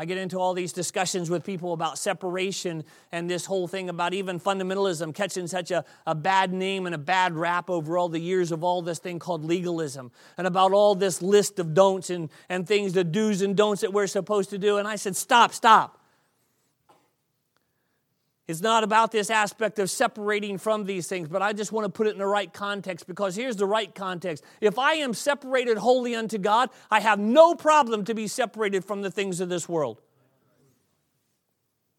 I 0.00 0.04
get 0.04 0.16
into 0.16 0.38
all 0.38 0.54
these 0.54 0.72
discussions 0.72 1.28
with 1.28 1.44
people 1.44 1.72
about 1.72 1.98
separation 1.98 2.84
and 3.10 3.28
this 3.28 3.44
whole 3.44 3.66
thing 3.66 3.88
about 3.88 4.14
even 4.14 4.38
fundamentalism 4.38 5.12
catching 5.12 5.48
such 5.48 5.72
a, 5.72 5.84
a 6.06 6.14
bad 6.14 6.52
name 6.52 6.86
and 6.86 6.94
a 6.94 6.98
bad 6.98 7.34
rap 7.34 7.68
over 7.68 7.98
all 7.98 8.08
the 8.08 8.20
years 8.20 8.52
of 8.52 8.62
all 8.62 8.80
this 8.80 9.00
thing 9.00 9.18
called 9.18 9.44
legalism 9.44 10.12
and 10.38 10.46
about 10.46 10.72
all 10.72 10.94
this 10.94 11.20
list 11.20 11.58
of 11.58 11.74
don'ts 11.74 12.10
and, 12.10 12.30
and 12.48 12.66
things, 12.66 12.92
the 12.92 13.02
do's 13.02 13.42
and 13.42 13.56
don'ts 13.56 13.80
that 13.80 13.92
we're 13.92 14.06
supposed 14.06 14.50
to 14.50 14.58
do. 14.58 14.78
And 14.78 14.86
I 14.86 14.94
said, 14.94 15.16
stop, 15.16 15.52
stop. 15.52 15.97
It's 18.48 18.62
not 18.62 18.82
about 18.82 19.12
this 19.12 19.28
aspect 19.28 19.78
of 19.78 19.90
separating 19.90 20.56
from 20.56 20.86
these 20.86 21.06
things, 21.06 21.28
but 21.28 21.42
I 21.42 21.52
just 21.52 21.70
want 21.70 21.84
to 21.84 21.90
put 21.90 22.06
it 22.06 22.14
in 22.14 22.18
the 22.18 22.26
right 22.26 22.50
context 22.50 23.06
because 23.06 23.36
here's 23.36 23.56
the 23.56 23.66
right 23.66 23.94
context. 23.94 24.42
If 24.62 24.78
I 24.78 24.94
am 24.94 25.12
separated 25.12 25.76
wholly 25.76 26.14
unto 26.14 26.38
God, 26.38 26.70
I 26.90 27.00
have 27.00 27.18
no 27.18 27.54
problem 27.54 28.06
to 28.06 28.14
be 28.14 28.26
separated 28.26 28.86
from 28.86 29.02
the 29.02 29.10
things 29.10 29.40
of 29.40 29.50
this 29.50 29.68
world. 29.68 30.00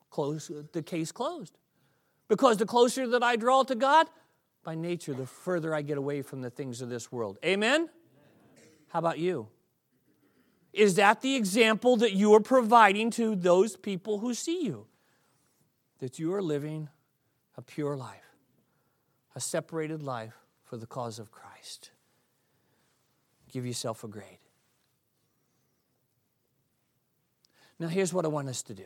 Close 0.10 0.52
the 0.74 0.82
case 0.82 1.12
closed. 1.12 1.56
Because 2.28 2.58
the 2.58 2.66
closer 2.66 3.08
that 3.10 3.22
I 3.22 3.36
draw 3.36 3.62
to 3.62 3.76
God, 3.76 4.08
by 4.64 4.74
nature, 4.74 5.14
the 5.14 5.28
further 5.28 5.76
I 5.76 5.84
get 5.84 6.00
away 6.00 6.24
from 6.24 6.42
the 6.42 6.50
things 6.50 6.82
of 6.82 6.90
this 6.90 7.12
world. 7.12 7.38
Amen? 7.46 7.90
How 8.88 8.98
about 8.98 9.20
you? 9.20 9.50
Is 10.74 10.96
that 10.96 11.22
the 11.22 11.36
example 11.36 11.96
that 11.98 12.14
you 12.14 12.34
are 12.34 12.40
providing 12.40 13.12
to 13.12 13.36
those 13.36 13.76
people 13.76 14.18
who 14.18 14.34
see 14.34 14.64
you? 14.66 14.89
That 16.00 16.20
you 16.20 16.34
are 16.34 16.42
living 16.42 16.90
a 17.58 17.62
pure 17.62 17.96
life, 17.96 18.36
a 19.36 19.40
separated 19.40 20.02
life 20.02 20.34
for 20.64 20.78
the 20.78 20.86
cause 20.86 21.20
of 21.20 21.32
Christ. 21.32 21.92
Give 23.52 23.66
yourself 23.66 24.04
a 24.04 24.08
grade. 24.08 24.40
Now, 27.80 27.88
here's 27.88 28.14
what 28.14 28.26
I 28.26 28.28
want 28.28 28.50
us 28.50 28.62
to 28.64 28.74
do. 28.74 28.86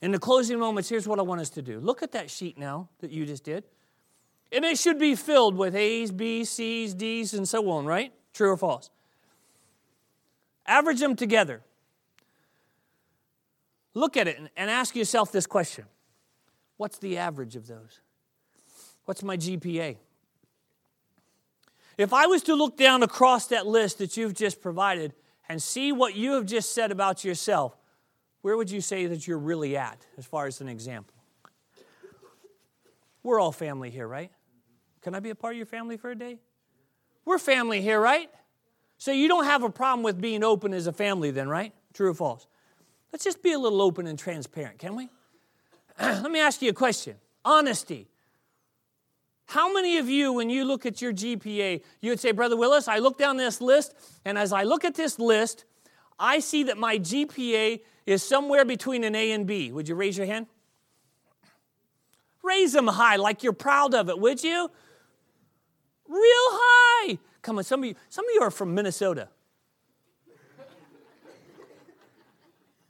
In 0.00 0.10
the 0.10 0.18
closing 0.18 0.58
moments, 0.58 0.88
here's 0.88 1.06
what 1.06 1.18
I 1.18 1.22
want 1.22 1.40
us 1.40 1.50
to 1.50 1.62
do. 1.62 1.78
Look 1.78 2.02
at 2.02 2.12
that 2.12 2.30
sheet 2.30 2.58
now 2.58 2.88
that 3.00 3.10
you 3.10 3.24
just 3.24 3.44
did. 3.44 3.64
And 4.50 4.64
it 4.64 4.78
should 4.78 4.98
be 4.98 5.14
filled 5.14 5.56
with 5.56 5.74
A's, 5.74 6.10
B's, 6.10 6.50
C's, 6.50 6.92
D's, 6.92 7.32
and 7.32 7.48
so 7.48 7.70
on, 7.70 7.86
right? 7.86 8.12
True 8.32 8.50
or 8.50 8.56
false? 8.56 8.90
Average 10.66 11.00
them 11.00 11.14
together. 11.14 11.62
Look 13.94 14.16
at 14.16 14.26
it 14.28 14.38
and 14.56 14.70
ask 14.70 14.96
yourself 14.96 15.32
this 15.32 15.46
question 15.46 15.84
What's 16.76 16.98
the 16.98 17.18
average 17.18 17.56
of 17.56 17.66
those? 17.66 18.00
What's 19.04 19.22
my 19.22 19.36
GPA? 19.36 19.96
If 21.98 22.12
I 22.12 22.26
was 22.26 22.42
to 22.44 22.54
look 22.54 22.76
down 22.76 23.02
across 23.02 23.46
that 23.48 23.66
list 23.66 23.98
that 23.98 24.16
you've 24.16 24.34
just 24.34 24.62
provided 24.62 25.12
and 25.48 25.62
see 25.62 25.92
what 25.92 26.14
you 26.14 26.32
have 26.32 26.46
just 26.46 26.74
said 26.74 26.90
about 26.90 27.24
yourself, 27.24 27.76
where 28.40 28.56
would 28.56 28.70
you 28.70 28.80
say 28.80 29.06
that 29.06 29.26
you're 29.26 29.38
really 29.38 29.76
at 29.76 30.06
as 30.16 30.24
far 30.24 30.46
as 30.46 30.60
an 30.60 30.68
example? 30.68 31.14
We're 33.22 33.38
all 33.38 33.52
family 33.52 33.90
here, 33.90 34.08
right? 34.08 34.30
Can 35.02 35.14
I 35.14 35.20
be 35.20 35.30
a 35.30 35.34
part 35.34 35.54
of 35.54 35.56
your 35.58 35.66
family 35.66 35.96
for 35.96 36.10
a 36.10 36.14
day? 36.14 36.38
We're 37.24 37.38
family 37.38 37.82
here, 37.82 38.00
right? 38.00 38.30
So 38.98 39.12
you 39.12 39.28
don't 39.28 39.44
have 39.44 39.62
a 39.62 39.70
problem 39.70 40.02
with 40.02 40.20
being 40.20 40.42
open 40.42 40.72
as 40.72 40.86
a 40.86 40.92
family, 40.92 41.30
then, 41.30 41.48
right? 41.48 41.72
True 41.92 42.10
or 42.10 42.14
false? 42.14 42.46
Let's 43.12 43.24
just 43.24 43.42
be 43.42 43.52
a 43.52 43.58
little 43.58 43.82
open 43.82 44.06
and 44.06 44.18
transparent, 44.18 44.78
can 44.78 44.96
we? 44.96 45.08
Let 46.00 46.30
me 46.30 46.40
ask 46.40 46.62
you 46.62 46.70
a 46.70 46.74
question 46.74 47.16
honesty. 47.44 48.08
How 49.46 49.70
many 49.72 49.98
of 49.98 50.08
you, 50.08 50.32
when 50.32 50.48
you 50.48 50.64
look 50.64 50.86
at 50.86 51.02
your 51.02 51.12
GPA, 51.12 51.82
you 52.00 52.10
would 52.10 52.20
say, 52.20 52.32
Brother 52.32 52.56
Willis, 52.56 52.88
I 52.88 52.98
look 52.98 53.18
down 53.18 53.36
this 53.36 53.60
list, 53.60 53.94
and 54.24 54.38
as 54.38 54.52
I 54.52 54.62
look 54.62 54.84
at 54.84 54.94
this 54.94 55.18
list, 55.18 55.64
I 56.18 56.38
see 56.38 56.62
that 56.64 56.78
my 56.78 56.98
GPA 56.98 57.80
is 58.06 58.22
somewhere 58.22 58.64
between 58.64 59.04
an 59.04 59.14
A 59.14 59.32
and 59.32 59.46
B. 59.46 59.70
Would 59.70 59.88
you 59.88 59.94
raise 59.94 60.16
your 60.16 60.26
hand? 60.26 60.46
Raise 62.42 62.72
them 62.72 62.86
high, 62.86 63.16
like 63.16 63.42
you're 63.42 63.52
proud 63.52 63.94
of 63.94 64.08
it, 64.08 64.18
would 64.18 64.42
you? 64.42 64.70
Real 66.08 66.20
high. 66.22 67.18
Come 67.42 67.58
on, 67.58 67.64
some 67.64 67.80
of 67.82 67.88
you, 67.88 67.94
some 68.08 68.24
of 68.24 68.30
you 68.34 68.40
are 68.40 68.50
from 68.50 68.74
Minnesota. 68.74 69.28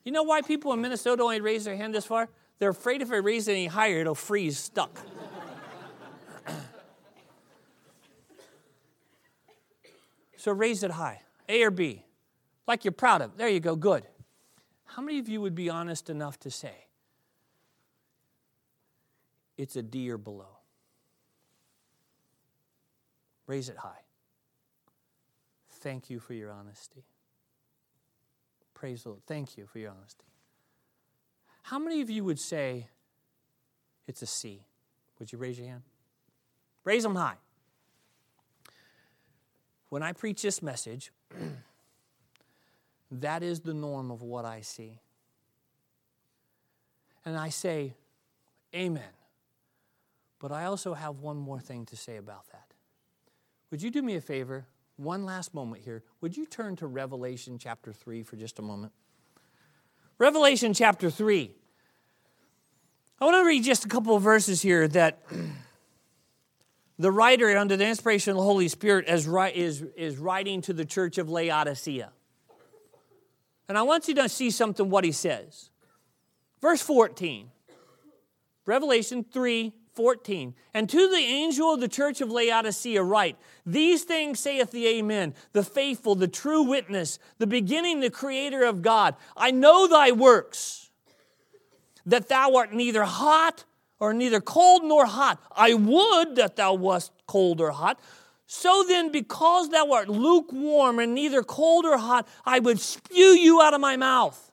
You 0.04 0.12
know 0.12 0.22
why 0.22 0.42
people 0.42 0.72
in 0.72 0.80
Minnesota 0.80 1.22
only 1.22 1.40
raise 1.40 1.64
their 1.64 1.76
hand 1.76 1.94
this 1.94 2.06
far? 2.06 2.28
They're 2.58 2.70
afraid 2.70 3.02
if 3.02 3.08
they 3.08 3.20
raise 3.20 3.48
it 3.48 3.52
any 3.52 3.66
higher, 3.66 4.00
it'll 4.00 4.14
freeze 4.14 4.58
stuck. 4.58 4.98
so 10.36 10.52
raise 10.52 10.82
it 10.82 10.92
high. 10.92 11.22
A 11.48 11.62
or 11.62 11.70
B. 11.70 12.04
Like 12.66 12.84
you're 12.84 12.92
proud 12.92 13.22
of. 13.22 13.36
There 13.36 13.48
you 13.48 13.60
go, 13.60 13.76
good. 13.76 14.06
How 14.84 15.02
many 15.02 15.18
of 15.18 15.28
you 15.28 15.40
would 15.40 15.54
be 15.54 15.70
honest 15.70 16.10
enough 16.10 16.38
to 16.40 16.50
say 16.50 16.86
it's 19.56 19.76
a 19.76 19.82
D 19.82 20.10
or 20.10 20.18
below? 20.18 20.58
Raise 23.46 23.68
it 23.68 23.78
high. 23.78 24.02
Thank 25.80 26.10
you 26.10 26.20
for 26.20 26.34
your 26.34 26.52
honesty. 26.52 27.04
Praise 28.82 29.04
the 29.04 29.10
Lord. 29.10 29.22
Thank 29.28 29.56
you 29.56 29.64
for 29.64 29.78
your 29.78 29.92
honesty. 29.92 30.24
How 31.62 31.78
many 31.78 32.00
of 32.00 32.10
you 32.10 32.24
would 32.24 32.40
say 32.40 32.88
it's 34.08 34.22
a 34.22 34.26
C? 34.26 34.66
Would 35.20 35.30
you 35.30 35.38
raise 35.38 35.56
your 35.56 35.68
hand? 35.68 35.82
Raise 36.82 37.04
them 37.04 37.14
high. 37.14 37.36
When 39.88 40.02
I 40.02 40.12
preach 40.12 40.42
this 40.42 40.62
message, 40.62 41.12
that 43.12 43.44
is 43.44 43.60
the 43.60 43.72
norm 43.72 44.10
of 44.10 44.20
what 44.20 44.44
I 44.44 44.62
see. 44.62 44.98
And 47.24 47.38
I 47.38 47.50
say, 47.50 47.94
Amen. 48.74 49.14
But 50.40 50.50
I 50.50 50.64
also 50.64 50.94
have 50.94 51.20
one 51.20 51.36
more 51.36 51.60
thing 51.60 51.86
to 51.86 51.96
say 51.96 52.16
about 52.16 52.46
that. 52.50 52.66
Would 53.70 53.80
you 53.80 53.92
do 53.92 54.02
me 54.02 54.16
a 54.16 54.20
favor? 54.20 54.66
One 54.96 55.24
last 55.24 55.54
moment 55.54 55.82
here. 55.84 56.02
Would 56.20 56.36
you 56.36 56.46
turn 56.46 56.76
to 56.76 56.86
Revelation 56.86 57.58
chapter 57.58 57.92
3 57.92 58.22
for 58.22 58.36
just 58.36 58.58
a 58.58 58.62
moment? 58.62 58.92
Revelation 60.18 60.74
chapter 60.74 61.10
3. 61.10 61.54
I 63.20 63.24
want 63.24 63.36
to 63.36 63.46
read 63.46 63.64
just 63.64 63.84
a 63.84 63.88
couple 63.88 64.14
of 64.14 64.22
verses 64.22 64.62
here 64.62 64.86
that 64.88 65.22
the 66.98 67.10
writer, 67.10 67.56
under 67.56 67.76
the 67.76 67.86
inspiration 67.86 68.32
of 68.32 68.36
the 68.36 68.42
Holy 68.42 68.68
Spirit, 68.68 69.08
is, 69.08 69.26
is, 69.54 69.82
is 69.96 70.18
writing 70.18 70.60
to 70.62 70.72
the 70.72 70.84
church 70.84 71.18
of 71.18 71.28
Laodicea. 71.28 72.12
And 73.68 73.78
I 73.78 73.82
want 73.82 74.08
you 74.08 74.14
to 74.16 74.28
see 74.28 74.50
something 74.50 74.90
what 74.90 75.04
he 75.04 75.12
says. 75.12 75.70
Verse 76.60 76.82
14, 76.82 77.50
Revelation 78.66 79.24
3 79.32 79.72
14. 79.94 80.54
And 80.74 80.88
to 80.88 81.08
the 81.08 81.16
angel 81.16 81.74
of 81.74 81.80
the 81.80 81.88
church 81.88 82.20
of 82.20 82.30
Laodicea, 82.30 83.02
write 83.02 83.36
These 83.66 84.04
things 84.04 84.40
saith 84.40 84.70
the 84.70 84.86
Amen, 84.86 85.34
the 85.52 85.62
faithful, 85.62 86.14
the 86.14 86.28
true 86.28 86.62
witness, 86.62 87.18
the 87.38 87.46
beginning, 87.46 88.00
the 88.00 88.10
creator 88.10 88.64
of 88.64 88.82
God. 88.82 89.16
I 89.36 89.50
know 89.50 89.86
thy 89.86 90.12
works, 90.12 90.90
that 92.06 92.28
thou 92.28 92.56
art 92.56 92.72
neither 92.72 93.04
hot 93.04 93.64
or 94.00 94.12
neither 94.12 94.40
cold 94.40 94.82
nor 94.84 95.06
hot. 95.06 95.40
I 95.52 95.74
would 95.74 96.36
that 96.36 96.56
thou 96.56 96.74
wast 96.74 97.12
cold 97.26 97.60
or 97.60 97.70
hot. 97.70 98.00
So 98.46 98.84
then, 98.86 99.12
because 99.12 99.70
thou 99.70 99.92
art 99.92 100.08
lukewarm 100.08 100.98
and 100.98 101.14
neither 101.14 101.42
cold 101.42 101.86
or 101.86 101.96
hot, 101.96 102.28
I 102.44 102.58
would 102.58 102.80
spew 102.80 103.16
you 103.16 103.62
out 103.62 103.72
of 103.72 103.80
my 103.80 103.96
mouth. 103.96 104.50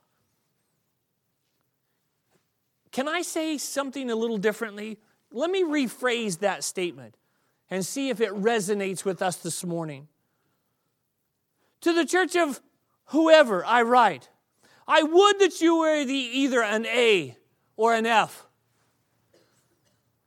Can 2.92 3.08
I 3.08 3.22
say 3.22 3.58
something 3.58 4.10
a 4.10 4.16
little 4.16 4.38
differently? 4.38 5.00
Let 5.32 5.52
me 5.52 5.64
rephrase 5.64 6.40
that 6.40 6.64
statement 6.64 7.16
and 7.70 7.86
see 7.86 8.10
if 8.10 8.20
it 8.20 8.32
resonates 8.32 9.06
with 9.06 9.22
us 9.22 9.38
this 9.38 9.64
morning. 9.64 10.08
To 11.82 11.94
the 11.94 12.06
church 12.06 12.36
of 12.36 12.62
whoever 13.06 13.64
I 13.64 13.84
write, 13.84 14.30
I 14.88 15.04
would 15.04 15.40
that 15.40 15.62
you 15.62 15.78
were 15.78 16.04
the, 16.04 16.14
either 16.14 16.64
an 16.64 16.86
A 16.88 17.38
or 17.78 17.94
an 17.94 18.06
F. 18.06 18.46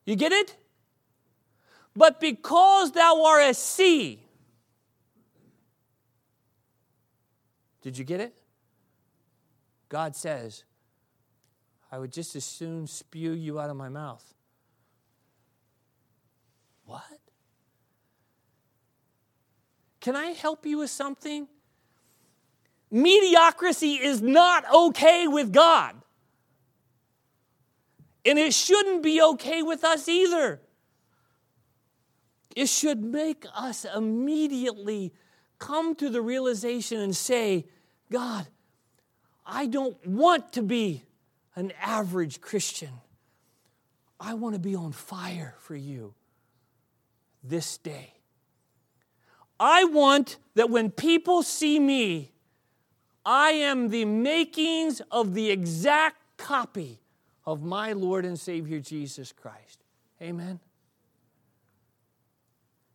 You 0.05 0.17
get 0.17 0.33
it? 0.33 0.57
But 1.95 2.21
because 2.21 2.93
thou 2.93 3.25
art 3.25 3.51
a 3.51 3.55
C, 3.55 4.25
did 7.83 7.99
you 7.99 8.05
get 8.05 8.21
it? 8.21 8.35
God 9.89 10.17
says, 10.17 10.65
I 11.91 11.99
would 11.99 12.13
just 12.13 12.35
as 12.35 12.45
soon 12.45 12.87
spew 12.87 13.33
you 13.33 13.61
out 13.61 13.69
of 13.69 13.77
my 13.77 13.91
mouth. 13.91 14.25
What? 16.87 17.03
Can 20.03 20.17
I 20.17 20.33
help 20.33 20.67
you 20.67 20.79
with 20.79 20.91
something? 20.91 21.47
Mediocrity 22.91 23.95
is 23.95 24.21
not 24.21 24.65
okay 24.75 25.29
with 25.29 25.53
God. 25.53 25.95
And 28.27 28.37
it 28.37 28.53
shouldn't 28.53 29.05
be 29.05 29.23
okay 29.23 29.63
with 29.63 29.85
us 29.85 30.09
either. 30.09 30.61
It 32.57 32.69
should 32.69 33.03
make 33.03 33.47
us 33.55 33.87
immediately 33.97 35.13
come 35.59 35.95
to 35.95 36.11
the 36.11 36.21
realization 36.21 37.01
and 37.01 37.15
say, 37.17 37.67
God, 38.11 38.49
I 39.47 39.67
don't 39.67 40.05
want 40.05 40.53
to 40.55 40.63
be 40.63 41.05
an 41.55 41.73
average 41.81 42.41
Christian. 42.41 42.91
I 44.19 44.35
want 44.35 44.57
to 44.57 44.61
be 44.61 44.75
on 44.75 44.91
fire 44.91 45.55
for 45.61 45.77
you 45.77 46.15
this 47.45 47.79
day. 47.79 48.15
I 49.63 49.85
want 49.85 50.39
that 50.57 50.71
when 50.71 50.91
people 50.91 51.45
see 51.45 51.79
me, 51.79 52.33
I 53.25 53.51
am 53.51 53.91
the 53.91 54.05
makings 54.05 55.01
of 55.09 55.35
the 55.35 55.53
exact 55.53 56.17
copy 56.37 56.99
of 57.47 57.63
my 57.63 57.93
Lord 57.93 58.25
and 58.25 58.37
Savior 58.37 58.81
Jesus 58.81 59.31
Christ. 59.31 59.85
Amen. 60.21 60.59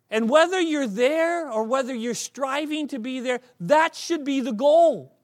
And 0.09 0.30
whether 0.30 0.59
you're 0.59 0.88
there 0.88 1.49
or 1.49 1.63
whether 1.63 1.95
you're 1.95 2.13
striving 2.13 2.89
to 2.89 2.99
be 2.99 3.22
there, 3.22 3.39
that 3.61 3.95
should 3.95 4.26
be 4.26 4.41
the 4.41 4.51
goal. 4.51 5.15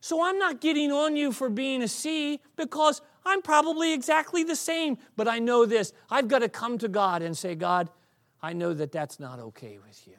So 0.00 0.24
I'm 0.24 0.38
not 0.40 0.60
getting 0.60 0.90
on 0.90 1.14
you 1.14 1.30
for 1.30 1.48
being 1.48 1.80
a 1.80 1.88
C 1.88 2.40
because 2.56 3.02
I'm 3.24 3.40
probably 3.40 3.92
exactly 3.92 4.42
the 4.42 4.56
same, 4.56 4.98
but 5.14 5.28
I 5.28 5.38
know 5.38 5.64
this. 5.64 5.92
I've 6.10 6.26
got 6.26 6.40
to 6.40 6.48
come 6.48 6.76
to 6.78 6.88
God 6.88 7.22
and 7.22 7.38
say, 7.38 7.54
God, 7.54 7.88
I 8.42 8.52
know 8.52 8.72
that 8.74 8.92
that's 8.92 9.18
not 9.18 9.38
okay 9.40 9.78
with 9.84 10.06
you. 10.06 10.14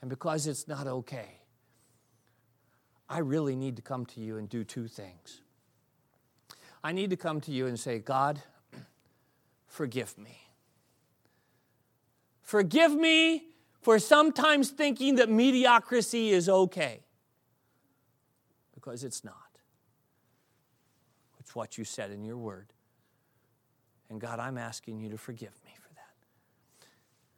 And 0.00 0.10
because 0.10 0.46
it's 0.46 0.68
not 0.68 0.86
okay, 0.86 1.40
I 3.08 3.18
really 3.18 3.54
need 3.54 3.76
to 3.76 3.82
come 3.82 4.04
to 4.06 4.20
you 4.20 4.36
and 4.36 4.48
do 4.48 4.64
two 4.64 4.88
things. 4.88 5.40
I 6.82 6.92
need 6.92 7.10
to 7.10 7.16
come 7.16 7.40
to 7.42 7.52
you 7.52 7.66
and 7.66 7.78
say, 7.78 7.98
God, 7.98 8.42
forgive 9.66 10.18
me. 10.18 10.38
Forgive 12.42 12.94
me 12.94 13.44
for 13.80 13.98
sometimes 13.98 14.70
thinking 14.70 15.16
that 15.16 15.28
mediocrity 15.28 16.30
is 16.30 16.48
okay, 16.48 17.00
because 18.74 19.04
it's 19.04 19.24
not. 19.24 19.34
It's 21.40 21.54
what 21.54 21.78
you 21.78 21.84
said 21.84 22.10
in 22.10 22.24
your 22.24 22.36
word. 22.36 22.72
And 24.10 24.20
God, 24.20 24.38
I'm 24.38 24.58
asking 24.58 25.00
you 25.00 25.10
to 25.10 25.18
forgive 25.18 25.52
me 25.64 25.72
for 25.76 25.92
that. 25.94 26.86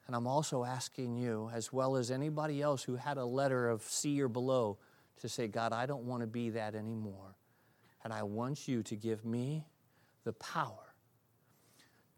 And 0.06 0.16
I'm 0.16 0.26
also 0.26 0.64
asking 0.64 1.16
you, 1.16 1.50
as 1.52 1.72
well 1.72 1.96
as 1.96 2.10
anybody 2.10 2.62
else 2.62 2.82
who 2.82 2.96
had 2.96 3.16
a 3.16 3.24
letter 3.24 3.68
of 3.68 3.82
C 3.82 4.20
or 4.20 4.28
below, 4.28 4.78
to 5.20 5.28
say, 5.28 5.48
God, 5.48 5.72
I 5.72 5.86
don't 5.86 6.04
want 6.04 6.22
to 6.22 6.26
be 6.26 6.50
that 6.50 6.74
anymore. 6.74 7.36
And 8.04 8.12
I 8.12 8.22
want 8.22 8.68
you 8.68 8.82
to 8.84 8.96
give 8.96 9.24
me 9.24 9.66
the 10.24 10.32
power 10.32 10.88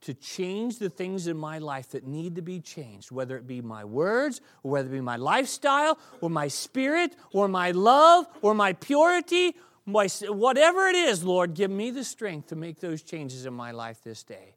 to 0.02 0.14
change 0.14 0.78
the 0.78 0.88
things 0.88 1.26
in 1.26 1.36
my 1.36 1.58
life 1.58 1.90
that 1.90 2.06
need 2.06 2.34
to 2.36 2.42
be 2.42 2.58
changed, 2.58 3.10
whether 3.10 3.36
it 3.36 3.46
be 3.46 3.60
my 3.60 3.84
words, 3.84 4.40
or 4.62 4.72
whether 4.72 4.88
it 4.88 4.92
be 4.92 5.00
my 5.00 5.16
lifestyle, 5.16 5.98
or 6.20 6.30
my 6.30 6.48
spirit, 6.48 7.14
or 7.32 7.48
my 7.48 7.70
love, 7.70 8.26
or 8.40 8.54
my 8.54 8.72
purity, 8.72 9.54
whatever 9.92 10.88
it 10.88 10.96
is, 10.96 11.24
Lord, 11.24 11.54
give 11.54 11.70
me 11.70 11.90
the 11.90 12.04
strength 12.04 12.48
to 12.48 12.56
make 12.56 12.80
those 12.80 13.02
changes 13.02 13.46
in 13.46 13.54
my 13.54 13.70
life 13.70 14.02
this 14.02 14.22
day 14.22 14.56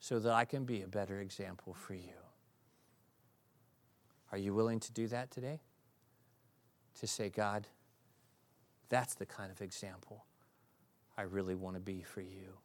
so 0.00 0.18
that 0.18 0.32
I 0.32 0.44
can 0.44 0.64
be 0.64 0.82
a 0.82 0.88
better 0.88 1.20
example 1.20 1.74
for 1.74 1.94
you. 1.94 2.14
Are 4.32 4.38
you 4.38 4.54
willing 4.54 4.80
to 4.80 4.92
do 4.92 5.06
that 5.08 5.30
today? 5.30 5.60
To 7.00 7.06
say, 7.06 7.28
God, 7.28 7.68
that's 8.88 9.14
the 9.14 9.26
kind 9.26 9.50
of 9.50 9.60
example 9.60 10.24
I 11.16 11.22
really 11.22 11.54
want 11.54 11.76
to 11.76 11.80
be 11.80 12.02
for 12.02 12.20
you. 12.20 12.58